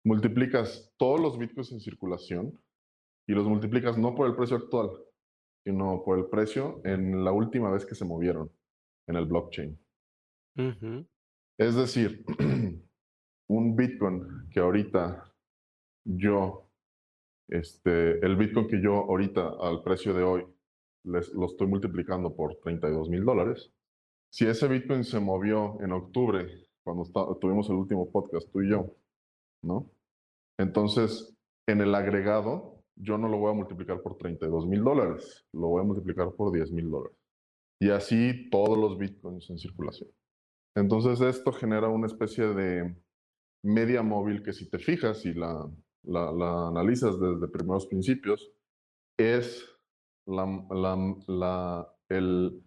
multiplicas 0.04 0.94
todos 0.98 1.20
los 1.20 1.38
bitcoins 1.38 1.72
en 1.72 1.80
circulación 1.80 2.60
y 3.28 3.34
los 3.34 3.48
multiplicas 3.48 3.98
no 3.98 4.16
por 4.16 4.28
el 4.28 4.36
precio 4.36 4.58
actual, 4.58 4.92
sino 5.64 6.04
por 6.04 6.20
el 6.20 6.26
precio 6.26 6.82
en 6.84 7.24
la 7.24 7.32
última 7.32 7.72
vez 7.72 7.86
que 7.86 7.96
se 7.96 8.06
movieron 8.06 8.52
en 9.08 9.16
el 9.16 9.26
blockchain. 9.26 9.80
Uh 10.58 10.62
-huh. 10.62 11.08
Es 11.58 11.76
decir, 11.76 12.26
un 13.50 13.76
bitcoin 13.76 14.50
que 14.52 14.60
ahorita 14.60 15.34
yo, 16.06 16.70
este, 17.50 18.26
el 18.26 18.36
Bitcoin 18.36 18.68
que 18.68 18.82
yo 18.82 18.94
ahorita 18.94 19.56
al 19.60 19.84
precio 19.84 20.14
de 20.14 20.24
hoy 20.24 20.46
les, 21.06 21.34
lo 21.34 21.46
estoy 21.46 21.68
multiplicando 21.68 22.36
por 22.36 22.56
32 22.56 23.10
mil 23.10 23.24
dólares, 23.24 23.72
si 24.32 24.48
ese 24.48 24.68
Bitcoin 24.68 25.04
se 25.04 25.20
movió 25.20 25.80
en 25.82 25.92
octubre, 25.92 26.48
cuando 26.84 27.04
está, 27.04 27.26
tuvimos 27.40 27.70
el 27.70 27.76
último 27.76 28.12
podcast, 28.12 28.50
tú 28.52 28.62
y 28.62 28.70
yo, 28.70 28.96
¿no? 29.62 29.92
Entonces, 30.58 31.36
en 31.68 31.82
el 31.82 31.94
agregado, 31.94 32.73
yo 32.96 33.18
no 33.18 33.28
lo 33.28 33.38
voy 33.38 33.52
a 33.52 33.56
multiplicar 33.56 34.02
por 34.02 34.18
32 34.18 34.68
mil 34.68 34.84
dólares, 34.84 35.46
lo 35.54 35.68
voy 35.68 35.82
a 35.82 35.86
multiplicar 35.86 36.32
por 36.34 36.52
10 36.52 36.72
mil 36.72 36.90
dólares. 36.90 37.18
Y 37.80 37.90
así 37.90 38.50
todos 38.50 38.78
los 38.78 38.98
Bitcoins 38.98 39.50
en 39.50 39.58
circulación. 39.58 40.10
Entonces, 40.76 41.22
esto 41.22 41.52
genera 41.52 41.90
una 41.90 42.08
especie 42.08 42.48
de 42.48 42.96
media 43.64 44.02
móvil 44.02 44.44
que 44.44 44.54
si 44.54 44.70
te 44.70 44.80
fijas 44.80 45.26
y 45.26 45.34
la, 45.34 45.70
la, 46.04 46.68
analizas 46.68 47.20
desde 47.20 47.48
primeros 47.48 47.88
principios, 47.88 48.52
es 49.18 49.66
la, 50.26 51.88
el, 52.10 52.64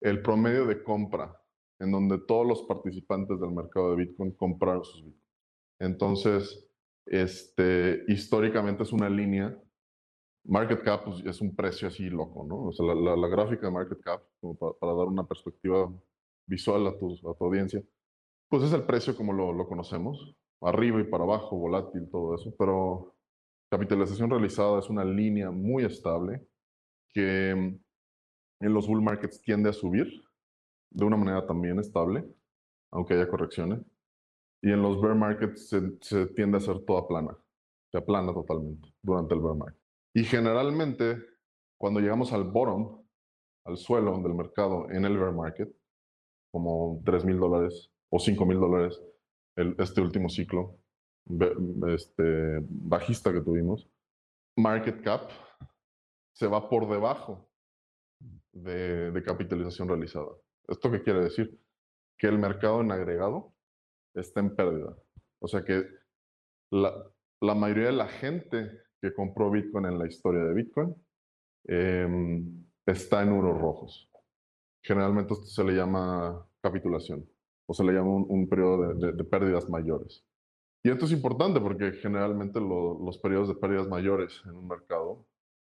el 0.00 0.22
promedio 0.22 0.66
de 0.66 0.82
compra 0.82 1.40
en 1.80 1.90
donde 1.90 2.18
todos 2.18 2.46
los 2.46 2.62
participantes 2.62 3.40
del 3.40 3.52
mercado 3.52 3.90
de 3.90 4.04
Bitcoin 4.04 4.32
compraron 4.32 4.84
sus 4.84 5.02
Bitcoin. 5.02 5.20
Entonces, 5.80 6.69
este, 7.06 8.04
históricamente 8.08 8.82
es 8.82 8.92
una 8.92 9.08
línea. 9.08 9.56
Market 10.44 10.82
cap 10.82 11.04
pues, 11.04 11.24
es 11.24 11.40
un 11.40 11.54
precio 11.54 11.88
así 11.88 12.08
loco, 12.08 12.44
¿no? 12.46 12.64
O 12.64 12.72
sea, 12.72 12.86
la, 12.86 13.16
la, 13.16 13.28
gráfica 13.28 13.66
de 13.66 13.72
market 13.72 14.00
cap, 14.00 14.22
para, 14.40 14.94
dar 14.94 15.06
una 15.06 15.26
perspectiva 15.26 15.92
visual 16.46 16.86
a 16.86 16.96
tu, 16.98 17.12
a 17.28 17.34
tu 17.34 17.44
audiencia, 17.44 17.82
pues 18.48 18.64
es 18.64 18.72
el 18.72 18.84
precio 18.84 19.14
como 19.16 19.32
lo, 19.32 19.52
lo 19.52 19.68
conocemos 19.68 20.34
arriba 20.62 21.00
y 21.00 21.04
para 21.04 21.24
abajo, 21.24 21.56
volátil, 21.56 22.08
todo 22.10 22.34
eso, 22.34 22.54
pero 22.58 23.14
capitalización 23.70 24.30
realizada 24.30 24.78
es 24.78 24.90
una 24.90 25.04
línea 25.04 25.50
muy 25.50 25.84
estable 25.84 26.46
que 27.12 27.50
en 27.50 28.74
los 28.74 28.86
bull 28.86 29.02
markets 29.02 29.40
tiende 29.40 29.70
a 29.70 29.72
subir 29.72 30.06
de 30.90 31.04
una 31.04 31.16
manera 31.16 31.46
también 31.46 31.78
estable, 31.78 32.24
aunque 32.90 33.14
haya 33.14 33.28
correcciones, 33.28 33.80
y 34.62 34.70
en 34.70 34.82
los 34.82 35.00
bear 35.00 35.14
markets 35.14 35.68
se, 35.68 36.26
tiende 36.28 36.58
a 36.58 36.60
ser 36.60 36.84
toda 36.84 37.06
plana, 37.06 37.36
se 37.90 37.98
aplana 37.98 38.32
totalmente 38.32 38.92
durante 39.02 39.34
el 39.34 39.40
bear 39.40 39.56
market. 39.56 39.80
Y 40.14 40.24
generalmente, 40.24 41.22
cuando 41.78 42.00
llegamos 42.00 42.32
al 42.32 42.44
bottom, 42.44 43.02
al 43.64 43.76
suelo 43.76 44.20
del 44.20 44.34
mercado 44.34 44.90
en 44.90 45.04
el 45.04 45.16
bear 45.16 45.32
market, 45.32 45.74
como 46.52 47.00
3 47.04 47.24
mil 47.24 47.38
dólares 47.38 47.90
o 48.10 48.18
5 48.18 48.44
mil 48.44 48.58
dólares, 48.58 49.00
este 49.56 50.00
último 50.00 50.28
ciclo 50.28 50.78
este, 51.88 52.60
bajista 52.68 53.32
que 53.32 53.40
tuvimos, 53.40 53.88
market 54.56 55.02
cap 55.02 55.30
se 56.32 56.46
va 56.46 56.68
por 56.68 56.88
debajo 56.88 57.48
de, 58.52 59.10
de, 59.12 59.22
capitalización 59.22 59.88
realizada. 59.88 60.28
¿Esto 60.66 60.90
qué 60.90 61.02
quiere 61.02 61.20
decir? 61.20 61.60
Que 62.18 62.26
el 62.26 62.38
mercado 62.38 62.80
en 62.80 62.90
agregado 62.90 63.54
está 64.14 64.40
en 64.40 64.54
pérdida. 64.54 64.96
O 65.40 65.48
sea 65.48 65.64
que 65.64 65.84
la, 66.70 66.92
la 67.40 67.54
mayoría 67.54 67.86
de 67.86 67.92
la 67.92 68.08
gente 68.08 68.82
que 69.00 69.14
compró 69.14 69.50
Bitcoin 69.50 69.86
en 69.86 69.98
la 69.98 70.06
historia 70.06 70.44
de 70.44 70.54
Bitcoin 70.54 70.94
eh, 71.68 72.42
está 72.86 73.22
en 73.22 73.32
unos 73.32 73.58
rojos. 73.60 74.10
Generalmente 74.82 75.34
esto 75.34 75.46
se 75.46 75.64
le 75.64 75.72
llama 75.72 76.46
capitulación 76.62 77.28
o 77.66 77.74
se 77.74 77.84
le 77.84 77.92
llama 77.92 78.10
un, 78.10 78.26
un 78.28 78.48
periodo 78.48 78.88
de, 78.88 79.06
de, 79.06 79.12
de, 79.12 79.24
pérdidas 79.24 79.68
mayores. 79.68 80.24
Y 80.82 80.90
esto 80.90 81.04
es 81.04 81.12
importante 81.12 81.60
porque 81.60 81.92
generalmente 81.92 82.58
lo, 82.58 82.98
los 83.04 83.18
periodos 83.18 83.48
de 83.48 83.54
pérdidas 83.54 83.88
mayores 83.88 84.42
en 84.44 84.56
un 84.56 84.66
mercado 84.66 85.26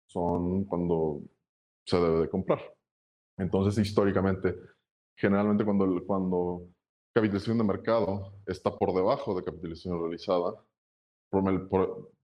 son 0.06 0.64
cuando 0.64 1.22
se 1.86 1.98
debe 1.98 2.20
de 2.22 2.30
comprar. 2.30 2.60
Entonces, 3.36 3.78
históricamente, 3.84 4.56
generalmente 5.16 5.64
cuando, 5.64 6.04
cuando 6.06 6.68
capitalización 7.14 7.58
de 7.58 7.64
mercado 7.64 8.34
está 8.44 8.76
por 8.76 8.92
debajo 8.92 9.36
de 9.36 9.44
capitalización 9.44 10.00
realizada, 10.00 10.52
por, 11.30 11.44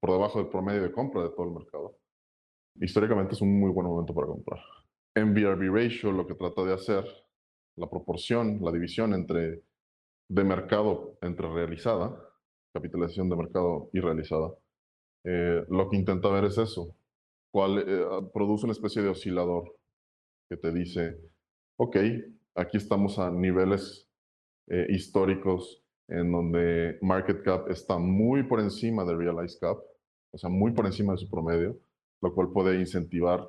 debajo 0.02 0.38
del 0.40 0.48
promedio 0.48 0.82
de 0.82 0.92
compra 0.92 1.22
de 1.22 1.30
todo 1.30 1.46
el 1.46 1.54
mercado, 1.54 1.96
históricamente 2.80 3.34
es 3.34 3.40
un 3.40 3.58
muy 3.58 3.70
buen 3.70 3.86
momento 3.86 4.12
para 4.12 4.26
comprar. 4.26 4.60
MVRV 5.14 5.72
ratio 5.72 6.12
lo 6.12 6.26
que 6.26 6.34
trata 6.34 6.64
de 6.64 6.74
hacer, 6.74 7.04
la 7.76 7.88
proporción, 7.88 8.58
la 8.62 8.72
división 8.72 9.14
entre 9.14 9.62
de 10.28 10.44
mercado 10.44 11.16
entre 11.22 11.48
realizada, 11.48 12.16
capitalización 12.72 13.28
de 13.28 13.36
mercado 13.36 13.90
y 13.92 14.00
realizada, 14.00 14.52
eh, 15.24 15.64
lo 15.68 15.88
que 15.88 15.96
intenta 15.96 16.30
ver 16.30 16.44
es 16.44 16.58
eso, 16.58 16.96
cuál 17.52 17.78
eh, 17.78 18.06
produce 18.32 18.64
una 18.64 18.72
especie 18.72 19.02
de 19.02 19.08
oscilador 19.08 19.76
que 20.48 20.56
te 20.56 20.72
dice, 20.72 21.20
ok, 21.76 21.96
aquí 22.54 22.76
estamos 22.76 23.18
a 23.18 23.30
niveles 23.30 24.09
eh, 24.68 24.86
históricos 24.90 25.82
en 26.08 26.32
donde 26.32 26.98
market 27.02 27.42
cap 27.42 27.70
está 27.70 27.98
muy 27.98 28.42
por 28.42 28.60
encima 28.60 29.04
de 29.04 29.16
realized 29.16 29.60
cap, 29.60 29.78
o 30.32 30.38
sea, 30.38 30.50
muy 30.50 30.72
por 30.72 30.86
encima 30.86 31.12
de 31.12 31.18
su 31.18 31.30
promedio, 31.30 31.78
lo 32.22 32.34
cual 32.34 32.50
puede 32.52 32.78
incentivar 32.78 33.48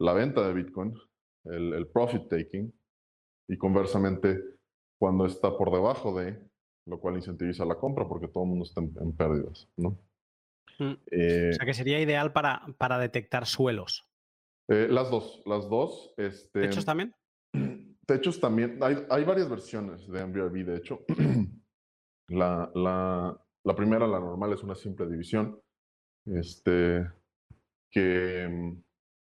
la 0.00 0.12
venta 0.12 0.46
de 0.46 0.54
Bitcoin, 0.54 0.94
el, 1.44 1.72
el 1.72 1.86
profit 1.88 2.28
taking, 2.28 2.72
y 3.48 3.56
conversamente, 3.56 4.42
cuando 5.00 5.24
está 5.26 5.56
por 5.56 5.70
debajo 5.70 6.18
de, 6.18 6.38
lo 6.86 6.98
cual 7.00 7.16
incentiviza 7.16 7.64
la 7.64 7.76
compra 7.76 8.08
porque 8.08 8.28
todo 8.28 8.44
el 8.44 8.50
mundo 8.50 8.64
está 8.64 8.80
en, 8.80 9.16
pérdidas, 9.16 9.68
¿no? 9.76 9.98
Mm. 10.78 10.92
Eh, 11.10 11.50
o 11.50 11.52
sea 11.54 11.66
que 11.66 11.74
sería 11.74 12.00
ideal 12.00 12.32
para, 12.32 12.62
para 12.78 12.98
detectar 12.98 13.46
suelos. 13.46 14.06
Eh, 14.68 14.88
las 14.90 15.10
dos, 15.10 15.42
las 15.46 15.68
dos. 15.68 16.12
Este, 16.16 16.62
¿Techos 16.62 16.84
también? 16.84 17.14
Techos 18.08 18.40
también. 18.40 18.78
Hay, 18.82 19.04
hay 19.10 19.24
varias 19.24 19.50
versiones 19.50 20.08
de 20.08 20.26
MVRV, 20.26 20.64
de 20.64 20.76
hecho. 20.78 21.04
la, 22.28 22.70
la, 22.74 23.38
la, 23.64 23.76
primera, 23.76 24.06
la 24.06 24.18
normal, 24.18 24.54
es 24.54 24.62
una 24.62 24.74
simple 24.74 25.06
división 25.06 25.60
este, 26.24 27.06
que, 27.90 28.78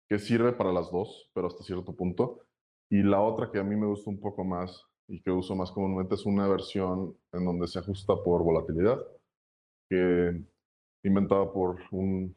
que 0.09 0.19
sirve 0.21 0.53
para 0.53 0.73
las 0.73 0.89
dos, 0.93 1.29
pero 1.35 1.49
hasta 1.49 1.65
cierto 1.65 1.97
punto. 1.97 2.47
Y 2.89 3.03
la 3.03 3.21
otra 3.21 3.51
que 3.51 3.59
a 3.59 3.65
mí 3.65 3.75
me 3.75 3.89
gusta 3.89 4.09
un 4.09 4.21
poco 4.21 4.45
más 4.45 4.87
y 5.09 5.21
que 5.21 5.33
uso 5.33 5.57
más 5.57 5.73
comúnmente 5.73 6.15
es 6.15 6.25
una 6.25 6.47
versión 6.47 7.17
en 7.33 7.45
donde 7.45 7.67
se 7.67 7.81
ajusta 7.81 8.15
por 8.23 8.45
volatilidad, 8.45 9.05
que 9.89 10.45
inventada 11.03 11.53
por 11.53 11.81
un 11.91 12.37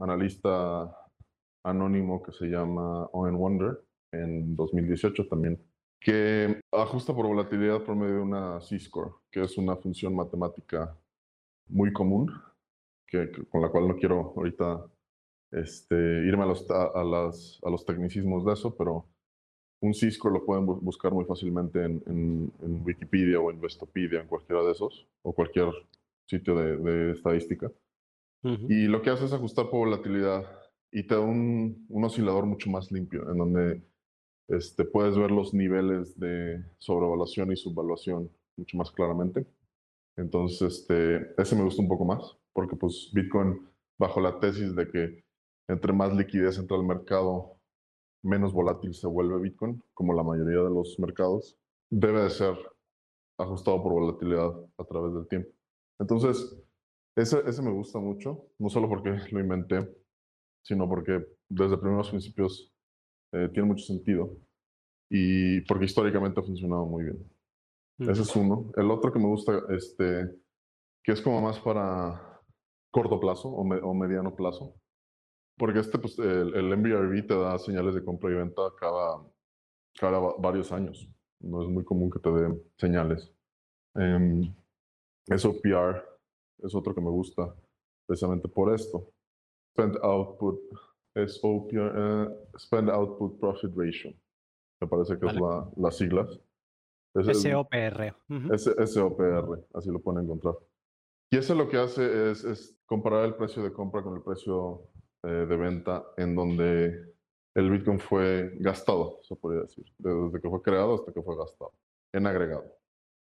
analista 0.00 0.92
anónimo 1.64 2.20
que 2.20 2.32
se 2.32 2.46
llama 2.46 3.04
Owen 3.12 3.38
Wonder 3.38 3.80
en 4.12 4.56
2018 4.56 5.28
también, 5.28 5.67
que 6.00 6.60
ajusta 6.72 7.14
por 7.14 7.26
volatilidad 7.26 7.82
por 7.82 7.96
medio 7.96 8.16
de 8.16 8.20
una 8.20 8.60
C-score, 8.60 9.14
que 9.30 9.42
es 9.42 9.58
una 9.58 9.76
función 9.76 10.14
matemática 10.14 10.96
muy 11.68 11.92
común, 11.92 12.32
que, 13.06 13.30
con 13.48 13.62
la 13.62 13.68
cual 13.68 13.88
no 13.88 13.96
quiero 13.96 14.32
ahorita 14.36 14.86
este, 15.50 15.94
irme 15.94 16.44
a 16.44 16.46
los, 16.46 16.70
a, 16.70 17.04
las, 17.04 17.58
a 17.64 17.70
los 17.70 17.84
tecnicismos 17.84 18.44
de 18.44 18.52
eso, 18.52 18.76
pero 18.76 19.06
un 19.80 19.94
C-score 19.94 20.32
lo 20.32 20.44
pueden 20.44 20.66
buscar 20.66 21.12
muy 21.12 21.24
fácilmente 21.24 21.84
en, 21.84 22.02
en, 22.06 22.82
Wikipedia 22.84 23.40
o 23.40 23.50
en 23.50 23.60
Vestopedia, 23.60 24.20
en 24.20 24.26
cualquiera 24.26 24.62
de 24.62 24.72
esos, 24.72 25.06
o 25.22 25.32
cualquier 25.32 25.68
sitio 26.26 26.54
de, 26.56 26.76
de 26.76 27.12
estadística. 27.12 27.70
Y 28.42 28.86
lo 28.86 29.02
que 29.02 29.10
hace 29.10 29.24
es 29.24 29.32
ajustar 29.32 29.68
por 29.68 29.80
volatilidad 29.80 30.46
y 30.92 31.02
te 31.02 31.14
da 31.14 31.20
un, 31.20 31.86
un 31.88 32.04
oscilador 32.04 32.46
mucho 32.46 32.70
más 32.70 32.90
limpio, 32.92 33.28
en 33.30 33.38
donde 33.38 33.82
este, 34.48 34.84
puedes 34.84 35.16
ver 35.16 35.30
los 35.30 35.52
niveles 35.54 36.18
de 36.18 36.64
sobrevaluación 36.78 37.52
y 37.52 37.56
subvaluación 37.56 38.30
mucho 38.56 38.76
más 38.76 38.90
claramente. 38.90 39.46
Entonces, 40.16 40.60
este, 40.62 41.40
ese 41.40 41.54
me 41.54 41.62
gusta 41.62 41.82
un 41.82 41.88
poco 41.88 42.04
más, 42.04 42.36
porque 42.52 42.74
pues 42.74 43.10
Bitcoin, 43.12 43.68
bajo 43.98 44.20
la 44.20 44.40
tesis 44.40 44.74
de 44.74 44.88
que 44.88 45.24
entre 45.68 45.92
más 45.92 46.14
liquidez 46.14 46.58
entra 46.58 46.76
al 46.76 46.84
mercado, 46.84 47.58
menos 48.22 48.52
volátil 48.52 48.94
se 48.94 49.06
vuelve 49.06 49.40
Bitcoin, 49.40 49.82
como 49.94 50.14
la 50.14 50.22
mayoría 50.22 50.62
de 50.62 50.70
los 50.70 50.98
mercados, 50.98 51.56
debe 51.90 52.22
de 52.22 52.30
ser 52.30 52.56
ajustado 53.38 53.82
por 53.82 53.92
volatilidad 53.92 54.52
a 54.78 54.84
través 54.84 55.14
del 55.14 55.28
tiempo. 55.28 55.50
Entonces, 56.00 56.56
ese, 57.16 57.42
ese 57.46 57.62
me 57.62 57.70
gusta 57.70 57.98
mucho, 57.98 58.46
no 58.58 58.68
solo 58.68 58.88
porque 58.88 59.10
lo 59.30 59.40
inventé, 59.40 59.88
sino 60.62 60.88
porque 60.88 61.24
desde 61.48 61.78
primeros 61.78 62.10
principios 62.10 62.72
eh, 63.32 63.48
tiene 63.52 63.68
mucho 63.68 63.84
sentido 63.84 64.36
y 65.10 65.60
porque 65.62 65.86
históricamente 65.86 66.40
ha 66.40 66.42
funcionado 66.42 66.86
muy 66.86 67.04
bien. 67.04 67.30
Ese 67.98 68.22
es 68.22 68.36
uno. 68.36 68.70
El 68.76 68.90
otro 68.90 69.12
que 69.12 69.18
me 69.18 69.26
gusta, 69.26 69.62
este, 69.70 70.30
que 71.02 71.12
es 71.12 71.20
como 71.20 71.40
más 71.40 71.58
para 71.58 72.40
corto 72.90 73.18
plazo 73.18 73.48
o, 73.48 73.62
o 73.62 73.94
mediano 73.94 74.34
plazo, 74.36 74.74
porque 75.56 75.80
este, 75.80 75.98
pues, 75.98 76.18
el, 76.18 76.54
el, 76.54 77.26
te 77.26 77.34
da 77.34 77.58
señales 77.58 77.94
de 77.94 78.04
compra 78.04 78.30
y 78.30 78.34
venta 78.34 78.62
cada, 78.78 79.20
cada 79.98 80.18
varios 80.38 80.70
años. 80.72 81.08
No 81.40 81.62
es 81.62 81.68
muy 81.68 81.84
común 81.84 82.10
que 82.10 82.20
te 82.20 82.30
dé 82.30 82.62
señales. 82.76 83.32
Eh, 83.96 84.54
SOPR 85.36 86.04
es 86.58 86.74
otro 86.74 86.94
que 86.94 87.00
me 87.00 87.10
gusta 87.10 87.54
precisamente 88.06 88.48
por 88.48 88.72
esto. 88.74 89.12
Spend 89.72 89.98
Output, 90.02 90.60
SOPR, 91.26 91.76
uh, 91.76 92.58
Spend 92.58 92.90
Output 92.90 93.40
Profit 93.40 93.70
Ratio. 93.74 94.12
Me 94.80 94.86
parece 94.86 95.18
que 95.18 95.26
es 95.26 95.34
la, 95.34 95.68
las 95.76 95.96
siglas. 95.96 96.38
Es 97.14 97.42
SOPR. 97.42 98.14
SOPR, 98.86 99.66
así 99.74 99.90
lo 99.90 100.00
pueden 100.00 100.24
encontrar. 100.24 100.54
Y 101.30 101.36
eso 101.36 101.54
lo 101.54 101.68
que 101.68 101.76
hace 101.76 102.30
es, 102.30 102.44
es 102.44 102.78
comparar 102.86 103.24
el 103.24 103.34
precio 103.34 103.62
de 103.62 103.72
compra 103.72 104.02
con 104.02 104.16
el 104.16 104.22
precio 104.22 104.88
eh, 105.24 105.28
de 105.28 105.56
venta 105.56 106.04
en 106.16 106.34
donde 106.34 107.14
el 107.54 107.70
Bitcoin 107.70 107.98
fue 107.98 108.52
gastado, 108.60 109.18
se 109.22 109.34
podría 109.34 109.62
decir, 109.62 109.84
desde 109.98 110.40
que 110.40 110.48
fue 110.48 110.62
creado 110.62 110.94
hasta 110.94 111.12
que 111.12 111.22
fue 111.22 111.36
gastado, 111.36 111.72
en 112.12 112.26
agregado. 112.26 112.64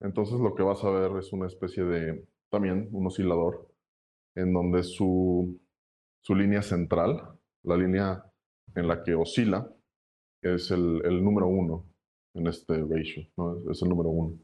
Entonces 0.01 0.41
lo 0.41 0.55
que 0.57 0.65
vas 0.65 0.83
a 0.83 0.91
ver 0.91 1.17
es 1.17 1.33
una 1.33 1.47
especie 1.47 1.85
de, 1.85 2.27
también 2.51 2.89
un 2.91 3.07
oscilador, 3.07 3.69
en 4.35 4.53
donde 4.53 4.83
su, 4.83 5.61
su 6.23 6.35
línea 6.35 6.61
central, 6.61 7.36
la 7.67 7.77
línea 7.77 8.25
en 8.75 8.89
la 8.89 9.03
que 9.03 9.15
oscila, 9.15 9.69
es 10.43 10.71
el, 10.71 11.25
número 11.25 11.49
uno 11.49 11.87
en 12.35 12.47
este 12.47 12.79
ratio, 12.83 13.27
¿no? 13.37 13.71
es, 13.71 13.83
el 13.83 13.89
número 13.89 14.11
uno. 14.11 14.39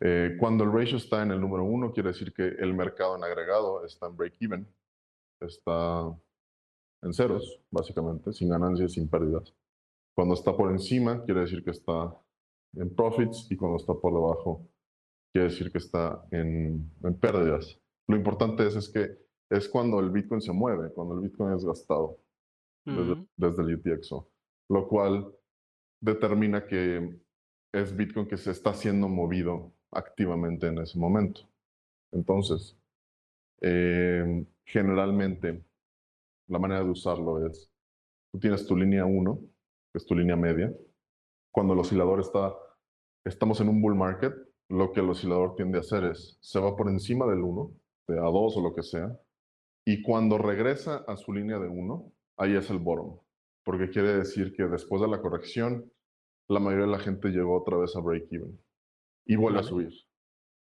Eh, 0.00 0.36
cuando 0.38 0.64
el 0.64 0.72
ratio 0.72 0.98
está 0.98 1.22
en 1.22 1.30
el 1.30 1.40
número 1.40 1.64
uno, 1.64 1.92
quiere 1.92 2.10
decir 2.10 2.32
que 2.34 2.42
el 2.42 2.74
mercado 2.74 3.16
en 3.16 3.24
agregado 3.24 3.84
está 3.84 4.06
en 4.06 4.16
break-even, 4.16 4.68
está 5.40 6.14
en 7.02 7.12
ceros, 7.12 7.62
básicamente, 7.70 8.32
sin 8.32 8.50
ganancias, 8.50 8.92
sin 8.92 9.08
pérdidas. 9.08 9.54
Cuando 10.14 10.34
está 10.34 10.54
por 10.56 10.70
encima, 10.70 11.24
quiere 11.24 11.40
decir 11.40 11.64
que 11.64 11.70
está 11.70 12.14
en 12.74 12.94
profits 12.94 13.46
y 13.50 13.56
cuando 13.56 13.78
está 13.78 13.94
por 13.94 14.12
debajo, 14.12 14.68
quiere 15.32 15.48
decir 15.48 15.70
que 15.70 15.78
está 15.78 16.26
en, 16.30 16.90
en 17.02 17.14
pérdidas. 17.18 17.80
Lo 18.08 18.16
importante 18.16 18.66
es, 18.66 18.76
es 18.76 18.88
que 18.88 19.26
es 19.48 19.68
cuando 19.68 20.00
el 20.00 20.10
Bitcoin 20.10 20.40
se 20.40 20.52
mueve, 20.52 20.92
cuando 20.92 21.14
el 21.14 21.20
Bitcoin 21.20 21.54
es 21.54 21.64
gastado 21.64 22.18
desde, 22.86 23.26
desde, 23.36 23.62
el 23.62 23.74
UTXO, 23.74 24.30
lo 24.70 24.88
cual 24.88 25.34
determina 26.00 26.66
que 26.66 27.18
es 27.72 27.96
Bitcoin 27.96 28.26
que 28.26 28.36
se 28.36 28.52
está 28.52 28.72
siendo 28.72 29.08
movido 29.08 29.72
activamente 29.92 30.68
en 30.68 30.78
ese 30.78 30.98
momento. 30.98 31.42
Entonces, 32.12 32.76
eh, 33.60 34.46
generalmente 34.64 35.64
la 36.48 36.58
manera 36.58 36.84
de 36.84 36.90
usarlo 36.90 37.46
es, 37.46 37.70
tú 38.32 38.38
tienes 38.38 38.66
tu 38.66 38.76
línea 38.76 39.04
1, 39.04 39.38
que 39.92 39.98
es 39.98 40.06
tu 40.06 40.14
línea 40.14 40.36
media. 40.36 40.72
Cuando 41.52 41.72
el 41.72 41.80
oscilador 41.80 42.20
está, 42.20 42.54
estamos 43.24 43.60
en 43.60 43.68
un 43.68 43.82
bull 43.82 43.96
market, 43.96 44.34
lo 44.68 44.92
que 44.92 45.00
el 45.00 45.10
oscilador 45.10 45.54
tiende 45.54 45.78
a 45.78 45.80
hacer 45.80 46.04
es, 46.04 46.38
se 46.40 46.60
va 46.60 46.76
por 46.76 46.88
encima 46.88 47.26
del 47.26 47.40
1, 47.40 47.72
de 48.08 48.18
a 48.18 48.22
2 48.22 48.56
o 48.56 48.60
lo 48.60 48.74
que 48.74 48.82
sea, 48.82 49.18
y 49.84 50.02
cuando 50.02 50.38
regresa 50.38 51.04
a 51.06 51.16
su 51.16 51.32
línea 51.32 51.58
de 51.58 51.68
1, 51.68 52.12
ahí 52.36 52.54
es 52.56 52.70
el 52.70 52.78
bottom, 52.78 53.18
porque 53.64 53.90
quiere 53.90 54.18
decir 54.18 54.52
que 54.54 54.64
después 54.64 55.02
de 55.02 55.08
la 55.08 55.20
corrección, 55.20 55.90
la 56.48 56.60
mayoría 56.60 56.86
de 56.86 56.92
la 56.92 56.98
gente 56.98 57.28
llegó 57.28 57.60
otra 57.60 57.76
vez 57.76 57.94
a 57.96 58.00
break-even 58.00 58.58
y 59.26 59.36
vuelve 59.36 59.60
a 59.60 59.62
subir. 59.62 59.92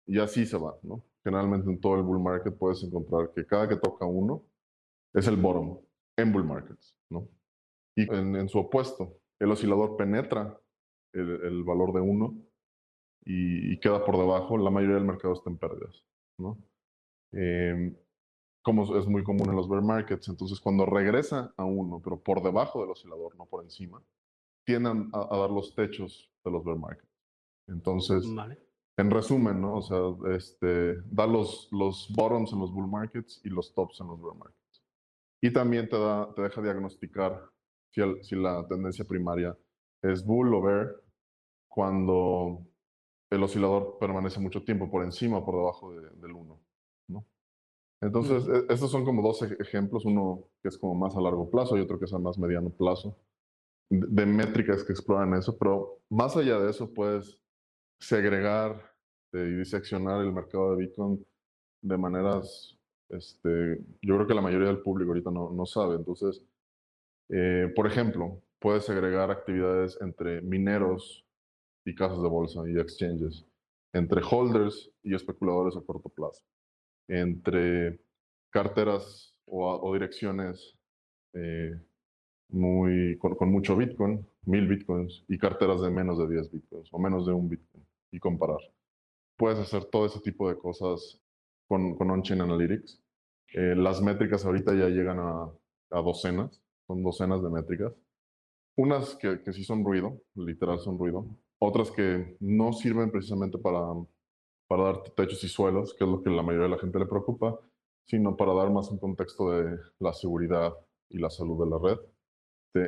Y 0.08 0.20
así 0.20 0.46
se 0.46 0.58
va, 0.58 0.78
¿no? 0.84 1.04
Generalmente 1.24 1.70
en 1.70 1.80
todo 1.80 1.96
el 1.96 2.04
bull 2.04 2.22
market 2.22 2.58
puedes 2.58 2.84
encontrar 2.84 3.32
que 3.34 3.46
cada 3.46 3.68
que 3.68 3.78
toca 3.78 4.06
uno, 4.06 4.44
es 5.14 5.28
el 5.28 5.38
bottom 5.38 5.80
en 6.18 6.32
bull 6.32 6.44
markets, 6.44 6.96
¿no? 7.10 7.30
Y 7.96 8.14
en, 8.14 8.50
su 8.50 8.60
opuesto, 8.60 9.18
el 9.40 9.52
oscilador 9.52 9.96
penetra 9.96 10.60
el, 11.14 11.64
valor 11.64 11.94
de 11.94 12.02
1 12.02 12.38
y, 13.26 13.80
queda 13.80 14.04
por 14.04 14.18
debajo, 14.18 14.58
la 14.58 14.70
mayoría 14.70 14.96
del 14.96 15.06
mercado 15.06 15.34
está 15.34 15.50
en 15.50 15.58
pérdidas, 15.58 16.06
¿no? 16.38 16.58
Em, 17.32 17.96
como 18.66 18.98
es 18.98 19.06
muy 19.06 19.24
común 19.24 19.48
en 19.50 19.56
los 19.56 19.70
bear 19.70 19.84
markets. 19.84 20.28
Entonces, 20.28 20.60
cuando 20.60 20.88
regresa 20.88 21.54
a 21.56 21.64
uno, 21.64 22.02
pero 22.04 22.20
por 22.20 22.42
debajo 22.42 22.82
del 22.82 22.90
oscilador, 22.90 23.36
no 23.38 23.46
por 23.46 23.64
encima, 23.64 24.02
tienden 24.66 25.12
a, 25.14 25.38
dar 25.38 25.52
los 25.52 25.76
techos 25.76 26.32
de 26.44 26.50
los 26.50 26.66
bear 26.66 26.80
markets. 26.80 27.14
Entonces, 27.68 28.26
en 28.98 29.12
resumen, 29.12 29.62
¿no? 29.62 29.76
O 29.76 29.82
sea, 29.84 30.00
este, 30.36 30.96
da 31.04 31.28
los, 31.28 31.70
los 31.72 32.12
bottoms 32.16 32.54
en 32.54 32.60
los 32.60 32.74
bull 32.74 32.90
markets 32.90 33.40
y 33.44 33.50
los 33.50 33.72
tops 33.72 34.02
en 34.02 34.08
los 34.08 34.20
bear 34.20 34.36
markets. 34.36 34.84
Y 35.42 35.54
también 35.54 35.88
te, 35.88 36.00
da, 36.00 36.34
te 36.34 36.42
deja 36.42 36.60
diagnosticar 36.60 37.40
si, 37.92 38.02
si 38.24 38.36
la 38.36 38.68
tendencia 38.68 39.06
primaria 39.06 39.56
es 40.02 40.26
bull 40.26 40.56
o 40.56 40.62
bear 40.64 40.96
cuando 41.68 42.66
el 43.30 43.44
oscilador 43.44 44.00
permanece 44.00 44.40
mucho 44.40 44.64
tiempo 44.64 44.90
por 44.90 45.04
encima 45.04 45.38
o 45.38 45.46
por 45.46 45.56
debajo 45.56 45.92
del 45.94 46.32
1. 46.32 46.60
¿no? 47.10 47.26
Entonces, 48.02 48.48
e, 48.48 48.74
estos 48.74 48.92
son 48.92 49.06
como 49.06 49.22
dos 49.22 49.42
ejemplos, 49.42 50.06
uno 50.06 50.44
que 50.62 50.70
es 50.70 50.78
como 50.78 50.96
más 50.96 51.16
a 51.16 51.22
largo 51.22 51.50
plazo 51.50 51.78
y 51.78 51.82
otro 51.82 52.00
que 52.00 52.06
es 52.06 52.14
a 52.14 52.20
más 52.20 52.38
mediano 52.38 52.70
plazo, 52.70 53.18
de, 53.90 54.26
métricas 54.26 54.84
que 54.84 54.94
exploran 54.94 55.34
eso, 55.34 55.58
pero 55.58 56.00
más 56.10 56.36
allá 56.38 56.60
de 56.60 56.72
eso 56.72 56.94
puedes 56.94 57.40
segregar 58.00 58.94
eh, 59.34 59.50
y 59.52 59.58
diseccionar 59.58 60.22
el 60.22 60.34
mercado 60.34 60.76
de 60.76 60.86
Bitcoin 60.86 61.26
de 61.82 61.98
maneras, 61.98 62.78
este, 63.10 63.78
yo 64.02 64.16
creo 64.16 64.28
que 64.28 64.34
la 64.34 64.42
mayoría 64.42 64.68
del 64.68 64.82
público 64.82 65.12
ahorita 65.12 65.32
no, 65.32 65.52
no 65.52 65.66
sabe. 65.66 65.96
Entonces, 65.96 66.44
eh, 67.30 67.72
por 67.76 67.88
ejemplo, 67.88 68.42
puedes 68.60 68.86
segregar 68.86 69.32
actividades 69.32 69.98
entre 70.02 70.42
mineros 70.42 71.26
y 71.86 71.94
casas 71.94 72.22
de 72.22 72.28
bolsa 72.28 72.62
y 72.68 72.80
exchanges, 72.80 73.46
entre 73.94 74.22
holders 74.24 74.92
y 75.04 75.14
especuladores 75.14 75.76
a 75.78 75.82
corto 75.82 76.10
plazo, 76.10 76.44
entre 77.08 78.00
carteras 78.50 79.36
o, 79.46 79.94
direcciones 79.94 80.78
eh, 81.34 81.80
muy, 82.50 83.18
con, 83.18 83.52
mucho 83.52 83.76
Bitcoin, 83.76 84.26
mil 84.44 84.68
Bitcoins, 84.68 85.26
y 85.28 85.38
carteras 85.38 85.82
de 85.82 85.90
menos 85.90 86.18
de 86.20 86.28
10 86.28 86.52
Bitcoins 86.52 86.90
o 86.92 87.00
menos 87.00 87.26
de 87.26 87.34
un 87.34 87.50
Bitcoin, 87.50 87.86
y 88.12 88.20
comparar. 88.20 88.60
Puedes 89.38 89.60
hacer 89.60 89.86
todo 89.86 90.06
ese 90.06 90.22
tipo 90.22 90.48
de 90.50 90.58
cosas 90.58 91.20
con, 91.68 91.96
con 91.96 92.10
On-Chain 92.12 92.42
Analytics. 92.42 93.02
Eh, 93.54 93.76
las 93.76 94.02
métricas 94.02 94.46
ahorita 94.46 94.74
ya 94.74 94.88
llegan 94.88 95.20
a, 95.20 95.52
a, 95.92 96.02
docenas, 96.02 96.62
son 96.88 97.04
docenas 97.04 97.44
de 97.44 97.50
métricas. 97.50 97.94
Unas 98.78 99.16
que, 99.16 99.42
que 99.42 99.54
sí 99.54 99.64
son 99.64 99.84
ruido, 99.84 100.22
literal 100.36 100.80
son 100.80 100.98
ruido, 100.98 101.28
otras 101.60 101.92
que 101.92 102.38
no 102.40 102.74
sirven 102.74 103.12
precisamente 103.12 103.58
para, 103.58 103.80
para 104.68 104.84
dar 104.84 105.04
techos 105.16 105.44
y 105.44 105.48
suelos, 105.48 105.94
que 105.94 106.04
es 106.04 106.10
lo 106.10 106.22
que 106.22 106.30
la 106.30 106.42
mayoría 106.44 106.68
de 106.68 106.76
la 106.76 106.80
gente 106.80 107.00
le 107.00 107.06
preocupa, 107.06 107.60
sino 108.06 108.36
para 108.36 108.54
dar 108.54 108.72
más 108.72 108.90
un 108.90 109.00
contexto 109.00 109.52
de 109.52 109.78
la 110.00 110.14
seguridad 110.14 110.74
y 111.10 111.18
la 111.20 111.30
salud 111.30 111.64
de 111.64 111.70
la 111.70 111.78
red, 111.78 112.00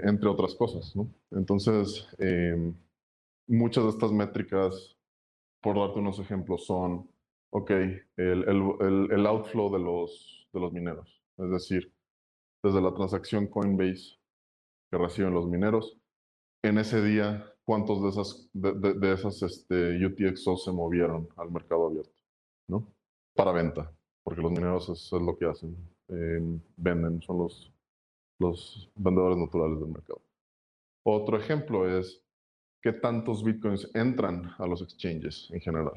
entre 0.07 0.29
otras 0.29 0.55
cosas. 0.55 0.93
Entonces, 1.31 2.07
em, 2.19 2.75
muchas 3.47 3.83
de 3.83 3.89
estas 3.91 4.11
métricas, 4.11 4.97
por 5.61 5.77
darte 5.77 5.99
unos 5.99 6.19
ejemplos, 6.19 6.65
son, 6.65 7.09
ok, 7.51 7.71
el, 7.71 7.99
el, 8.17 9.11
el, 9.11 9.25
outflow 9.25 9.71
de 9.71 9.79
los, 9.79 10.47
de 10.53 10.59
los 10.59 10.71
mineros, 10.73 11.21
es 11.37 11.49
decir, 11.49 11.93
desde 12.63 12.81
la 12.81 12.93
transacción 12.93 13.47
Coinbase 13.47 14.17
que 14.91 14.97
reciben 14.97 15.33
los 15.33 15.47
mineros, 15.47 15.97
en 16.63 16.77
ese 16.77 17.01
día 17.01 17.53
cuántos 17.67 18.01
de 18.01 18.09
esas, 18.09 18.49
de, 18.53 19.11
esas 19.11 19.43
este, 19.43 20.05
UTXO 20.05 20.55
se 20.55 20.71
movieron 20.71 21.27
al 21.35 21.51
mercado 21.51 21.87
abierto, 21.87 22.15
¿no? 22.69 22.87
Para 23.35 23.51
venta, 23.51 23.93
porque 24.23 24.41
los 24.41 24.53
mineros 24.53 24.87
es, 24.87 25.11
es 25.11 25.21
lo 25.21 25.37
que 25.37 25.47
hacen, 25.47 25.75
eh, 26.07 26.59
venden, 26.77 27.21
son 27.21 27.39
los, 27.39 27.73
los 28.39 28.89
vendedores 28.95 29.37
naturales 29.37 29.81
del 29.81 29.89
mercado. 29.89 30.21
Otro 31.03 31.37
ejemplo 31.37 31.89
es 31.99 32.23
qué 32.81 32.93
tantos 32.93 33.43
bitcoins 33.43 33.91
entran 33.93 34.49
a 34.59 34.65
los 34.65 34.81
exchanges 34.81 35.49
en 35.51 35.59
general. 35.59 35.91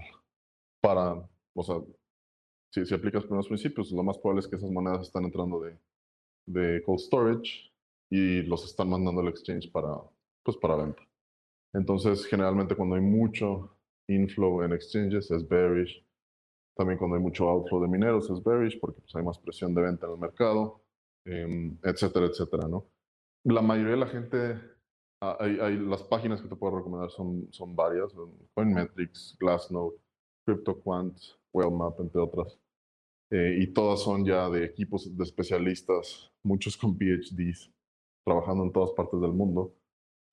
Para, 0.81 1.25
o 1.55 1.63
sea, 1.63 1.77
si, 2.73 2.85
si 2.85 2.95
aplicas 2.95 3.23
primeros 3.23 3.47
principios, 3.47 3.93
lo 3.93 4.03
más 4.03 4.19
probable 4.19 4.41
es 4.41 4.49
que 4.49 4.57
esas 4.57 4.73
monedas 4.73 5.03
están 5.03 5.25
entrando 5.25 5.61
de, 5.61 5.79
de 6.47 6.83
cold 6.83 6.99
storage 6.99 7.73
y 8.11 8.43
los 8.43 8.65
están 8.65 8.91
mandando 8.91 9.21
al 9.21 9.29
exchange 9.29 9.71
para, 9.71 9.95
pues, 10.43 10.57
para 10.57 10.75
venta. 10.75 11.10
Entonces, 11.73 12.27
generalmente 12.27 12.75
cuando 12.75 12.97
hay 12.97 13.03
mucho 13.03 13.77
inflow 14.09 14.63
en 14.63 14.73
exchanges 14.73 15.31
es 15.31 15.47
bearish. 15.47 16.05
También 16.77 16.99
cuando 16.99 17.17
hay 17.17 17.23
mucho 17.23 17.49
outflow 17.49 17.83
de 17.83 17.89
mineros 17.89 18.31
es 18.31 18.43
bearish 18.43 18.79
porque 18.81 19.01
pues, 19.01 19.15
hay 19.15 19.23
más 19.23 19.39
presión 19.39 19.75
de 19.75 19.83
venta 19.83 20.07
en 20.07 20.13
el 20.13 20.19
mercado, 20.19 20.83
em, 21.25 21.79
etcétera, 21.83 22.27
etcétera, 22.27 22.69
¿no? 22.69 22.87
La 23.45 23.63
mayoría 23.63 23.93
de 23.93 24.01
la 24.01 24.07
gente, 24.07 24.61
ah, 25.23 25.37
hay, 25.41 25.77
las 25.77 26.03
páginas 26.03 26.43
que 26.43 26.49
te 26.49 26.57
puedo 26.57 26.79
recomendar 26.79 27.11
son, 27.11 27.49
son 27.53 27.75
varias, 27.75 28.13
CoinMetrics, 28.55 29.37
Glassnode, 29.39 29.97
CryptoQuant, 30.47 31.17
Wellmap, 31.53 32.01
entre 32.01 32.21
otras. 32.21 32.59
Eh, 33.31 33.59
y 33.61 33.73
todas 33.73 34.01
son 34.01 34.25
ya 34.25 34.51
de 34.51 34.65
equipos 34.65 35.17
de 35.17 35.23
especialistas, 35.23 36.31
muchos 36.43 36.77
con 36.77 36.99
PhDs, 36.99 37.71
trabajando 38.25 38.65
en 38.65 38.73
todas 38.73 38.91
partes 38.93 39.21
del 39.21 39.33
mundo 39.33 39.73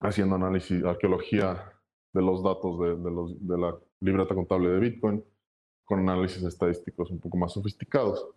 haciendo 0.00 0.36
análisis, 0.36 0.84
arqueología 0.84 1.72
de 2.12 2.22
los 2.22 2.42
datos 2.42 2.78
de, 2.80 3.10
los, 3.10 3.46
de 3.46 3.58
la 3.58 3.78
libreta 4.00 4.34
contable 4.34 4.70
de 4.70 4.80
Bitcoin 4.80 5.24
con 5.84 6.00
análisis 6.00 6.42
estadísticos 6.42 7.10
un 7.10 7.20
poco 7.20 7.36
más 7.36 7.52
sofisticados. 7.52 8.28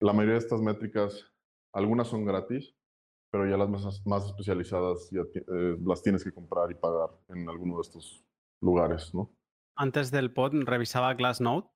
La 0.00 0.12
mayoría 0.12 0.34
de 0.34 0.40
estas 0.40 0.60
métricas, 0.60 1.24
algunas 1.72 2.08
son 2.08 2.24
gratis, 2.24 2.74
pero 3.30 3.48
ya 3.48 3.56
las 3.56 3.68
más, 3.68 4.06
más 4.06 4.26
especializadas 4.26 5.08
ya 5.10 5.22
eh, 5.34 5.76
las 5.84 6.02
tienes 6.02 6.22
que 6.22 6.32
comprar 6.32 6.70
y 6.70 6.74
pagar 6.74 7.10
en 7.28 7.48
alguno 7.48 7.76
de 7.76 7.82
estos 7.82 8.24
lugares, 8.60 9.14
¿no? 9.14 9.34
Antes 9.74 10.10
del 10.10 10.32
pod 10.32 10.52
revisaba 10.64 11.14
Glassnode 11.14 11.66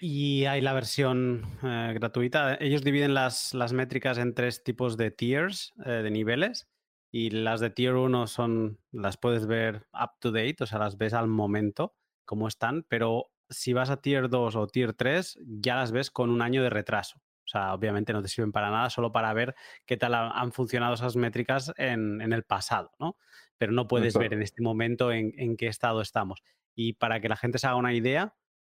y 0.00 0.44
hay 0.46 0.60
la 0.60 0.72
versión 0.72 1.46
eh, 1.62 1.92
gratuita. 1.94 2.56
Ellos 2.56 2.82
dividen 2.82 3.14
las, 3.14 3.54
las 3.54 3.72
métricas 3.72 4.18
en 4.18 4.34
tres 4.34 4.64
tipos 4.64 4.96
de 4.96 5.12
tiers, 5.12 5.72
eh, 5.86 5.90
de 5.90 6.10
niveles 6.10 6.68
y 7.16 7.30
las 7.30 7.60
de 7.60 7.70
tier 7.70 7.94
1 7.94 8.26
son, 8.26 8.80
las 8.90 9.16
puedes 9.16 9.46
ver 9.46 9.86
up 9.92 10.18
to 10.18 10.32
date, 10.32 10.56
o 10.58 10.66
sea, 10.66 10.80
las 10.80 10.98
ves 10.98 11.14
al 11.14 11.28
momento, 11.28 11.94
como 12.24 12.48
están, 12.48 12.84
pero 12.88 13.30
si 13.48 13.72
vas 13.72 13.88
a 13.90 13.98
tier 13.98 14.28
2 14.28 14.56
o 14.56 14.66
tier 14.66 14.94
3, 14.94 15.38
ya 15.46 15.76
las 15.76 15.92
ves 15.92 16.10
con 16.10 16.28
un 16.28 16.42
año 16.42 16.60
de 16.60 16.70
retraso. 16.70 17.20
O 17.44 17.46
sea, 17.46 17.72
obviamente 17.72 18.12
no 18.12 18.20
te 18.20 18.26
sirven 18.26 18.50
para 18.50 18.68
nada, 18.68 18.90
solo 18.90 19.12
para 19.12 19.32
ver 19.32 19.54
qué 19.86 19.96
tal 19.96 20.12
han 20.12 20.50
funcionado 20.50 20.94
esas 20.94 21.14
métricas 21.14 21.72
en, 21.76 22.20
el 22.20 22.42
pasado, 22.42 22.90
¿no? 22.98 23.16
Pero 23.58 23.70
no 23.70 23.86
puedes 23.86 24.18
ver 24.18 24.32
en 24.32 24.42
este 24.42 24.60
momento 24.60 25.12
en, 25.12 25.56
qué 25.56 25.68
estado 25.68 26.00
estamos. 26.00 26.42
Y 26.74 26.94
para 26.94 27.20
que 27.20 27.28
la 27.28 27.36
gente 27.36 27.60
se 27.60 27.68
haga 27.68 27.76
una 27.76 27.94
idea, 27.94 28.34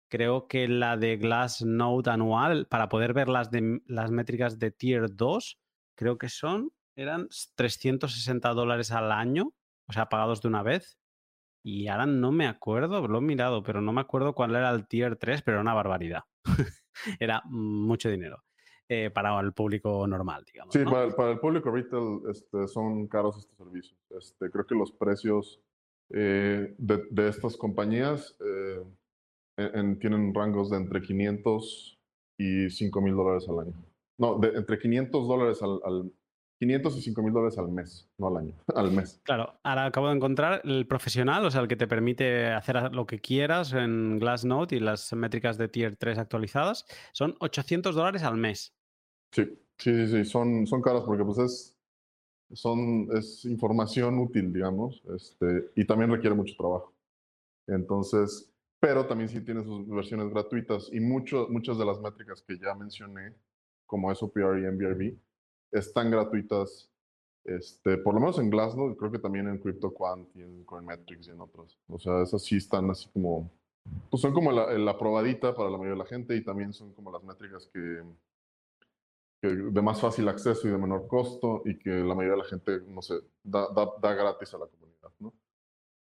creo 0.09 0.47
que 0.47 0.69
la 0.69 0.97
de 0.97 1.17
Glassnode 1.17 2.09
anual, 2.09 2.69
para 2.69 2.89
poder 2.89 3.15
ver 3.15 3.29
las, 3.29 3.51
de, 3.51 3.81
las 3.87 4.13
métricas 4.13 4.61
de 4.61 4.71
tier 4.71 5.17
2, 5.17 5.59
creo 5.97 6.19
que 6.19 6.29
son 6.29 6.71
eran 6.99 7.29
360 7.55 8.49
dólares 8.55 8.91
al 8.91 9.13
año, 9.13 9.55
o 9.87 9.93
sea, 9.93 10.09
pagados 10.09 10.43
de 10.43 10.49
una 10.49 10.63
vez. 10.63 10.99
Y 11.65 11.87
ahora 11.87 12.07
no 12.07 12.33
me 12.33 12.47
acuerdo, 12.47 13.07
lo 13.07 13.19
he 13.19 13.21
mirado, 13.21 13.63
pero 13.63 13.81
no 13.81 13.93
me 13.93 14.01
acuerdo 14.01 14.35
cuál 14.35 14.55
era 14.55 14.71
el 14.71 14.87
tier 14.89 15.17
3, 15.17 15.43
pero 15.43 15.57
era 15.57 15.63
una 15.63 15.75
barbaridad. 15.75 16.23
era 17.21 17.43
mucho 17.47 18.11
dinero 18.11 18.43
eh, 18.89 19.11
para 19.11 19.39
el 19.41 19.53
público 19.53 20.07
normal, 20.07 20.45
digamos. 20.45 20.73
Sí, 20.73 20.81
para, 20.85 21.31
el 21.31 21.39
público 21.39 21.71
retail 21.71 22.21
este, 22.31 22.67
son 22.67 23.07
caros 23.07 23.39
estos 23.39 23.57
servicios. 23.57 23.99
Este, 24.11 24.51
creo 24.51 24.67
que 24.67 24.75
los 24.75 24.91
precios 24.91 25.61
eh, 26.11 26.75
de, 26.79 27.29
estas 27.29 27.57
compañías 27.57 28.37
eh, 28.41 28.83
tienen 30.01 30.35
rangos 30.35 30.71
de 30.71 30.79
entre 30.79 31.01
500 31.01 31.99
y 32.39 32.71
5 32.71 33.01
mil 33.01 33.15
dólares 33.15 33.49
al 33.49 33.61
año. 33.61 33.75
No, 34.19 34.39
de, 34.39 34.49
entre 34.49 34.79
500 34.79 35.29
dólares 35.29 35.63
al, 35.63 36.13
500 36.59 36.97
y 36.97 37.03
5 37.03 37.23
mil 37.23 37.33
dólares 37.33 37.57
al 37.59 37.69
mes, 37.69 38.09
no 38.19 38.29
al 38.29 38.37
año, 38.39 38.55
al 38.75 38.91
mes. 38.91 39.21
Claro, 39.23 39.55
ahora 39.63 39.87
acabo 39.87 40.09
de 40.09 40.17
encontrar 40.17 40.61
el 40.65 40.87
profesional, 40.87 41.45
o 41.45 41.51
sea, 41.51 41.61
el 41.61 41.69
que 41.69 41.77
te 41.77 41.87
permite 41.87 42.49
hacer 42.49 42.93
lo 42.93 43.07
que 43.07 43.21
quieras 43.21 43.73
en 43.73 44.19
Glassnode 44.19 44.77
y 44.77 44.81
las 44.81 45.13
métricas 45.13 45.57
de 45.57 45.69
Tier 45.69 45.97
3 45.97 46.19
actualizadas, 46.19 46.85
son 47.13 47.37
800 47.41 47.95
dólares 47.95 48.23
al 48.23 48.37
mes. 48.37 48.75
Sí, 49.33 49.45
sí, 49.79 49.95
sí, 49.95 50.07
sí, 50.09 50.25
son, 50.25 50.67
son 50.67 50.83
caras 50.83 51.03
porque 51.05 51.25
pues 51.25 51.39
es, 51.39 51.77
son, 52.53 53.09
es 53.17 53.45
información 53.45 54.19
útil, 54.19 54.53
digamos, 54.53 55.03
este, 55.15 55.71
y 55.77 55.85
también 55.85 56.11
requiere 56.11 56.35
mucho 56.35 56.55
trabajo. 56.57 56.93
Entonces, 57.69 58.51
pero 58.81 59.07
también 59.07 59.29
sí 59.29 59.41
tiene 59.43 59.63
sus 59.63 59.89
versiones 59.89 60.31
gratuitas 60.31 60.89
y 60.93 61.01
mucho, 61.01 61.47
muchas 61.51 61.79
de 61.79 61.85
las 61.85 62.01
métricas 62.01 62.43
que 62.43 62.59
ya 62.59 62.75
mencioné, 62.75 63.35
como 63.87 64.13
SOPR 64.15 64.59
y 64.59 64.71
MBRB, 64.71 65.17
están 65.71 66.11
gratuitas, 66.11 66.91
este, 67.45 67.99
por 67.99 68.15
lo 68.15 68.21
menos 68.21 68.39
en 68.39 68.51
Glassnode, 68.51 68.97
creo 68.97 69.11
que 69.11 69.19
también 69.19 69.49
en 69.49 69.59
CryptoQuant 69.59 70.37
y 70.37 70.43
en 70.43 70.65
CoinMetrics 70.65 71.29
y 71.29 71.31
en 71.31 71.41
otros. 71.41 71.79
O 71.89 71.99
sea, 71.99 72.23
esas 72.23 72.43
sí 72.43 72.57
están 72.57 72.91
así 72.91 73.09
como, 73.11 73.51
pues 74.11 74.21
son 74.21 74.33
como 74.33 74.53
la, 74.53 74.73
la 74.73 74.99
probadita 74.99 75.55
para 75.55 75.71
la 75.71 75.79
mayoría 75.79 75.95
de 75.95 76.05
la 76.05 76.09
gente 76.09 76.37
y 76.37 76.45
también 76.45 76.73
son 76.73 76.93
como 76.93 77.11
las 77.11 77.23
métricas 77.23 77.71
que, 77.73 78.03
de 79.41 79.83
más 79.83 80.01
fácil 80.01 80.29
acceso 80.29 80.67
y 80.67 80.71
de 80.71 80.79
menor 80.79 81.07
costo 81.07 81.63
y 81.65 81.79
que 81.79 81.91
la 81.91 82.15
mayoría 82.15 82.33
de 82.33 82.43
la 82.43 82.45
gente, 82.45 82.81
no 82.89 83.03
sé, 83.03 83.15
da, 83.43 83.69
da, 83.73 84.15
gratis 84.15 84.53
a 84.55 84.59
la 84.59 84.67
comunidad, 84.67 85.11
¿no? 85.21 85.33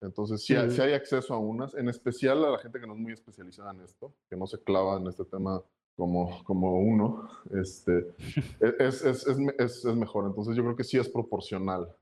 Entonces, 0.01 0.45
si, 0.45 0.55
hay, 0.55 0.71
si, 0.71 0.81
hay, 0.81 0.93
acceso 0.93 1.35
a 1.35 1.39
unas, 1.39 1.75
en 1.75 1.89
especial 1.89 2.45
a 2.45 2.51
la 2.51 2.59
gente 2.59 2.79
que 2.79 2.87
no 2.87 2.95
es 2.95 3.01
muy 3.01 3.13
especializada 3.13 3.73
en 3.73 3.81
esto, 3.81 4.15
que 4.29 4.37
no 4.37 4.47
se 4.47 4.63
clava 4.63 4.97
en 4.97 5.09
este 5.09 5.25
tema 5.25 5.63
como, 5.99 6.45
como 6.45 6.79
uno, 6.79 7.29
este, 7.51 8.15
e, 8.61 8.75
es, 8.79 9.05
es, 9.05 9.27
es, 9.27 9.85
es, 9.85 9.97
mejor. 9.97 10.27
Entonces, 10.27 10.55
yo 10.55 10.63
creo 10.63 10.77
que 10.77 10.85
sí 10.85 10.97
es 10.97 11.09
proporcional 11.09 11.93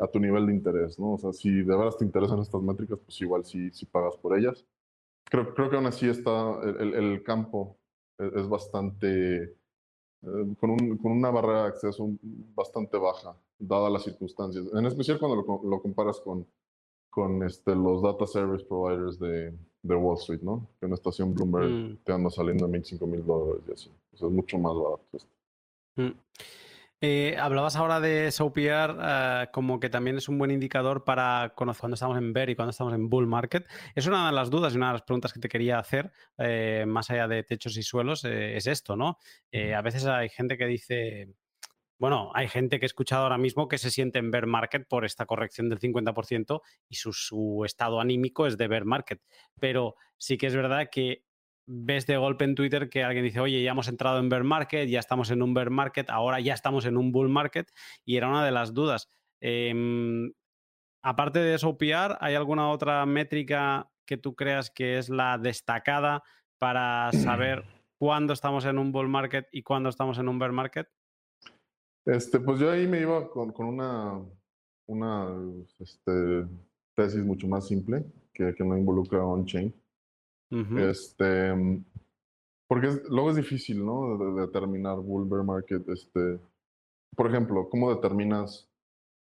a 0.00 0.06
tu 0.06 0.18
nivel 0.18 0.46
de 0.46 0.54
interés, 0.54 0.98
¿no? 0.98 1.14
O 1.14 1.18
sea, 1.18 1.32
si 1.32 1.50
de 1.50 1.76
verdad 1.76 1.94
te 1.98 2.04
interesan 2.04 2.40
estas 2.40 2.62
métricas, 2.62 2.98
pues 2.98 3.20
igual 3.20 3.44
sí, 3.44 3.70
sí 3.72 3.86
pagas 3.86 4.16
por 4.16 4.38
ellas. 4.38 4.66
Creo, 5.24 5.54
creo 5.54 5.68
que 5.68 5.76
aún 5.76 5.86
así 5.86 6.08
está, 6.08 6.60
el, 6.62 6.94
el 6.94 7.22
campo 7.22 7.78
e, 8.18 8.30
es 8.36 8.48
bastante 8.48 9.42
eh, 9.44 10.54
con, 10.58 10.70
un, 10.70 10.96
con, 10.98 11.12
una 11.12 11.30
barrera 11.30 11.62
de 11.62 11.68
acceso 11.68 12.10
bastante 12.54 12.96
baja, 12.96 13.36
dadas 13.58 13.92
las 13.92 14.04
circunstancias. 14.04 14.66
En 14.74 14.86
especial 14.86 15.18
cuando 15.18 15.36
lo, 15.36 15.70
lo 15.70 15.82
comparas 15.82 16.20
con, 16.20 16.46
con 17.10 17.42
este, 17.42 17.74
los 17.74 18.02
data 18.02 18.26
service 18.26 18.64
providers 18.64 19.18
de, 19.18 19.54
de, 19.82 19.94
Wall 19.94 20.18
Street, 20.18 20.40
¿no? 20.42 20.68
Que 20.78 20.86
una 20.86 20.94
estación 20.94 21.34
Bloomberg 21.34 21.70
mm. 21.70 21.98
te 22.04 22.12
anda 22.12 22.30
saliendo 22.30 22.66
en 22.66 22.72
25 22.72 23.06
mil 23.06 23.24
dólares 23.24 23.62
y 23.68 23.72
así. 23.72 23.90
O 24.12 24.16
sea, 24.16 24.28
es 24.28 24.34
mucho 24.34 24.58
más 24.58 24.74
barato 24.74 25.04
esto. 25.12 25.28
Mm. 25.96 26.10
Eh, 27.02 27.34
hablabas 27.38 27.76
ahora 27.76 27.98
de 27.98 28.30
SOPR 28.30 28.98
eh, 29.02 29.46
como 29.54 29.80
que 29.80 29.88
también 29.88 30.18
es 30.18 30.28
un 30.28 30.36
buen 30.36 30.50
indicador 30.50 31.02
para 31.02 31.54
conocer 31.56 31.80
cuando 31.80 31.94
estamos 31.94 32.18
en 32.18 32.34
bear 32.34 32.50
y 32.50 32.56
cuando 32.56 32.70
estamos 32.70 32.92
en 32.92 33.08
bull 33.08 33.26
market. 33.26 33.66
Es 33.94 34.06
una 34.06 34.26
de 34.26 34.32
las 34.32 34.50
dudas 34.50 34.74
y 34.74 34.76
una 34.76 34.88
de 34.88 34.92
las 34.94 35.02
preguntas 35.02 35.32
que 35.32 35.40
te 35.40 35.48
quería 35.48 35.78
hacer, 35.78 36.12
eh, 36.36 36.84
más 36.86 37.10
allá 37.10 37.26
de 37.26 37.42
techos 37.42 37.76
y 37.78 37.82
suelos, 37.82 38.24
es 38.24 38.66
esto, 38.66 38.96
¿no? 38.96 39.18
a 39.52 39.82
veces 39.82 40.04
hay 40.04 40.28
gente 40.28 40.58
que 40.58 40.66
dice, 40.66 41.34
bueno, 42.00 42.30
hay 42.34 42.48
gente 42.48 42.78
que 42.78 42.86
he 42.86 42.88
escuchado 42.88 43.24
ahora 43.24 43.36
mismo 43.36 43.68
que 43.68 43.76
se 43.76 43.90
siente 43.90 44.18
en 44.18 44.30
bear 44.30 44.46
market 44.46 44.88
por 44.88 45.04
esta 45.04 45.26
corrección 45.26 45.68
del 45.68 45.80
50% 45.80 46.62
y 46.88 46.94
su, 46.94 47.12
su 47.12 47.62
estado 47.66 48.00
anímico 48.00 48.46
es 48.46 48.56
de 48.56 48.68
bear 48.68 48.86
market. 48.86 49.20
Pero 49.60 49.96
sí 50.16 50.38
que 50.38 50.46
es 50.46 50.56
verdad 50.56 50.88
que 50.90 51.24
ves 51.66 52.06
de 52.06 52.16
golpe 52.16 52.46
en 52.46 52.54
Twitter 52.54 52.88
que 52.88 53.04
alguien 53.04 53.24
dice, 53.24 53.40
oye, 53.40 53.62
ya 53.62 53.72
hemos 53.72 53.86
entrado 53.86 54.18
en 54.18 54.30
bear 54.30 54.44
market, 54.44 54.88
ya 54.88 54.98
estamos 54.98 55.30
en 55.30 55.42
un 55.42 55.52
bear 55.52 55.68
market, 55.68 56.08
ahora 56.08 56.40
ya 56.40 56.54
estamos 56.54 56.86
en 56.86 56.96
un 56.96 57.12
bull 57.12 57.28
market, 57.28 57.70
y 58.06 58.16
era 58.16 58.28
una 58.28 58.46
de 58.46 58.50
las 58.50 58.72
dudas. 58.72 59.10
Em, 59.38 60.32
aparte 61.02 61.40
de 61.40 61.54
eso, 61.54 61.76
PR, 61.76 62.16
¿hay 62.20 62.34
alguna 62.34 62.70
otra 62.70 63.04
métrica 63.04 63.90
que 64.06 64.16
tú 64.16 64.34
creas 64.34 64.70
que 64.70 64.96
es 64.96 65.10
la 65.10 65.36
destacada 65.36 66.22
para 66.56 67.12
saber 67.12 67.62
cuándo 67.98 68.32
estamos 68.32 68.64
en 68.64 68.78
un 68.78 68.90
bull 68.90 69.08
market 69.08 69.48
y 69.52 69.62
cuándo 69.62 69.90
estamos 69.90 70.18
en 70.18 70.30
un 70.30 70.38
bear 70.38 70.52
market? 70.52 70.88
Este, 72.06 72.40
pues 72.40 72.58
yo 72.58 72.70
ahí 72.70 72.86
me 72.86 73.00
iba 73.00 73.28
con, 73.28 73.52
una, 73.58 74.20
una 74.86 75.28
este, 75.78 76.46
tesis 76.94 77.22
mucho 77.24 77.46
más 77.46 77.66
simple 77.66 78.04
que, 78.32 78.54
que 78.54 78.64
no 78.64 78.76
involucra 78.76 79.24
on-chain 79.24 79.74
este, 80.50 81.54
porque 82.68 82.88
luego 83.08 83.30
es 83.30 83.36
difícil, 83.36 83.84
¿no? 83.84 84.18
De, 84.18 84.40
determinar 84.42 84.98
bull 84.98 85.28
bear 85.28 85.44
market. 85.44 85.88
Este, 85.88 86.40
por 87.16 87.28
ejemplo, 87.28 87.68
¿cómo 87.68 87.94
determinas 87.94 88.68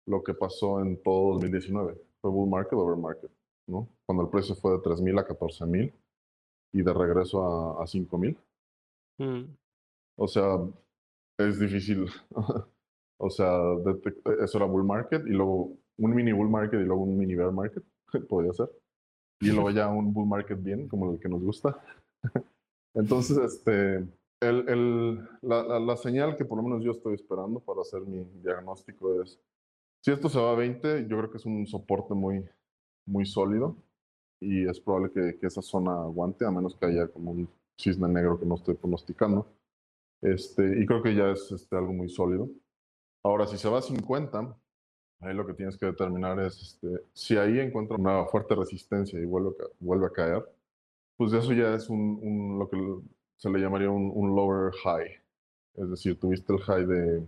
lo 0.06 0.22
que 0.22 0.34
pasó 0.34 0.80
en 0.80 1.02
todo 1.02 1.34
2019? 1.34 1.98
¿Fue 2.20 2.30
bull 2.30 2.50
market 2.50 2.74
o 2.74 2.86
bear 2.86 2.98
market? 2.98 3.30
¿no? 3.66 3.88
Cuando 4.04 4.24
el 4.24 4.30
precio 4.30 4.54
fue 4.54 4.72
de 4.72 4.78
3.000 4.78 5.20
a 5.20 5.26
14.000 5.26 5.92
y 6.72 6.82
de 6.82 6.92
regreso 6.92 7.42
a, 7.42 7.82
a 7.82 7.86
5.000. 7.86 8.36
Mm. 9.18 9.56
O 10.16 10.28
sea, 10.28 10.58
es 11.38 11.58
difícil. 11.58 12.06
o 13.18 13.30
sea, 13.30 13.58
eso 14.42 14.58
era 14.58 14.66
bull 14.66 14.84
market 14.84 15.26
y 15.26 15.30
luego 15.30 15.76
un 15.98 16.14
mini 16.14 16.32
bull 16.32 16.50
market 16.50 16.80
y 16.80 16.84
luego 16.84 17.02
un 17.02 17.16
mini 17.16 17.34
bear 17.34 17.52
market, 17.52 17.84
podría 18.28 18.52
ser 18.52 18.68
y 19.40 19.50
luego 19.50 19.70
ya 19.70 19.88
un 19.88 20.12
bull 20.12 20.26
market 20.26 20.62
bien, 20.62 20.88
como 20.88 21.12
el 21.12 21.20
que 21.20 21.28
nos 21.28 21.42
gusta. 21.42 21.78
Entonces, 22.94 23.36
este, 23.38 23.96
el, 24.40 24.68
el, 24.68 25.28
la, 25.42 25.78
la, 25.78 25.96
señal 25.96 26.36
que 26.36 26.44
por 26.44 26.56
lo 26.56 26.62
menos 26.62 26.82
yo 26.82 26.92
estoy 26.92 27.14
esperando 27.14 27.60
para 27.60 27.82
hacer 27.82 28.00
mi 28.02 28.24
diagnóstico 28.42 29.20
es, 29.22 29.38
si 30.02 30.12
esto 30.12 30.28
se 30.28 30.40
va 30.40 30.52
a 30.52 30.56
20, 30.56 31.06
yo 31.08 31.18
creo 31.18 31.30
que 31.30 31.38
es 31.38 31.46
un 31.46 31.66
soporte 31.66 32.14
muy, 32.14 32.44
muy 33.06 33.26
sólido 33.26 33.76
y 34.40 34.66
es 34.68 34.80
probable 34.80 35.10
que, 35.12 35.38
que 35.38 35.46
esa 35.46 35.62
zona 35.62 35.92
aguante, 35.92 36.46
a 36.46 36.50
menos 36.50 36.76
que 36.76 36.86
haya 36.86 37.08
como 37.08 37.32
un 37.32 37.48
cisne 37.78 38.08
negro 38.08 38.38
que 38.38 38.46
no 38.46 38.54
estoy 38.54 38.74
pronosticando. 38.74 39.46
Este, 40.24 40.80
y 40.80 40.86
creo 40.86 41.02
que 41.02 41.14
ya 41.14 41.30
es 41.30 41.52
este, 41.52 41.76
algo 41.76 41.92
muy 41.92 42.08
sólido. 42.08 42.48
Ahora, 43.22 43.46
si 43.46 43.56
se 43.56 43.68
va 43.68 43.78
a 43.78 43.82
50, 43.82 44.56
Ahí 45.24 45.34
lo 45.34 45.46
que 45.46 45.54
tienes 45.54 45.78
que 45.78 45.86
determinar 45.86 46.38
es 46.40 46.60
este, 46.60 47.00
si 47.14 47.36
ahí 47.38 47.58
encuentra 47.58 47.96
una 47.96 48.26
fuerte 48.26 48.54
resistencia 48.54 49.18
y 49.18 49.24
vuelve 49.24 49.54
vuelve 49.80 50.06
a 50.06 50.10
caer, 50.10 50.44
pues 51.16 51.32
eso 51.32 51.52
ya 51.52 51.74
es 51.74 51.88
un, 51.88 52.58
lo 52.58 52.68
que 52.68 52.76
se 53.36 53.48
le 53.48 53.58
llamaría 53.58 53.90
un, 53.90 54.36
lower 54.36 54.72
high. 54.84 55.10
Es 55.76 55.90
decir, 55.90 56.18
tuviste 56.18 56.52
el 56.52 56.60
high 56.60 56.86
de, 56.86 57.20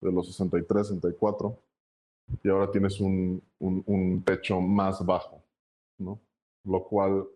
de 0.00 0.12
los 0.12 0.26
63, 0.28 0.88
64 0.88 1.58
y 2.42 2.48
ahora 2.50 2.70
tienes 2.70 3.00
un, 3.00 3.42
un, 3.60 4.22
techo 4.22 4.60
más 4.60 5.04
bajo, 5.04 5.42
¿no? 5.98 6.20
Lo 6.64 6.84
cual 6.84 7.26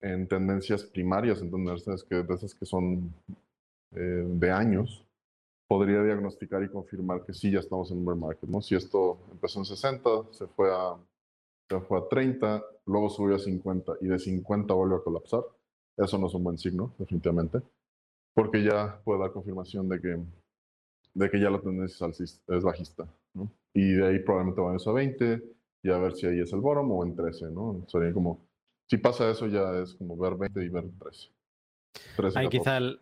en 0.00 0.26
tendencias 0.28 0.82
primarias, 0.84 1.40
entenderse 1.42 1.92
es 1.92 2.04
que 2.04 2.16
de 2.22 2.34
esas 2.34 2.54
que 2.54 2.64
son 2.66 3.12
eh, 3.94 4.24
de 4.26 4.50
años, 4.50 5.04
podría 5.66 6.02
diagnosticar 6.02 6.62
y 6.62 6.68
confirmar 6.68 7.24
que 7.24 7.32
sí, 7.32 7.50
ya 7.50 7.60
estamos 7.60 7.90
en 7.90 7.98
un 7.98 8.04
bear 8.04 8.16
market, 8.16 8.48
¿no? 8.48 8.60
Si 8.60 8.74
esto 8.74 9.18
empezó 9.32 9.60
en 9.60 9.64
60, 9.64 10.08
se 10.32 10.46
fue 10.46 10.70
a, 10.72 10.96
se 11.68 11.80
fue 11.80 11.98
a 11.98 12.08
30, 12.08 12.62
luego 12.86 13.08
subió 13.08 13.36
a 13.36 13.38
50 13.38 13.94
y 14.00 14.06
de 14.06 14.18
50 14.18 14.74
vuelve 14.74 14.96
a 14.96 15.00
colapsar, 15.00 15.42
eso 15.96 16.18
no 16.18 16.26
es 16.26 16.34
un 16.34 16.44
buen 16.44 16.58
signo, 16.58 16.94
definitivamente, 16.98 17.60
porque 18.34 18.62
ya 18.62 19.00
puede 19.04 19.20
dar 19.20 19.32
confirmación 19.32 19.88
de 19.88 20.00
que, 20.00 20.18
de 21.14 21.30
que 21.30 21.40
ya 21.40 21.50
la 21.50 21.60
tendencia 21.60 22.06
es 22.08 22.62
bajista, 22.62 23.06
¿no? 23.32 23.50
Y 23.72 23.94
de 23.94 24.06
ahí 24.06 24.18
probablemente 24.20 24.60
vayamos 24.60 24.86
a 24.86 24.92
20 24.92 25.42
y 25.82 25.90
a 25.90 25.98
ver 25.98 26.14
si 26.14 26.26
ahí 26.26 26.40
es 26.40 26.52
el 26.52 26.60
bottom 26.60 26.90
o 26.92 27.04
en 27.04 27.16
13, 27.16 27.50
¿no? 27.50 27.84
Sería 27.88 28.12
como, 28.12 28.46
si 28.88 28.98
pasa 28.98 29.30
eso 29.30 29.46
ya 29.46 29.80
es 29.80 29.94
como 29.94 30.16
ver 30.16 30.36
20 30.36 30.64
y 30.64 30.68
ver 30.68 30.84
13. 30.98 31.30
13 32.16 32.38
Ahí 32.38 32.48
quizá 32.48 32.76
el, 32.76 33.00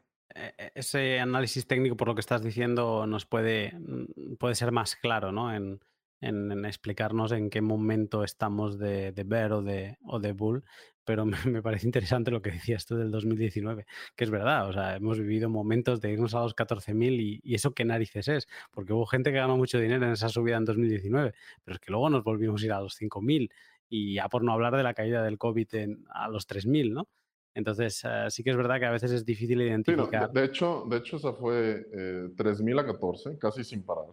ese 0.74 1.20
análisis 1.20 1.66
técnico, 1.66 1.96
por 1.96 2.08
lo 2.08 2.14
que 2.14 2.20
estás 2.20 2.42
diciendo, 2.42 3.06
nos 3.06 3.26
puede, 3.26 3.72
mm, 3.78 4.36
puede 4.38 4.54
ser 4.54 4.72
más 4.72 4.96
claro, 4.96 5.32
¿no? 5.32 5.54
En, 5.54 5.80
en, 6.22 6.64
explicarnos 6.64 7.32
en 7.32 7.50
qué 7.50 7.60
momento 7.60 8.24
estamos 8.24 8.78
de, 8.78 9.12
de 9.12 9.24
bear 9.24 9.52
o 9.52 9.62
de, 9.62 9.98
o 10.04 10.20
de 10.20 10.32
bull, 10.32 10.64
pero 11.04 11.26
me, 11.46 11.62
parece 11.62 11.86
interesante 11.86 12.30
lo 12.30 12.42
que 12.42 12.52
decías 12.52 12.86
tú 12.86 12.96
del 12.96 13.10
2019, 13.10 13.86
que 14.16 14.24
es 14.24 14.30
verdad, 14.30 14.68
o 14.68 14.72
sea, 14.72 14.96
hemos 14.96 15.18
vivido 15.18 15.50
momentos 15.50 16.00
de 16.00 16.12
irnos 16.12 16.34
a 16.34 16.40
los 16.40 16.56
14.000 16.56 17.20
y, 17.20 17.40
y 17.42 17.54
eso 17.54 17.74
qué 17.74 17.84
narices 17.84 18.28
es, 18.28 18.48
porque 18.70 18.92
hubo 18.92 19.06
gente 19.06 19.32
que 19.32 19.38
ganó 19.38 19.56
mucho 19.56 19.78
dinero 19.78 20.06
en 20.06 20.12
esa 20.12 20.28
subida 20.28 20.56
en 20.56 20.64
2019, 20.64 21.34
pero 21.64 21.74
es 21.74 21.80
que 21.80 21.90
luego 21.90 22.08
nos 22.08 22.24
volvimos 22.24 22.62
a 22.62 22.66
ir 22.66 22.72
a 22.72 22.80
los 22.80 23.00
5.000 23.00 23.50
y 23.88 24.14
ya 24.14 24.28
por 24.28 24.42
no 24.42 24.52
hablar 24.52 24.76
de 24.76 24.82
la 24.82 24.94
caída 24.94 25.22
del 25.22 25.38
COVID 25.38 25.74
en, 25.74 26.04
a 26.08 26.28
los 26.28 26.48
3.000, 26.48 26.92
¿no? 26.92 27.08
Entonces, 27.54 28.02
uh, 28.04 28.30
sí 28.30 28.42
que 28.42 28.50
es 28.50 28.56
verdad 28.56 28.78
que 28.78 28.86
a 28.86 28.90
veces 28.90 29.12
es 29.12 29.24
difícil 29.24 29.60
identificar. 29.60 30.08
Sí, 30.08 30.26
no, 30.34 30.40
de, 30.40 30.46
hecho, 30.46 30.84
de 30.88 30.96
hecho, 30.96 31.16
esa 31.16 31.32
fue 31.34 31.86
eh, 31.92 32.28
3.000 32.34 32.80
a 32.80 32.86
14, 32.86 33.38
casi 33.38 33.62
sin 33.62 33.82
parar. 33.82 34.06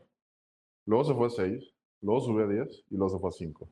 Luego 0.85 1.03
se 1.05 1.13
fue 1.13 1.27
a 1.27 1.29
6, 1.29 1.73
luego 2.01 2.21
subió 2.21 2.45
a 2.45 2.47
10 2.49 2.85
y 2.89 2.97
luego 2.97 3.09
se 3.09 3.19
fue 3.19 3.29
a 3.29 3.31
5. 3.31 3.69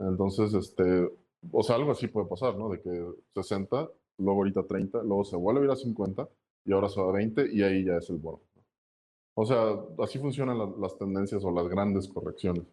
Entonces, 0.00 0.54
este, 0.54 1.10
o 1.50 1.62
sea, 1.62 1.76
algo 1.76 1.90
así 1.90 2.06
puede 2.08 2.28
pasar, 2.28 2.56
¿no? 2.56 2.68
De 2.68 2.80
que 2.80 3.06
60, 3.34 3.90
luego 4.18 4.40
ahorita 4.40 4.66
30, 4.66 5.02
luego 5.02 5.24
se 5.24 5.36
vuelve 5.36 5.62
a 5.62 5.64
ir 5.64 5.70
a 5.70 5.76
50 5.76 6.28
y 6.64 6.72
ahora 6.72 6.88
se 6.88 7.00
va 7.00 7.08
a 7.08 7.12
20 7.12 7.52
y 7.52 7.62
ahí 7.62 7.84
ya 7.84 7.96
es 7.96 8.08
el 8.10 8.18
bono. 8.18 8.40
O 9.34 9.46
sea, 9.46 9.76
así 9.98 10.18
funcionan 10.18 10.58
la, 10.58 10.70
las 10.78 10.96
tendencias 10.98 11.42
o 11.44 11.50
las 11.50 11.66
grandes 11.68 12.06
correcciones 12.06 12.64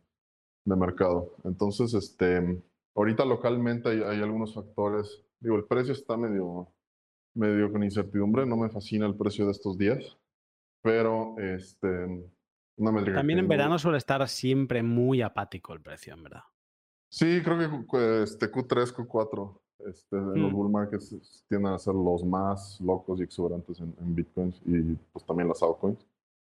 de 0.65 0.75
mercado. 0.75 1.35
Entonces, 1.43 1.93
este, 1.93 2.61
ahorita 2.95 3.25
localmente 3.25 3.89
hay, 3.89 4.01
hay 4.01 4.21
algunos 4.21 4.53
factores 4.53 5.23
Digo, 5.39 5.55
el 5.55 5.65
precio 5.65 5.93
está 5.93 6.17
medio, 6.17 6.67
medio 7.33 7.71
con 7.71 7.83
incertidumbre. 7.83 8.45
No 8.45 8.57
me 8.57 8.69
fascina 8.69 9.05
el 9.05 9.15
precio 9.15 9.45
de 9.45 9.51
estos 9.51 9.77
días, 9.77 10.17
pero 10.81 11.35
este, 11.37 11.87
una 12.77 12.91
métrica. 12.91 13.19
También 13.19 13.39
en 13.39 13.47
verano 13.47 13.79
suele 13.79 13.97
estar 13.97 14.27
siempre 14.27 14.83
muy 14.83 15.21
apático 15.21 15.73
el 15.73 15.81
precio, 15.81 16.13
en 16.13 16.23
verdad. 16.23 16.43
Sí, 17.11 17.41
creo 17.43 17.85
que 17.87 18.23
este 18.23 18.51
Q3, 18.51 18.93
Q4, 18.93 19.59
este, 19.85 20.17
en 20.17 20.41
los 20.41 20.51
mm. 20.51 20.55
bull 20.55 20.69
markets 20.69 21.45
tienden 21.47 21.73
a 21.73 21.79
ser 21.79 21.95
los 21.95 22.23
más 22.23 22.79
locos 22.81 23.19
y 23.19 23.23
exuberantes 23.23 23.79
en, 23.79 24.15
bitcoins 24.15 24.61
y 24.65 24.93
pues 25.11 25.25
también 25.25 25.47
las 25.47 25.63
altcoins. 25.63 26.05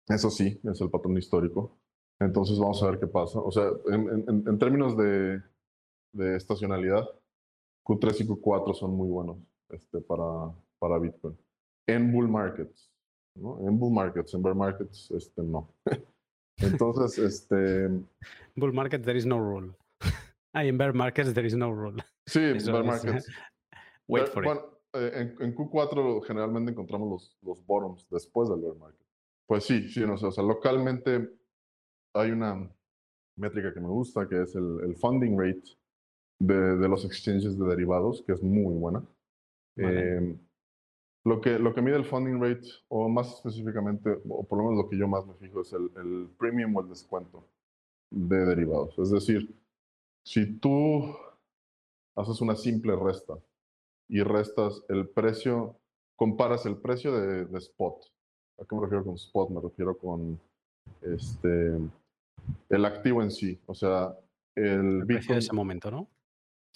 Eso 0.08 0.30
sí, 0.30 0.60
es 0.64 0.82
el 0.82 0.90
patrón 0.90 1.18
histórico. 1.18 1.78
Entonces 2.20 2.58
vamos 2.58 2.82
a 2.82 2.90
ver 2.90 3.00
qué 3.00 3.08
pasa. 3.08 3.40
O 3.40 3.52
sea, 3.52 3.70
en, 3.92 4.24
en, 4.28 4.44
en 4.48 4.58
términos 4.58 4.98
de, 4.98 5.42
de 6.14 6.36
estacionalidad, 6.38 7.06
Q3 7.88 8.22
y 8.22 8.28
Q4 8.28 8.74
son 8.74 8.96
muy 8.96 9.08
buenos 9.08 9.38
este, 9.70 10.02
para, 10.02 10.54
para 10.78 11.00
Bitcoin. 11.00 11.38
En 11.88 12.12
bull 12.12 12.28
markets, 12.28 12.92
¿no? 13.36 13.60
En 13.66 13.80
bull 13.80 13.94
markets, 13.94 14.34
en 14.34 14.44
bear 14.44 14.56
markets, 14.56 15.10
este, 15.12 15.42
no. 15.42 15.74
Entonces, 16.58 17.18
este... 17.18 17.90
Bull 18.56 18.74
market, 18.74 19.04
there 19.04 19.18
is 19.18 19.26
no 19.26 19.40
rule. 19.40 19.74
ah, 20.54 20.66
en 20.66 20.78
bear 20.78 20.94
markets, 20.94 21.34
there 21.34 21.48
is 21.48 21.56
no 21.56 21.72
rule. 21.72 22.04
Sí, 22.26 22.40
en 22.40 22.66
bear 22.66 22.84
markets. 22.84 23.30
Wait 24.08 24.28
for 24.28 24.44
it. 24.44 24.62
Eh, 24.94 25.36
en, 25.40 25.56
Q4 25.56 26.26
generalmente 26.26 26.72
encontramos 26.72 27.10
los, 27.10 27.38
los 27.44 27.66
bottoms 27.66 28.08
después 28.10 28.50
del 28.50 28.62
bear 28.62 28.76
market. 28.76 29.06
Pues 29.48 29.64
sí, 29.64 29.88
sí, 29.90 30.02
no 30.02 30.18
sé, 30.18 30.26
o 30.26 30.32
sea, 30.32 30.44
localmente 30.44 31.30
hay 32.14 32.32
una 32.32 32.70
métrica 33.38 33.74
que 33.74 33.80
me 33.80 33.88
gusta, 33.88 34.28
que 34.28 34.42
es 34.42 34.56
el, 34.56 34.80
el 34.84 34.96
funding 34.98 35.38
rate 35.38 35.78
de, 36.40 36.78
de, 36.78 36.88
los 36.88 37.06
exchanges 37.06 37.58
de 37.58 37.66
derivados, 37.66 38.22
que 38.22 38.34
es 38.34 38.44
muy 38.44 38.74
buena. 38.74 39.04
Em, 39.76 40.38
lo, 41.24 41.42
que, 41.42 41.60
lo 41.60 41.74
que 41.74 41.82
mide 41.82 41.96
el 41.96 42.06
funding 42.06 42.42
rate, 42.42 42.68
o 42.88 43.10
más 43.10 43.36
específicamente, 43.36 44.18
o 44.28 44.44
por 44.44 44.58
lo 44.58 44.66
menos 44.66 44.84
lo 44.84 44.90
que 44.90 44.98
yo 44.98 45.08
más 45.08 45.26
me 45.26 45.34
fijo, 45.36 45.62
es 45.62 45.74
el, 45.74 45.92
el 45.98 46.30
premium 46.38 46.76
o 46.76 46.82
el 46.82 46.90
descuento 46.90 47.44
de 48.10 48.46
derivados. 48.46 48.98
Es 49.00 49.12
decir, 49.12 49.54
si 50.24 50.46
tú 50.58 51.16
haces 52.16 52.42
una 52.42 52.56
simple 52.56 52.96
resta 52.96 53.38
y 54.10 54.22
restas 54.22 54.84
el 54.90 55.08
precio, 55.10 55.76
comparas 56.16 56.66
el 56.66 56.78
precio 56.78 57.18
de, 57.18 57.46
de 57.46 57.58
spot. 57.60 58.04
¿A 58.60 58.66
qué 58.66 58.76
me 58.76 58.82
refiero 58.82 59.04
con 59.06 59.16
spot? 59.16 59.50
Me 59.52 59.62
refiero 59.62 59.98
con 59.98 60.40
este, 61.02 61.78
el 62.70 62.86
activo 62.86 63.22
en 63.22 63.32
sí. 63.32 63.60
O 63.68 63.76
sea, 63.76 64.16
el, 64.56 65.02
el 65.02 65.06
precio 65.06 65.36
de 65.36 65.40
ese 65.40 65.54
momento, 65.54 65.92
¿no? 65.92 66.08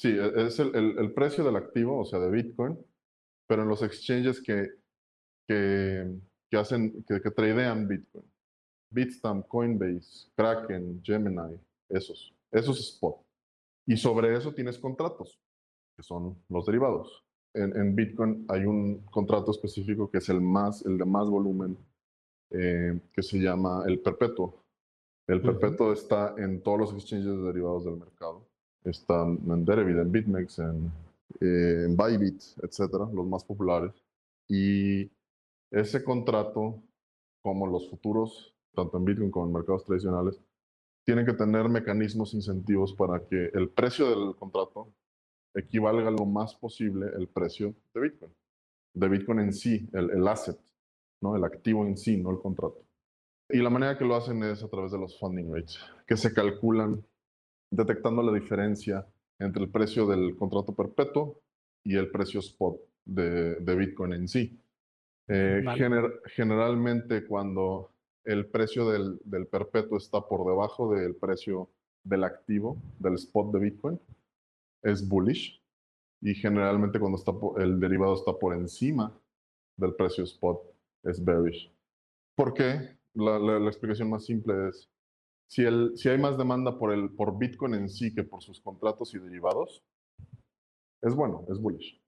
Sí, 0.02 0.08
e, 0.10 0.48
es 0.48 0.58
el, 0.58 0.76
el, 0.76 0.98
el, 0.98 1.14
precio 1.14 1.44
del 1.44 1.56
activo, 1.56 2.00
o 2.00 2.06
sea, 2.06 2.18
de 2.18 2.32
Bitcoin, 2.32 2.76
pero 3.48 3.62
en 3.62 3.68
los 3.68 3.84
exchanges 3.84 4.42
que, 4.42 4.68
que, 5.48 6.12
que 6.50 6.58
hacen, 6.58 7.04
que, 7.04 7.22
que 7.22 7.30
tradean 7.30 7.88
Bitcoin. 7.88 8.26
Bitstamp, 8.92 9.48
Coinbase, 9.48 10.32
Kraken, 10.36 11.02
Gemini, 11.04 11.56
esos. 11.88 12.34
Esos 12.52 12.80
spot. 12.80 13.22
Y 13.86 13.96
sobre 13.96 14.36
eso 14.36 14.52
tienes 14.56 14.80
contratos, 14.80 15.40
que 15.96 16.02
son 16.02 16.36
los 16.50 16.66
derivados. 16.66 17.24
En, 17.54 17.78
en 17.78 17.96
Bitcoin 17.96 18.46
hay 18.50 18.66
un 18.66 19.06
contrato 19.06 19.52
específico 19.52 20.10
que 20.10 20.18
es 20.18 20.30
el, 20.30 20.42
más, 20.42 20.84
el 20.84 20.98
de 20.98 21.06
más 21.06 21.30
volumen, 21.30 21.78
eh, 22.50 23.00
que 23.14 23.22
se 23.22 23.38
llama 23.38 23.84
el 23.86 24.00
perpetuo. 24.00 24.66
El 25.28 25.44
perpetuo 25.44 25.90
uh 25.90 25.92
-huh. 25.92 25.94
está 25.94 26.34
en 26.40 26.64
todos 26.64 26.80
los 26.80 26.94
exchanges 26.94 27.28
de 27.28 27.44
derivados 27.44 27.86
del 27.86 27.98
mercado. 27.98 28.51
Está 28.84 29.24
en 29.24 29.66
Deribit, 29.66 29.98
en 29.98 30.12
BitMEX, 30.12 30.60
en, 30.60 30.92
eh, 31.40 31.86
en 31.86 31.96
Bybit, 31.96 32.42
etcétera, 32.64 33.08
los 33.14 33.28
más 33.28 33.44
populares. 33.44 33.94
Y 34.48 35.10
ese 35.72 36.04
contrato, 36.04 36.82
como 37.42 37.68
los 37.68 37.90
futuros, 37.90 38.56
tanto 38.74 38.98
en 38.98 39.06
Bitcoin 39.06 39.32
como 39.32 39.48
en 39.48 39.54
mercados 39.54 39.86
tradicionales, 39.86 40.40
tienen 41.06 41.26
que 41.26 41.34
tener 41.34 41.70
mecanismos 41.70 42.34
incentivos 42.34 42.94
para 42.94 43.26
que 43.26 43.50
el 43.54 43.70
precio 43.70 44.10
del 44.10 44.36
contrato 44.36 44.94
equivalga 45.54 46.12
lo 46.12 46.26
más 46.26 46.56
posible 46.56 47.08
el 47.16 47.28
precio 47.28 47.74
de 47.94 48.02
Bitcoin. 48.02 48.32
De 48.94 49.10
Bitcoin 49.10 49.40
en 49.40 49.54
sí, 49.54 49.90
el, 49.94 50.12
el 50.12 50.28
asset, 50.28 50.60
¿no? 51.22 51.36
el 51.36 51.44
activo 51.44 51.86
en 51.86 51.98
sí, 51.98 52.18
no 52.18 52.32
el 52.32 52.40
contrato. 52.40 52.84
Y 53.50 53.58
la 53.58 53.70
manera 53.70 53.98
que 53.98 54.06
lo 54.06 54.16
hacen 54.16 54.44
es 54.44 54.64
a 54.64 54.70
través 54.70 54.92
de 54.92 55.00
los 55.00 55.20
funding 55.20 55.54
rates, 55.54 55.80
que 56.08 56.16
se 56.16 56.34
calculan 56.34 57.04
detectando 57.72 58.22
la 58.22 58.34
diferencia 58.34 59.08
entre 59.40 59.64
el 59.64 59.72
precio 59.72 60.06
del 60.06 60.36
contrato 60.36 60.76
perpetuo 60.76 61.42
y 61.84 61.96
el 61.96 62.12
precio 62.12 62.42
spot 62.42 62.80
de, 63.06 63.56
de 63.56 63.76
Bitcoin 63.76 64.14
en 64.14 64.28
sí. 64.28 64.60
Eh, 65.28 65.62
vale. 65.64 65.78
gener, 65.78 66.22
generalmente 66.36 67.26
cuando 67.26 67.92
el 68.26 68.48
precio 68.48 68.90
del, 68.90 69.20
del, 69.24 69.48
perpetuo 69.48 69.98
está 69.98 70.22
por 70.22 70.46
debajo 70.46 70.94
del 70.94 71.16
precio 71.16 71.70
del 72.04 72.24
activo, 72.24 72.78
del 73.00 73.16
spot 73.16 73.54
de 73.54 73.60
Bitcoin, 73.60 74.00
es 74.84 75.08
bullish. 75.08 75.60
Y 76.24 76.36
generalmente 76.36 77.00
cuando 77.00 77.18
está 77.18 77.34
por, 77.34 77.60
el 77.62 77.80
derivado 77.80 78.14
está 78.14 78.34
por 78.38 78.54
encima 78.54 79.18
del 79.78 79.96
precio 79.96 80.24
spot, 80.24 80.62
es 81.04 81.24
bearish. 81.24 81.74
¿Por 82.36 82.54
qué? 82.54 82.96
La, 83.14 83.40
la, 83.40 83.60
la 83.60 83.70
explicación 83.70 84.10
más 84.10 84.26
simple 84.26 84.70
es, 84.70 84.88
si, 85.52 85.64
el, 85.64 85.98
si 85.98 86.08
hay 86.08 86.18
más 86.18 86.38
demanda 86.38 86.80
por, 86.80 86.94
el, 86.94 87.10
por 87.10 87.38
Bitcoin 87.38 87.74
en 87.74 87.90
sí 87.90 88.16
que 88.16 88.24
por 88.24 88.42
sus 88.42 88.62
contratos 88.62 89.14
y 89.14 89.20
derivados, 89.20 89.84
es 91.02 91.14
bueno, 91.14 91.46
es 91.50 91.60
bullish. 91.60 92.02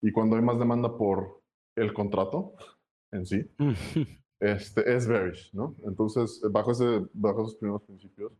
Y 0.00 0.10
cuando 0.10 0.36
hay 0.36 0.42
más 0.42 0.58
demanda 0.58 0.96
por 0.96 1.42
el 1.76 1.92
contrato 1.92 2.54
en 3.12 3.26
sí, 3.26 3.46
este, 4.40 4.96
es 4.96 5.06
bearish, 5.06 5.52
¿no? 5.52 5.76
Entonces, 5.84 6.40
bajo, 6.50 6.70
ese, 6.70 7.06
bajo 7.12 7.42
esos 7.42 7.56
primeros 7.56 7.82
principios, 7.82 8.32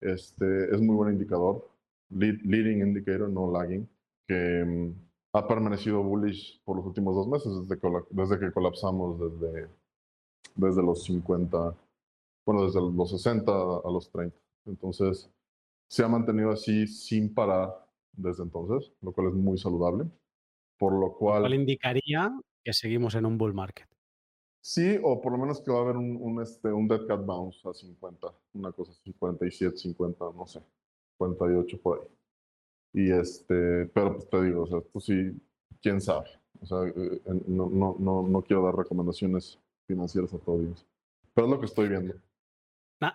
este, 0.00 0.72
es 0.72 0.80
muy 0.80 0.94
buen 0.94 1.14
indicador, 1.14 1.68
lead, 2.10 2.36
leading 2.44 2.86
indicator, 2.86 3.28
no 3.28 3.50
lagging, 3.50 3.88
que 4.28 4.62
um, 4.62 4.94
ha 5.32 5.48
permanecido 5.48 6.04
bullish 6.04 6.62
por 6.62 6.76
los 6.76 6.86
últimos 6.86 7.16
dos 7.16 7.26
meses, 7.26 7.52
desde 7.66 7.80
que, 7.80 7.88
desde 8.10 8.38
que 8.38 8.52
colapsamos 8.52 9.18
desde, 9.18 9.68
desde 10.54 10.82
los 10.84 11.02
50, 11.02 11.74
bueno, 12.44 12.64
desde 12.64 12.80
los 12.80 13.10
60 13.10 13.52
a 13.52 13.90
los 13.90 14.10
30. 14.10 14.36
Entonces, 14.66 15.30
se 15.88 16.02
ha 16.04 16.08
mantenido 16.08 16.50
así 16.50 16.86
sin 16.86 17.32
parar 17.32 17.70
desde 18.12 18.42
entonces, 18.42 18.92
lo 19.00 19.12
cual 19.12 19.28
es 19.28 19.34
muy 19.34 19.58
saludable. 19.58 20.04
Por 20.78 20.92
lo 20.98 21.12
cual... 21.12 21.42
Lo 21.42 21.48
cual 21.48 21.54
indicaría 21.54 22.32
que 22.64 22.72
seguimos 22.72 23.14
en 23.14 23.26
un 23.26 23.38
bull 23.38 23.54
market. 23.54 23.88
Sí, 24.60 24.98
o 25.02 25.20
por 25.20 25.32
lo 25.32 25.38
menos 25.38 25.60
que 25.60 25.72
va 25.72 25.78
a 25.78 25.82
haber 25.82 25.96
un, 25.96 26.16
un, 26.20 26.40
este, 26.40 26.72
un 26.72 26.86
dead 26.86 27.06
cat 27.06 27.24
bounce 27.24 27.68
a 27.68 27.74
50, 27.74 28.32
una 28.54 28.70
cosa 28.70 28.92
así, 28.92 29.12
47, 29.12 29.76
50, 29.76 30.24
no 30.36 30.46
sé, 30.46 30.62
48 31.18 31.80
por 31.80 32.00
ahí. 32.00 32.08
Y 32.94 33.10
este, 33.10 33.86
pero 33.86 34.14
pues 34.14 34.28
te 34.28 34.42
digo, 34.42 34.62
o 34.62 34.66
sea, 34.66 34.80
tú 34.80 35.00
sí, 35.00 35.32
quién 35.80 36.00
sabe. 36.00 36.28
O 36.60 36.66
sea, 36.66 36.78
eh, 36.86 37.20
no, 37.48 37.68
no, 37.70 37.96
no, 37.98 38.22
no 38.28 38.42
quiero 38.42 38.62
dar 38.62 38.76
recomendaciones 38.76 39.58
financieras 39.86 40.32
a 40.32 40.38
todos. 40.38 40.86
Pero 41.34 41.46
es 41.46 41.50
lo 41.50 41.58
que 41.58 41.66
estoy 41.66 41.88
viendo. 41.88 42.14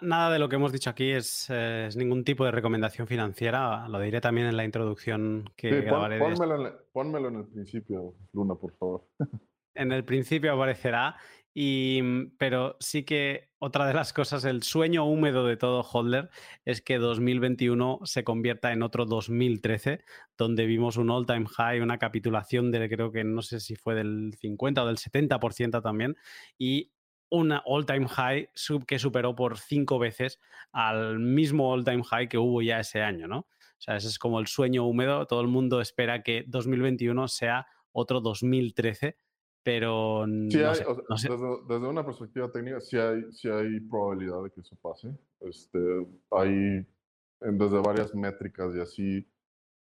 Nada 0.02 0.32
de 0.32 0.40
lo 0.40 0.50
que 0.50 0.58
hemos 0.58 0.74
dicho 0.74 0.90
aquí 0.90 1.12
es, 1.12 1.50
eh, 1.50 1.86
es, 1.88 1.96
ningún 1.96 2.26
tipo 2.26 2.44
de 2.44 2.52
recomendación 2.52 3.08
financiera. 3.08 3.88
Lo 3.88 4.00
diré 4.00 4.20
también 4.20 4.48
en 4.48 4.58
la 4.58 4.66
introducción 4.66 5.50
que 5.56 5.70
sí, 5.70 5.76
grabaré. 5.82 6.20
Pon, 6.20 6.34
pónmelo, 6.34 6.56
en 6.56 6.66
el, 6.66 6.74
pónmelo, 6.92 7.28
en 7.30 7.36
el, 7.38 7.46
principio, 7.46 8.16
Luna, 8.34 8.56
por 8.56 8.74
favor. 8.74 9.08
en 9.76 9.92
el 9.92 10.04
principio 10.04 10.54
aparecerá. 10.54 11.16
Y, 11.54 12.28
pero 12.38 12.78
sí 12.80 13.04
que 13.04 13.50
otra 13.58 13.88
de 13.88 13.94
las 13.94 14.14
cosas, 14.14 14.46
el 14.46 14.62
sueño 14.62 15.06
húmedo 15.06 15.48
de 15.48 15.58
todo 15.58 15.82
holder 15.82 16.30
es 16.66 16.84
que 16.84 17.00
2021 17.00 18.02
se 18.04 18.24
convierta 18.24 18.72
en 18.74 18.84
otro 18.84 19.06
2013, 19.06 20.04
donde 20.38 20.68
vimos 20.68 20.98
un 20.98 21.10
all-time 21.10 21.48
high, 21.48 21.82
una 21.82 21.98
capitulación 21.98 22.72
de 22.72 22.88
creo 22.88 23.12
que 23.12 23.24
no 23.24 23.42
sé 23.42 23.60
si 23.60 23.76
fue 23.76 23.96
del 23.96 24.36
50 24.40 24.84
o 24.84 24.86
del 24.86 24.98
70% 24.98 25.82
también, 25.82 26.16
y 26.60 26.92
una 27.30 27.62
all-time 27.66 28.08
high 28.08 28.50
que 28.88 29.00
superó 29.00 29.36
por 29.36 29.58
cinco 29.58 30.00
veces 30.00 30.40
al 30.72 31.20
mismo 31.20 31.74
all-time 31.74 32.04
high 32.04 32.30
que 32.30 32.38
hubo 32.38 32.62
ya 32.62 32.80
ese 32.80 33.02
año, 33.02 33.28
¿no? 33.28 33.40
O 33.40 33.80
sea, 33.82 33.96
ese 33.96 34.08
es 34.08 34.18
como 34.18 34.40
el 34.40 34.48
sueño 34.48 34.86
húmedo. 34.86 35.28
Todo 35.28 35.42
el 35.42 35.48
mundo 35.48 35.82
espera 35.82 36.24
que 36.24 36.44
2021 36.48 37.28
sea 37.28 37.68
otro 37.92 38.22
2013, 38.22 39.18
pero 39.64 40.26
no, 40.28 40.50
sí 40.50 40.64
hay, 40.64 40.76
sé, 40.76 40.86
no 41.10 41.18
sé. 41.18 41.30
Desde, 41.30 41.48
desde, 41.68 41.88
una 41.88 42.06
perspectiva 42.06 42.52
técnica, 42.52 42.80
sí 42.80 42.98
hay, 42.98 43.32
sí 43.32 43.50
hay 43.50 43.80
probabilidad 43.82 44.44
de 44.44 44.50
que 44.50 44.62
eso 44.62 44.76
pase. 44.82 45.10
Este, 45.42 45.80
hay 46.32 46.86
desde 47.40 47.82
varias 47.82 48.16
métricas 48.16 48.76
y 48.76 48.80
así 48.80 49.28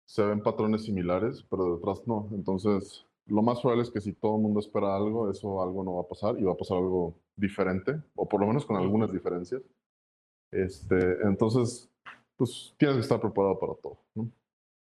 se 0.07 0.25
ven 0.25 0.43
patrones 0.43 0.85
similares, 0.85 1.45
pero 1.49 1.77
detrás 1.77 2.03
no. 2.07 2.29
Entonces, 2.33 3.07
lo 3.27 3.43
más 3.43 3.61
probable 3.61 3.85
es 3.85 3.91
que 3.91 4.01
si 4.01 4.13
todo 4.13 4.37
el 4.37 4.43
mundo 4.43 4.61
espera 4.61 4.97
algo, 4.97 5.31
eso 5.31 5.63
algo 5.63 5.85
no 5.85 5.95
va 5.95 6.03
a 6.03 6.09
pasar 6.09 6.39
y 6.39 6.43
va 6.43 6.53
a 6.53 6.57
pasar 6.57 6.79
algo 6.79 7.19
diferente, 7.37 8.03
o 8.15 8.29
por 8.29 8.41
lo 8.41 8.47
menos 8.47 8.67
con 8.67 8.77
algunas 8.77 9.13
diferencias. 9.13 9.63
Este, 10.53 11.23
entonces, 11.23 11.91
pues 12.37 12.75
tienes 12.79 12.97
que 12.97 13.03
estar 13.03 13.21
preparado 13.21 13.59
para 13.59 13.75
todo. 13.75 14.05
¿no? 14.15 14.31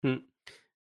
Mm. 0.02 0.28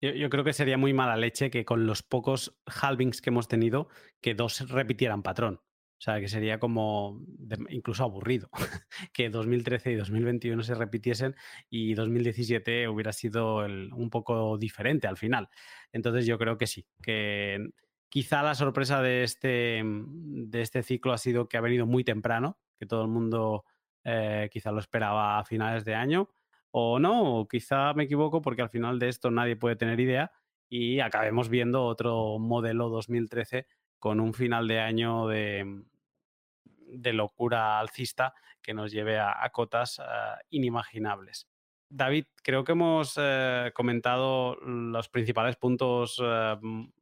Yo, 0.01 0.11
yo, 0.11 0.31
creo 0.31 0.45
que 0.45 0.53
sería 0.53 0.77
muy 0.77 0.93
mala 0.93 1.17
leche 1.17 1.51
que 1.51 1.65
con 1.65 1.87
los 1.87 2.03
pocos 2.03 2.59
halvings 2.67 3.21
que 3.21 3.31
hemos 3.31 3.49
tenido, 3.49 3.89
que 4.21 4.35
dos 4.35 4.69
repitieran 4.69 5.23
patrón. 5.23 5.61
O 6.03 6.05
sea, 6.05 6.19
que 6.19 6.27
sería 6.27 6.59
como 6.59 7.21
de, 7.29 7.59
incluso 7.69 8.03
aburrido 8.03 8.51
que 9.13 9.31
2013 9.31 9.93
y 9.93 9.95
2021 9.95 10.61
se 10.65 10.75
repitiesen 10.75 11.37
y 11.71 11.95
2017 11.95 12.89
hubiera 12.89 13.13
sido 13.13 13.65
el, 13.65 13.93
un 13.93 14.11
poco 14.11 14.59
diferente 14.59 15.07
al 15.07 15.17
final. 15.17 15.49
Entonces 15.93 16.27
yo 16.27 16.39
creo 16.39 16.59
que 16.59 16.67
sí, 16.67 16.89
que 17.01 17.71
quizá 18.13 18.43
la 18.43 18.55
sorpresa 18.55 19.01
de 19.01 19.23
este, 19.23 19.81
de 19.83 20.61
este 20.61 20.83
ciclo 20.83 21.15
ha 21.15 21.19
sido 21.19 21.49
que 21.49 21.57
ha 21.57 21.63
venido 21.63 21.87
muy 21.87 22.05
temprano, 22.05 22.59
que 22.79 22.85
todo 22.85 23.01
el 23.01 23.09
mundo 23.09 23.65
eh, 24.05 24.51
quizá 24.53 24.71
lo 24.71 24.81
esperaba 24.81 25.39
a 25.39 25.45
finales 25.47 25.87
de 25.87 25.95
año, 25.95 26.29
o 26.73 26.99
no, 26.99 27.39
o 27.39 27.49
quizá 27.49 27.95
me 27.95 28.05
equivoco 28.05 28.43
porque 28.43 28.61
al 28.61 28.69
final 28.69 28.99
de 28.99 29.09
esto 29.09 29.31
nadie 29.31 29.57
puede 29.57 29.77
tener 29.77 29.99
idea 29.99 30.31
y 30.69 31.01
acabemos 31.01 31.49
viendo 31.49 31.87
otro 31.87 32.39
modelo 32.39 32.91
2013 32.91 33.67
con 33.99 34.21
un 34.21 34.35
final 34.35 34.69
de 34.69 34.81
año 34.81 35.27
de, 35.29 35.83
de 36.65 37.13
locura 37.15 37.81
alcista 37.81 38.35
que 38.61 38.75
nos 38.75 38.93
lleve 38.93 39.19
a, 39.21 39.49
cotas 39.55 40.03
inimaginables. 40.51 41.49
David, 41.95 42.25
creo 42.43 42.65
que 42.65 42.73
hemos 42.73 43.19
comentado 43.75 44.57
los 44.57 45.09
principales 45.09 45.57
puntos 45.57 46.23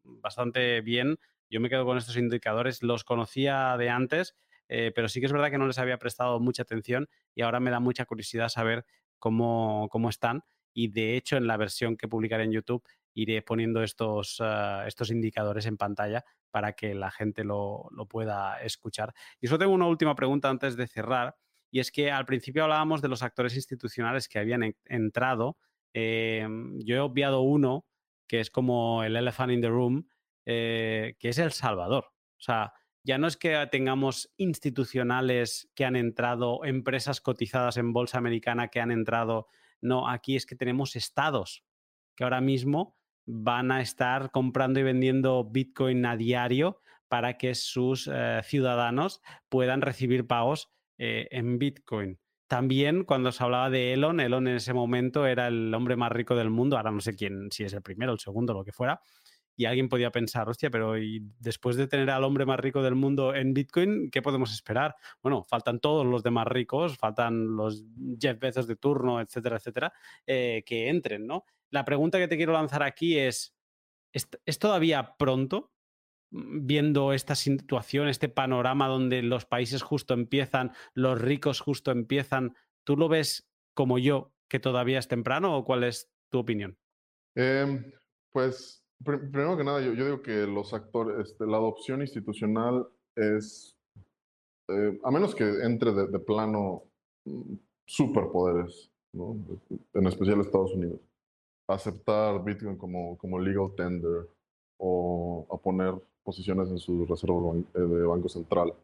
bastante 0.03 0.81
bien. 0.81 1.19
Yo 1.49 1.61
me 1.61 1.69
quedo 1.69 1.85
con 1.85 1.97
estos 1.97 2.17
indicadores, 2.17 2.83
los 2.83 3.05
conocía 3.05 3.77
de 3.79 3.89
antes, 3.89 4.37
pero 4.67 5.09
sí 5.09 5.21
que 5.21 5.27
es 5.27 5.33
verdad 5.33 5.51
que 5.51 5.59
no 5.59 5.67
les 5.67 5.79
había 5.79 5.99
prestado 5.99 6.41
mucha 6.41 6.63
atención 6.63 7.09
y 7.35 7.43
ahora 7.43 7.61
me 7.61 7.71
da 7.71 7.81
mucha 7.81 8.05
curiosidad 8.05 8.49
saber 8.49 8.85
cómo, 9.19 9.89
cómo 9.91 10.09
están. 10.09 10.43
Y 10.73 10.89
de 10.89 11.17
hecho, 11.17 11.37
en 11.37 11.47
la 11.47 11.57
versión 11.57 11.97
que 11.97 12.09
publicaré 12.09 12.45
en 12.45 12.53
YouTube 12.53 12.85
iré 13.15 13.43
poniendo 13.43 13.83
estos, 13.83 14.43
estos 14.87 15.11
indicadores 15.11 15.67
en 15.67 15.77
pantalla 15.77 16.25
para 16.51 16.73
que 16.73 16.95
la 16.95 17.11
gente 17.11 17.45
lo, 17.45 17.89
pueda 18.09 18.61
escuchar. 18.63 19.13
Y 19.41 19.47
solo 19.47 19.59
tengo 19.59 19.73
una 19.73 19.87
última 19.87 20.15
pregunta 20.15 20.49
antes 20.49 20.77
de 20.77 20.87
cerrar, 20.87 21.37
y 21.71 21.81
es 21.81 21.91
que 21.91 22.11
al 22.11 22.27
principio 22.27 22.65
hablábamos 22.65 23.03
de 23.03 23.09
los 23.09 23.23
actores 23.23 23.55
institucionales 23.55 24.29
que 24.29 24.39
habían 24.39 24.75
entrado. 24.85 25.57
Em, 25.93 26.79
yo 26.81 26.97
he 26.97 27.01
obviado 27.01 27.43
uno, 27.43 27.87
que 28.27 28.41
es 28.41 28.51
como 28.51 29.03
el 29.05 29.17
elephant 29.17 29.53
in 29.53 29.61
the 29.61 29.69
room, 29.69 30.09
eh, 30.47 31.17
que 31.19 31.29
es 31.29 31.39
El 31.39 31.53
Salvador. 31.53 32.07
O 32.07 32.43
sea, 32.43 32.73
ya 33.03 33.19
no 33.19 33.27
es 33.27 33.37
que 33.37 33.67
tengamos 33.71 34.33
institucionales 34.37 35.71
que 35.75 35.85
han 35.85 35.97
entrado, 35.97 36.65
empresas 36.65 37.21
cotizadas 37.21 37.77
en 37.77 37.93
bolsa 37.93 38.19
americana 38.19 38.69
que 38.69 38.81
han 38.81 38.91
entrado, 38.91 39.47
no, 39.81 40.09
aquí 40.09 40.37
es 40.37 40.47
que 40.47 40.57
tenemos 40.57 40.97
estados 40.97 41.65
que 42.15 42.25
ahora 42.25 42.41
mismo 42.41 42.99
van 43.25 43.73
a 43.73 43.81
estar 43.81 44.31
comprando 44.31 44.81
y 44.81 44.83
vendiendo 44.83 45.45
Bitcoin 45.45 46.05
a 46.05 46.17
diario 46.17 46.81
para 47.09 47.39
que 47.39 47.55
sus 47.55 48.11
eh, 48.13 48.41
ciudadanos 48.45 49.23
puedan 49.49 49.81
recibir 49.81 50.27
pagos 50.27 50.71
eh, 51.03 51.29
en 51.31 51.59
Bitcoin. 51.59 52.19
También 52.47 53.05
cuando 53.05 53.33
se 53.33 53.43
hablaba 53.43 53.71
de 53.71 53.95
Elon, 53.95 54.21
Elon 54.21 54.47
en 54.49 54.57
ese 54.57 54.75
momento 54.75 55.27
era 55.27 55.47
el 55.47 55.73
hombre 55.73 55.97
más 55.97 56.13
rico 56.13 56.37
del 56.37 56.51
mundo, 56.51 56.77
ahora 56.77 56.91
no 56.91 57.01
sé 57.01 57.17
quién, 57.17 57.51
si 57.51 57.65
es 57.65 57.73
el 57.73 57.81
primero, 57.81 58.13
el 58.13 58.19
segundo, 58.19 58.53
lo 58.53 58.65
que 58.65 58.73
fuera, 58.73 59.01
y 59.57 59.65
alguien 59.65 59.89
podía 59.89 60.11
pensar, 60.11 60.47
hostia, 60.47 60.69
pero 60.69 60.99
¿y 60.99 61.23
después 61.39 61.77
de 61.77 61.87
tener 61.87 62.11
al 62.11 62.23
hombre 62.23 62.45
más 62.45 62.61
rico 62.61 62.83
del 62.83 62.97
mundo 62.97 63.35
en 63.35 63.55
Bitcoin, 63.55 64.11
¿qué 64.11 64.21
podemos 64.21 64.53
esperar? 64.53 64.95
Bueno, 65.23 65.43
faltan 65.43 65.81
todos 65.81 66.05
los 66.05 66.23
demás 66.23 66.49
ricos, 66.49 66.99
faltan 66.99 67.57
los 67.57 67.83
Jeff 68.21 68.39
Bezos 68.39 68.67
de 68.67 68.77
turno, 68.77 69.23
etcétera, 69.23 69.57
etcétera, 69.57 69.95
eh, 70.27 70.63
que 70.67 70.91
entren, 70.91 71.27
¿no? 71.27 71.45
La 71.71 71.87
pregunta 71.87 72.19
que 72.19 72.29
te 72.29 72.37
quiero 72.37 72.53
lanzar 72.53 72.83
aquí 72.83 73.17
es, 73.17 73.57
¿es, 74.13 74.59
todavía 74.59 75.15
pronto? 75.19 75.73
Mm, 76.31 76.67
viendo 76.67 77.13
esta 77.13 77.35
situación, 77.35 78.09
este 78.09 78.29
panorama 78.29 78.89
donde 78.89 79.23
los 79.23 79.45
países 79.45 79.83
justo 79.83 80.15
empiezan, 80.15 80.73
los 80.95 81.21
ricos 81.21 81.61
justo 81.61 81.91
empiezan, 81.91 82.55
¿tú 82.85 82.97
lo 82.97 83.09
ves 83.09 83.49
como 83.75 83.99
yo 83.99 84.33
que 84.49 84.61
todavía 84.61 84.99
es 84.99 85.09
temprano 85.09 85.57
o 85.57 85.65
cuál 85.65 85.85
es 85.85 86.11
tu 86.29 86.39
opinión? 86.39 86.77
Em, 87.35 87.93
pues 88.31 88.85
primero 89.05 89.57
que 89.57 89.65
nada, 89.65 89.81
yo, 89.81 89.93
digo 89.93 90.23
que 90.23 90.47
los 90.47 90.75
actores, 90.75 91.31
este, 91.31 91.47
la 91.47 91.57
adopción 91.57 92.01
institucional 92.03 92.87
es, 93.17 93.77
eh, 94.69 94.99
a 95.03 95.11
menos 95.11 95.35
que 95.35 95.45
entre 95.45 95.93
de, 95.93 96.19
plano 96.19 96.85
mm, 97.25 97.55
superpoderes, 97.87 98.91
en 99.13 100.07
especial 100.07 100.41
Estados 100.41 100.73
Unidos 100.73 101.01
aceptar 101.67 102.43
Bitcoin 102.43 102.77
como, 102.77 103.17
como 103.19 103.39
legal 103.39 103.73
tender 103.77 104.29
o 104.79 105.47
a 105.51 105.57
poner 105.57 105.95
posiciones 106.23 106.71
en 106.71 106.79
su 106.79 107.07
reserva 107.07 107.55
eh, 107.57 107.81
de 107.81 108.05
Banco 108.05 108.29
Central. 108.29 108.75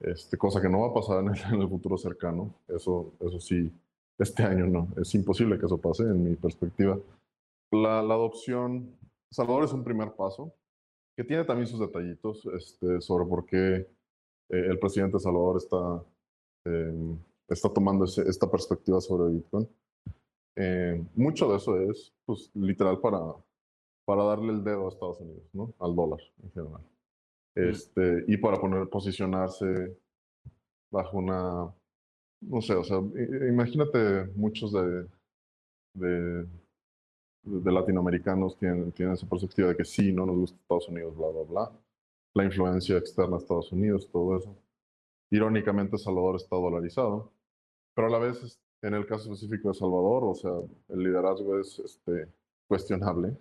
Este, 0.00 0.36
cosa 0.36 0.60
que 0.60 0.68
no 0.68 0.80
va 0.80 0.88
a 0.88 0.94
pasar 0.94 1.24
en 1.24 1.60
el, 1.60 1.68
futuro 1.68 1.96
cercano. 1.96 2.54
Eso, 2.68 3.14
eso 3.20 3.40
sí, 3.40 3.70
este 4.18 4.42
año 4.42 4.66
no. 4.66 4.88
Es 5.00 5.14
imposible 5.14 5.58
que 5.58 5.66
eso 5.66 5.78
pase 5.78 6.02
en 6.02 6.22
mi 6.22 6.36
perspectiva. 6.36 6.98
La, 7.70 8.02
la 8.02 8.14
adopción, 8.14 8.96
Salvador 9.30 9.64
es 9.64 9.72
un 9.72 9.84
primer 9.84 10.12
paso, 10.12 10.52
que 11.16 11.24
tiene 11.24 11.44
también 11.44 11.66
sus 11.66 11.80
detallitos 11.80 12.44
este, 12.46 13.00
sobre 13.00 13.26
por 13.26 13.46
qué 13.46 13.76
eh, 13.76 13.86
el 14.48 14.78
presidente 14.78 15.18
Salvador 15.18 15.56
está, 15.58 16.04
em, 16.64 17.18
está 17.48 17.72
tomando 17.72 18.04
esta 18.04 18.50
perspectiva 18.50 19.00
sobre 19.00 19.32
Bitcoin. 19.32 19.68
Eh, 20.56 21.04
mucho 21.14 21.50
de 21.50 21.56
eso 21.56 21.78
es, 21.80 22.12
pues, 22.24 22.50
literal 22.54 23.00
para, 23.00 23.18
para 24.04 24.24
darle 24.24 24.52
el 24.52 24.64
dedo 24.64 24.86
a 24.86 24.88
Estados 24.88 25.20
Unidos, 25.20 25.44
¿no? 25.52 25.74
Al 25.78 25.94
dólar 25.94 26.20
en 26.42 26.50
general. 26.52 26.82
Este, 27.54 28.24
y 28.26 28.36
para 28.36 28.60
poner, 28.60 28.88
posicionarse 28.88 29.96
bajo 30.90 31.18
una, 31.18 31.72
no 32.40 32.60
sé, 32.60 32.74
o 32.74 32.84
sea, 32.84 32.98
imagínate 32.98 34.26
muchos 34.34 34.72
de, 34.72 35.06
de, 35.94 36.46
de 37.44 37.72
latinoamericanos 37.72 38.56
tienen, 38.58 38.92
tienen 38.92 39.14
esa 39.14 39.28
perspectiva 39.28 39.68
de 39.68 39.76
que 39.76 39.84
sí, 39.84 40.12
no 40.12 40.26
nos 40.26 40.36
gusta 40.36 40.58
Estados 40.60 40.88
Unidos, 40.88 41.16
bla, 41.16 41.28
bla, 41.28 41.42
bla. 41.42 41.72
La 42.34 42.44
influencia 42.44 42.96
externa 42.96 43.36
de 43.36 43.42
Estados 43.42 43.70
Unidos, 43.70 44.08
todo 44.10 44.36
eso. 44.36 44.56
Irónicamente, 45.30 45.98
Salvador 45.98 46.36
está 46.36 46.56
dolarizado, 46.56 47.32
pero 47.94 48.08
a 48.08 48.10
la 48.10 48.18
vez 48.18 48.60
en 48.82 48.94
el 48.94 49.06
caso 49.06 49.32
específico 49.32 49.68
de 49.68 49.74
Salvador, 49.74 50.24
o 50.24 50.34
sea, 50.34 50.52
el 50.88 50.98
liderazgo 50.98 51.58
es 51.58 51.78
este, 51.78 52.28
cuestionable. 52.68 53.36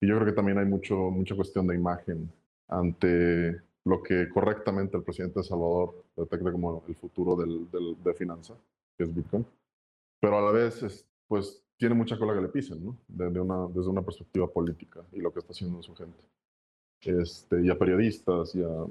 Y 0.00 0.08
yo 0.08 0.14
creo 0.16 0.26
que 0.26 0.32
también 0.32 0.58
hay 0.58 0.66
mucho, 0.66 0.94
mucha 1.10 1.34
cuestión 1.34 1.66
de 1.66 1.74
imagen 1.74 2.30
ante 2.68 3.60
lo 3.84 4.02
que 4.02 4.28
correctamente 4.28 4.96
el 4.96 5.02
presidente 5.02 5.40
de 5.40 5.44
Salvador 5.44 6.04
detecta 6.16 6.52
como 6.52 6.84
el 6.86 6.94
futuro 6.94 7.36
del, 7.36 7.70
del, 7.70 7.96
de 8.02 8.14
finanza, 8.14 8.54
que 8.96 9.04
es 9.04 9.14
Bitcoin. 9.14 9.46
Pero 10.20 10.38
a 10.38 10.42
la 10.42 10.50
vez, 10.50 11.06
pues, 11.26 11.64
tiene 11.76 11.94
mucha 11.94 12.18
cola 12.18 12.34
que 12.34 12.42
le 12.42 12.48
pisen, 12.48 12.84
¿no? 12.84 12.98
Desde 13.08 13.40
una, 13.40 13.66
desde 13.68 13.88
una 13.88 14.02
perspectiva 14.02 14.46
política 14.48 15.04
y 15.12 15.20
lo 15.20 15.32
que 15.32 15.38
está 15.38 15.52
haciendo 15.52 15.82
su 15.82 15.94
gente. 15.94 16.22
Este, 17.00 17.64
y 17.64 17.70
a 17.70 17.78
periodistas 17.78 18.54
y 18.54 18.62
a 18.62 18.86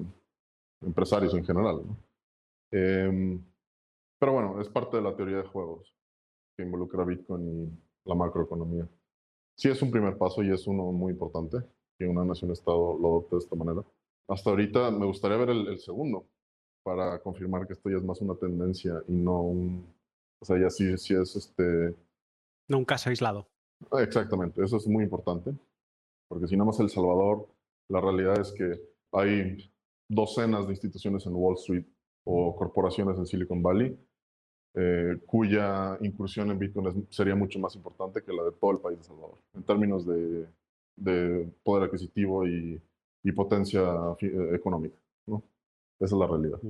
empresarios 0.80 1.34
en 1.34 1.44
general, 1.44 1.82
¿no? 1.86 1.96
Eh, 2.72 3.38
pero 4.18 4.32
bueno, 4.32 4.60
es 4.60 4.68
parte 4.68 4.96
de 4.96 5.02
la 5.02 5.14
teoría 5.14 5.38
de 5.38 5.48
juegos 5.48 5.94
que 6.56 6.64
involucra 6.64 7.04
Bitcoin 7.04 7.46
y 7.46 8.08
la 8.08 8.14
macroeconomía. 8.14 8.88
Sí 9.58 9.68
es 9.68 9.82
un 9.82 9.90
primer 9.90 10.16
paso 10.16 10.44
y 10.44 10.52
es 10.52 10.68
uno 10.68 10.92
muy 10.92 11.12
importante 11.12 11.58
que 11.98 12.06
una 12.06 12.24
nación-estado 12.24 12.96
lo 12.96 13.08
adopte 13.08 13.34
de 13.34 13.40
esta 13.40 13.56
manera. 13.56 13.84
Hasta 14.28 14.50
ahorita 14.50 14.92
me 14.92 15.04
gustaría 15.04 15.36
ver 15.36 15.50
el, 15.50 15.78
segundo 15.80 16.28
para 16.84 17.20
confirmar 17.20 17.66
que 17.66 17.72
esto 17.72 17.90
ya 17.90 17.96
es 17.96 18.04
más 18.04 18.20
una 18.20 18.36
tendencia 18.36 19.02
y 19.08 19.12
no 19.12 19.42
un... 19.42 19.94
O 20.40 20.44
sea, 20.44 20.60
ya 20.60 20.70
sí, 20.70 20.96
sí 20.96 21.14
es 21.14 21.34
este... 21.34 21.92
No 22.68 22.78
un 22.78 22.84
caso 22.84 23.10
aislado. 23.10 23.48
Exactamente, 23.98 24.62
eso 24.62 24.76
es 24.76 24.86
muy 24.86 25.02
importante, 25.02 25.52
porque 26.28 26.46
si 26.46 26.56
no 26.56 26.64
más 26.64 26.78
El 26.78 26.90
Salvador, 26.90 27.48
la 27.88 28.00
realidad 28.00 28.40
es 28.40 28.52
que 28.52 28.80
hay 29.12 29.72
docenas 30.08 30.66
de 30.66 30.72
instituciones 30.72 31.26
en 31.26 31.34
Wall 31.34 31.54
Street 31.54 31.84
o 32.24 32.54
corporaciones 32.54 33.18
en 33.18 33.26
Silicon 33.26 33.62
Valley 33.62 33.98
eh, 34.80 35.18
cuya 35.26 35.98
incursión 36.02 36.52
en 36.52 36.58
Bitcoin 36.60 37.04
sería 37.10 37.34
mucho 37.34 37.58
más 37.58 37.74
importante 37.74 38.22
que 38.22 38.32
la 38.32 38.44
de 38.44 38.52
todo 38.52 38.70
el 38.70 38.78
país 38.78 38.96
de 38.98 39.04
Salvador, 39.04 39.34
en 39.54 39.64
términos 39.64 40.06
de, 40.06 40.46
poder 41.64 41.88
adquisitivo 41.88 42.46
y, 42.46 42.80
potencia 43.34 43.82
eh, 44.20 44.50
económica. 44.54 44.96
¿no? 45.26 45.42
Esa 45.98 46.14
es 46.14 46.20
la 46.20 46.28
realidad. 46.28 46.60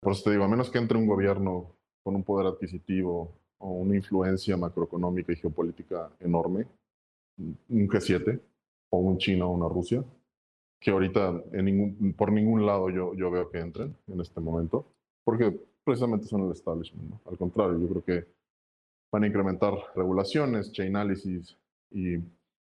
Por 0.00 0.12
eso 0.12 0.24
te 0.24 0.30
digo, 0.30 0.44
a 0.44 0.48
menos 0.48 0.70
que 0.70 0.78
entre 0.78 0.96
un 0.96 1.06
gobierno 1.06 1.70
con 2.02 2.16
un 2.16 2.24
poder 2.24 2.46
adquisitivo 2.46 3.30
o 3.58 3.70
una 3.72 3.94
influencia 3.94 4.56
macroeconómica 4.56 5.32
y 5.32 5.36
geopolítica 5.36 6.10
enorme, 6.20 6.66
un 7.36 7.88
G7 7.88 8.40
o 8.88 8.98
un 8.98 9.18
China 9.18 9.46
o 9.46 9.50
una 9.50 9.68
Rusia, 9.68 10.02
que 10.80 10.90
ahorita 10.90 11.42
en 11.52 11.64
ningún, 11.66 12.14
por 12.14 12.32
ningún 12.32 12.64
lado 12.64 12.88
yo, 12.88 13.14
yo 13.14 13.30
veo 13.30 13.50
que 13.50 13.60
entren 13.60 13.94
en 14.06 14.20
este 14.20 14.40
momento, 14.40 14.86
porque 15.24 15.60
precisamente 15.84 16.26
son 16.26 16.46
el 16.46 16.52
establishment. 16.52 17.14
Al 17.26 17.38
contrario, 17.38 17.78
yo 17.78 17.88
creo 17.88 18.04
que 18.04 18.26
van 19.12 19.24
a 19.24 19.26
incrementar 19.26 19.74
regulaciones, 19.94 20.72
chainalysis 20.72 21.56
y 21.90 22.16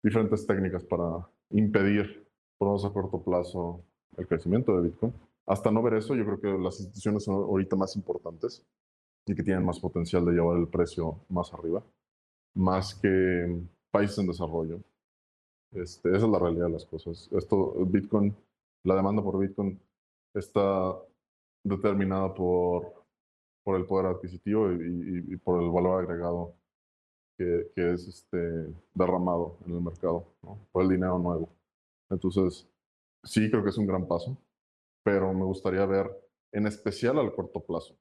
diferentes 0.02 0.48
técnicas 0.48 0.84
para 0.84 1.28
impedir, 1.52 2.28
por 2.58 2.70
lo 2.70 2.88
a 2.88 2.94
corto 2.94 3.22
plazo, 3.22 3.84
el 4.18 4.28
crecimiento 4.28 4.76
de 4.76 4.90
Bitcoin. 4.90 5.14
Hasta 5.46 5.72
no 5.72 5.82
ver 5.82 5.96
eso, 5.96 6.16
yo 6.16 6.26
creo 6.26 6.40
que 6.40 6.64
las 6.64 6.80
instituciones 6.80 7.24
son 7.24 7.36
ahorita 7.36 7.76
más 7.76 7.96
importantes 7.96 8.66
y 9.26 9.36
que 9.36 9.44
tienen 9.44 9.66
más 9.66 9.80
potencial 9.80 10.26
de 10.26 10.34
llevar 10.34 10.58
el 10.58 10.68
precio 10.68 11.20
más 11.30 11.54
arriba, 11.54 11.84
más 12.56 12.96
que 12.96 13.62
países 13.92 14.20
en 14.20 14.28
desarrollo. 14.28 14.80
Este, 15.72 16.10
esa 16.10 16.26
es 16.26 16.32
la 16.32 16.40
realidad 16.40 16.66
de 16.66 16.72
las 16.72 16.86
cosas. 16.86 17.30
Esto, 17.32 17.74
Bitcoin, 17.86 18.36
la 18.84 18.96
demanda 18.96 19.22
por 19.22 19.38
Bitcoin 19.38 19.80
está 20.34 20.96
determinada 21.64 22.34
por 22.34 22.99
por 23.70 23.80
el 23.80 23.86
poder 23.86 24.08
adquisitivo 24.08 24.72
y, 24.72 25.38
por 25.38 25.62
el 25.62 25.70
valor 25.70 26.02
agregado 26.02 26.56
que, 27.38 27.70
que, 27.76 27.94
es 27.94 28.08
este, 28.08 28.74
derramado 28.96 29.60
en 29.64 29.76
el 29.76 29.82
mercado, 29.82 30.26
por 30.72 30.82
el 30.82 30.90
dinero 30.90 31.20
nuevo. 31.20 31.50
Entonces, 32.10 32.68
sí 33.24 33.48
creo 33.48 33.64
que 33.64 33.70
es 33.70 33.78
un 33.78 33.86
gran 33.86 34.08
paso, 34.08 34.36
pero 35.04 35.32
me 35.36 35.46
gustaría 35.46 35.86
ver 35.86 36.10
en 36.52 36.66
especial 36.66 37.20
al 37.20 37.32
corto 37.36 37.60
plazo, 37.60 37.96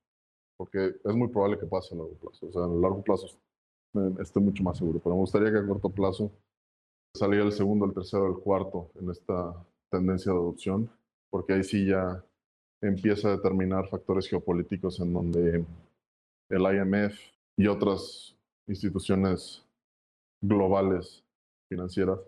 porque 0.57 0.95
es 1.05 1.15
muy 1.15 1.29
probable 1.29 1.59
que 1.59 1.67
pase 1.67 1.95
a 1.95 1.99
largo 1.99 2.15
plazo. 2.15 2.47
O 2.47 2.51
sea, 2.53 2.65
a 2.65 2.69
largo 2.69 3.03
plazo 3.03 3.39
estoy 4.21 4.43
mucho 4.43 4.63
más 4.63 4.79
seguro, 4.79 5.01
pero 5.01 5.17
me 5.17 5.21
gustaría 5.21 5.53
que 5.53 5.59
a 5.59 5.67
corto 5.67 5.91
plazo 5.91 6.33
saliera 7.13 7.45
el 7.45 7.53
segundo, 7.53 7.85
el 7.85 7.93
tercero, 7.93 8.27
el 8.27 8.43
cuarto 8.43 8.91
en 8.95 9.11
esta 9.11 9.55
tendencia 9.91 10.33
de 10.33 10.39
adopción, 10.39 10.91
porque 11.29 11.53
ahí 11.53 11.63
sí 11.63 11.85
ya 11.85 12.25
empieza 12.81 13.29
a 13.29 13.37
determinar 13.37 13.89
factores 13.89 14.29
geopolíticos 14.29 15.01
en 15.01 15.13
donde 15.13 15.65
el 16.51 16.63
IMF 16.63 17.19
y 17.57 17.67
otras 17.67 18.37
instituciones 18.67 19.65
globales 20.41 21.25
financieras 21.69 22.21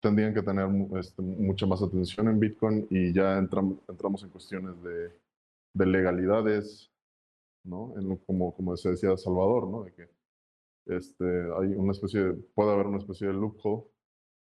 tendrían 0.00 0.34
que 0.34 0.42
tener 0.42 0.68
este, 0.98 1.22
mucha 1.22 1.66
más 1.66 1.82
atención 1.82 2.28
en 2.28 2.38
Bitcoin 2.38 2.86
y 2.90 3.12
ya 3.12 3.38
entramos 3.38 4.22
en 4.22 4.30
cuestiones 4.30 4.80
de, 4.82 5.10
de 5.74 5.86
legalidades, 5.86 6.90
¿no? 7.64 7.94
En, 7.98 8.16
como, 8.18 8.54
como 8.54 8.76
se 8.76 8.90
decía 8.90 9.16
Salvador, 9.16 9.68
¿no? 9.68 9.84
De 9.84 9.92
que 9.92 10.08
este, 10.86 11.24
hay 11.24 11.74
una 11.74 11.92
especie, 11.92 12.32
puede 12.54 12.72
haber 12.72 12.86
una 12.86 12.98
especie 12.98 13.26
de 13.28 13.32
loophole 13.32 13.84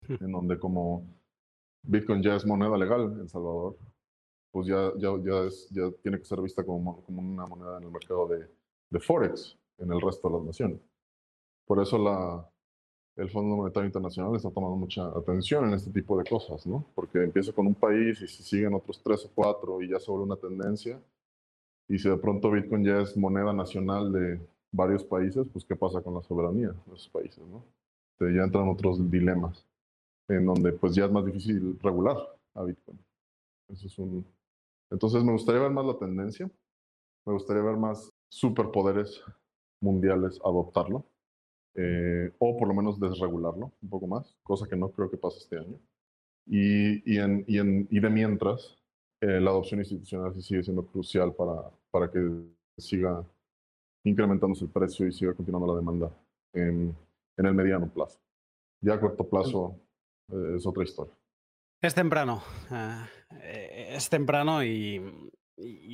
en 0.07 0.32
donde 0.32 0.60
como 0.60 1.07
Bitcoin 1.84 2.22
ya 2.22 2.36
es 2.36 2.45
moneda 2.45 2.78
legal 2.78 3.18
en 3.20 3.30
Salvador, 3.30 3.78
pues 4.56 4.68
ya, 4.68 4.94
ya, 4.95 5.10
ya, 5.22 5.44
es, 5.48 5.68
ya 5.69 5.91
tiene 6.02 6.18
que 6.18 6.23
ser 6.23 6.40
vista 6.40 6.64
como, 6.64 7.02
como 7.02 7.19
una 7.22 7.45
moneda 7.45 7.77
en 7.77 7.84
el 7.84 7.91
mercado 7.91 8.26
de, 8.26 8.48
de 8.90 8.99
Forex 9.02 9.57
en 9.80 9.91
el 9.91 9.99
resto 9.99 10.30
de 10.30 10.36
las 10.36 10.45
naciones. 10.45 10.80
Por 11.65 11.82
eso 11.82 11.98
la, 11.98 12.49
el 13.18 13.30
Fondo 13.30 13.57
Monetario 13.57 13.88
Internacional 13.88 14.34
está 14.34 14.49
tomando 14.49 14.77
mucha 14.77 15.07
atención 15.07 15.65
en 15.65 15.73
este 15.73 15.91
tipo 15.91 16.18
de 16.18 16.23
cosas, 16.23 16.65
¿no? 16.65 16.86
Porque 16.95 17.22
empieza 17.22 17.52
con 17.52 17.68
un 17.68 17.76
país 17.76 18.22
y 18.22 18.30
si 18.30 18.44
siguen 18.44 18.73
otros 18.73 19.02
tres 19.03 19.26
o 19.26 19.32
cuatro 19.36 19.82
y 19.82 19.90
ya 19.90 19.98
vuelve 20.07 20.23
una 20.23 20.38
tendencia, 20.38 21.03
y 21.90 21.99
si 21.99 22.07
de 22.07 22.15
pronto 22.15 22.49
Bitcoin 22.49 22.86
ya 22.86 23.02
es 23.02 23.18
moneda 23.18 23.52
nacional 23.52 24.10
de 24.14 24.40
varios 24.72 25.03
países, 25.03 25.45
pues 25.52 25.65
¿qué 25.65 25.76
pasa 25.76 26.02
con 26.02 26.14
la 26.14 26.22
soberanía 26.22 26.69
de 26.69 26.95
esos 26.95 27.10
países, 27.10 27.44
¿no? 27.45 27.61
ya 28.22 28.44
entran 28.45 28.69
otros 28.69 29.11
dilemas 29.11 29.68
en 30.30 30.45
donde 30.45 30.72
pues 30.72 30.95
ya 30.95 31.03
es 31.03 31.11
más 31.11 31.26
difícil 31.26 31.77
regular 31.84 32.15
a 32.53 32.64
Bitcoin. 32.64 32.98
Eso 33.68 33.88
es 33.88 33.99
un... 33.99 34.35
Entonces 34.96 35.26
me 35.26 35.34
gustaría 35.34 35.60
ver 35.60 35.72
más 35.72 35.86
la 35.86 36.00
tendencia, 36.00 36.50
me 37.26 37.34
gustaría 37.34 37.62
ver 37.62 37.76
más 37.76 38.10
superpoderes 38.30 39.22
mundiales 39.82 40.40
adoptarlo, 40.42 41.04
eh, 41.76 42.32
o 42.40 42.56
por 42.56 42.70
lo 42.70 42.74
menos 42.74 42.98
desregularlo 42.98 43.74
un 43.82 43.90
poco 43.90 44.08
más, 44.08 44.38
cosa 44.42 44.66
que 44.70 44.78
no 44.78 44.90
creo 44.94 45.12
que 45.12 45.18
pase 45.18 45.40
este 45.40 45.58
año. 45.58 45.78
Y, 46.48 47.14
y, 47.14 47.20
en, 47.20 47.44
y, 47.46 47.58
en, 47.58 47.90
y 47.92 48.00
de 48.00 48.10
mientras, 48.10 48.78
eh, 49.20 49.42
la 49.42 49.50
adopción 49.50 49.82
institucional 49.82 50.34
sí 50.34 50.42
sigue 50.42 50.64
siendo 50.64 50.86
crucial 50.86 51.34
para, 51.34 51.70
para 51.92 52.10
que 52.10 52.22
siga 52.78 53.22
incrementándose 54.06 54.64
el 54.64 54.72
precio 54.72 55.06
y 55.08 55.12
siga 55.12 55.34
continuando 55.34 55.68
la 55.68 55.76
demanda 55.76 56.10
en, 56.54 56.96
en 57.36 57.46
el 57.46 57.54
mediano 57.54 57.90
plazo. 57.90 58.18
Ya 58.80 58.94
a 58.94 59.00
corto 59.02 59.28
plazo 59.28 59.76
eh, 60.32 60.54
es 60.56 60.66
otra 60.66 60.86
historia. 60.86 61.14
Es 61.86 61.94
temprano, 61.94 62.44
es 63.44 64.10
temprano 64.10 64.64
y, 64.64 64.99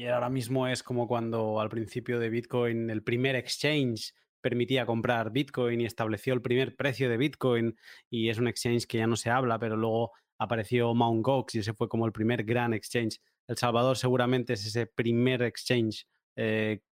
ahora 0.09 0.29
mismo 0.29 0.65
es 0.65 0.83
como 0.83 1.05
cuando 1.05 1.59
al 1.59 1.67
principio 1.67 2.17
de 2.17 2.29
Bitcoin 2.29 2.89
el 2.89 3.03
primer 3.03 3.35
exchange 3.35 4.13
permitía 4.39 4.85
comprar 4.85 5.33
Bitcoin 5.33 5.81
y 5.81 5.85
estableció 5.85 6.33
el 6.33 6.41
primer 6.41 6.77
precio 6.77 7.09
de 7.09 7.17
Bitcoin 7.17 7.77
y 8.09 8.29
es 8.29 8.37
un 8.37 8.47
exchange 8.47 8.87
que 8.87 8.99
ya 8.99 9.07
no 9.07 9.17
se 9.17 9.31
habla, 9.31 9.59
pero 9.59 9.75
luego 9.75 10.13
apareció 10.37 10.93
Mt. 10.93 11.23
Gox 11.23 11.55
y 11.55 11.59
ese 11.59 11.73
fue 11.73 11.89
como 11.89 12.05
el 12.05 12.13
primer 12.13 12.45
gran 12.45 12.73
exchange. 12.73 13.19
El 13.49 13.57
Salvador 13.57 13.97
seguramente 13.97 14.53
es 14.53 14.65
ese 14.65 14.85
primer 14.85 15.41
exchange 15.41 16.07
eh, 16.37 16.83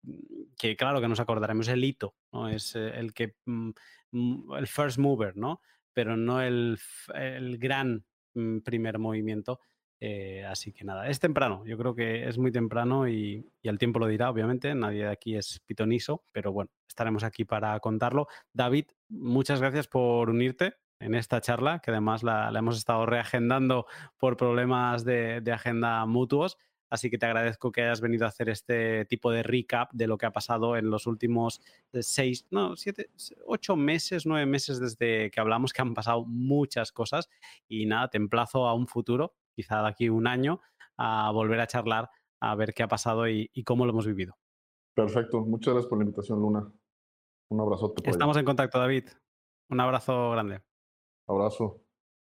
que 0.57 0.75
claro 0.75 0.99
que 0.99 1.07
nos 1.07 1.21
acordaremos, 1.21 1.69
el 1.69 1.85
hito, 1.85 2.15
¿no? 2.33 2.49
Es 2.49 2.75
eh, 2.75 2.91
el 2.95 3.13
que 3.13 3.35
mm, 3.45 3.69
mm, 4.11 4.53
el 4.57 4.67
first 4.67 4.97
mover, 4.97 5.37
¿no? 5.37 5.61
Pero 5.93 6.17
no 6.17 6.41
el, 6.41 6.77
el 7.15 7.57
gran 7.59 8.03
primer 8.63 8.99
movimiento. 8.99 9.59
Eh, 10.01 10.45
así 10.45 10.71
que 10.71 10.85
nada, 10.85 11.09
es 11.09 11.19
temprano, 11.19 11.65
yo 11.65 11.77
creo 11.77 11.93
que 11.93 12.27
es 12.27 12.37
muy 12.37 12.53
temprano 12.53 13.09
y, 13.09 13.45
el 13.63 13.77
tiempo 13.77 13.99
lo 13.99 14.07
dirá, 14.07 14.29
obviamente, 14.29 14.73
nadie 14.73 15.03
de 15.03 15.11
aquí 15.11 15.35
es 15.35 15.59
pitoniso, 15.65 16.23
pero 16.31 16.53
bueno, 16.53 16.71
estaremos 16.87 17.23
aquí 17.23 17.43
para 17.43 17.77
contarlo. 17.81 18.27
David, 18.53 18.85
muchas 19.09 19.59
gracias 19.59 19.87
por 19.87 20.29
unirte 20.29 20.75
en 21.01 21.15
esta 21.15 21.41
charla, 21.41 21.79
que 21.79 21.91
además 21.91 22.23
la, 22.23 22.49
hemos 22.57 22.77
estado 22.77 23.05
reagendando 23.05 23.87
por 24.17 24.37
problemas 24.37 25.03
de 25.03 25.51
agenda 25.51 26.05
mutuos. 26.05 26.57
Así 26.89 27.09
que 27.09 27.17
te 27.17 27.25
agradezco 27.25 27.71
que 27.71 27.83
hayas 27.83 28.01
venido 28.01 28.25
a 28.25 28.29
hacer 28.29 28.49
este 28.49 29.05
tipo 29.05 29.31
de 29.31 29.43
recap 29.43 29.91
de 29.93 30.07
lo 30.07 30.17
que 30.17 30.25
ha 30.25 30.31
pasado 30.31 30.75
en 30.75 30.89
los 30.89 31.07
últimos 31.07 31.61
eh, 31.93 32.01
seis, 32.01 32.47
no, 32.51 32.75
siete, 32.75 33.09
ocho 33.45 33.75
meses, 33.75 34.25
nueve 34.25 34.45
meses 34.45 34.79
desde 34.79 35.29
que 35.31 35.39
hablamos, 35.39 35.73
que 35.73 35.81
han 35.81 35.93
pasado 35.93 36.25
muchas 36.25 36.91
cosas. 36.91 37.29
Y 37.67 37.85
nada, 37.85 38.09
te 38.09 38.17
emplazo 38.17 38.67
a 38.67 38.73
un 38.73 38.87
futuro 38.87 39.33
quizá 39.59 39.81
de 39.81 39.89
aquí 39.89 40.07
un 40.07 40.25
año, 40.25 40.61
a 40.97 41.31
volver 41.31 41.59
a 41.59 41.67
charlar, 41.67 42.09
a 42.39 42.55
ver 42.55 42.73
qué 42.73 42.83
ha 42.83 42.87
pasado 42.87 43.27
y, 43.27 43.49
cómo 43.65 43.85
lo 43.85 43.91
hemos 43.91 44.07
vivido. 44.07 44.37
Perfecto, 44.95 45.41
muchas 45.41 45.73
gracias 45.73 45.89
por 45.89 45.97
la 45.97 46.05
invitación, 46.05 46.39
Luna. 46.39 46.71
Un 47.49 47.59
abrazote. 47.59 48.09
Estamos 48.09 48.37
en 48.37 48.45
contacto, 48.45 48.79
David. 48.79 49.09
Un 49.69 49.81
abrazo 49.81 50.31
grande. 50.31 50.61
Abrazo. 51.27 51.88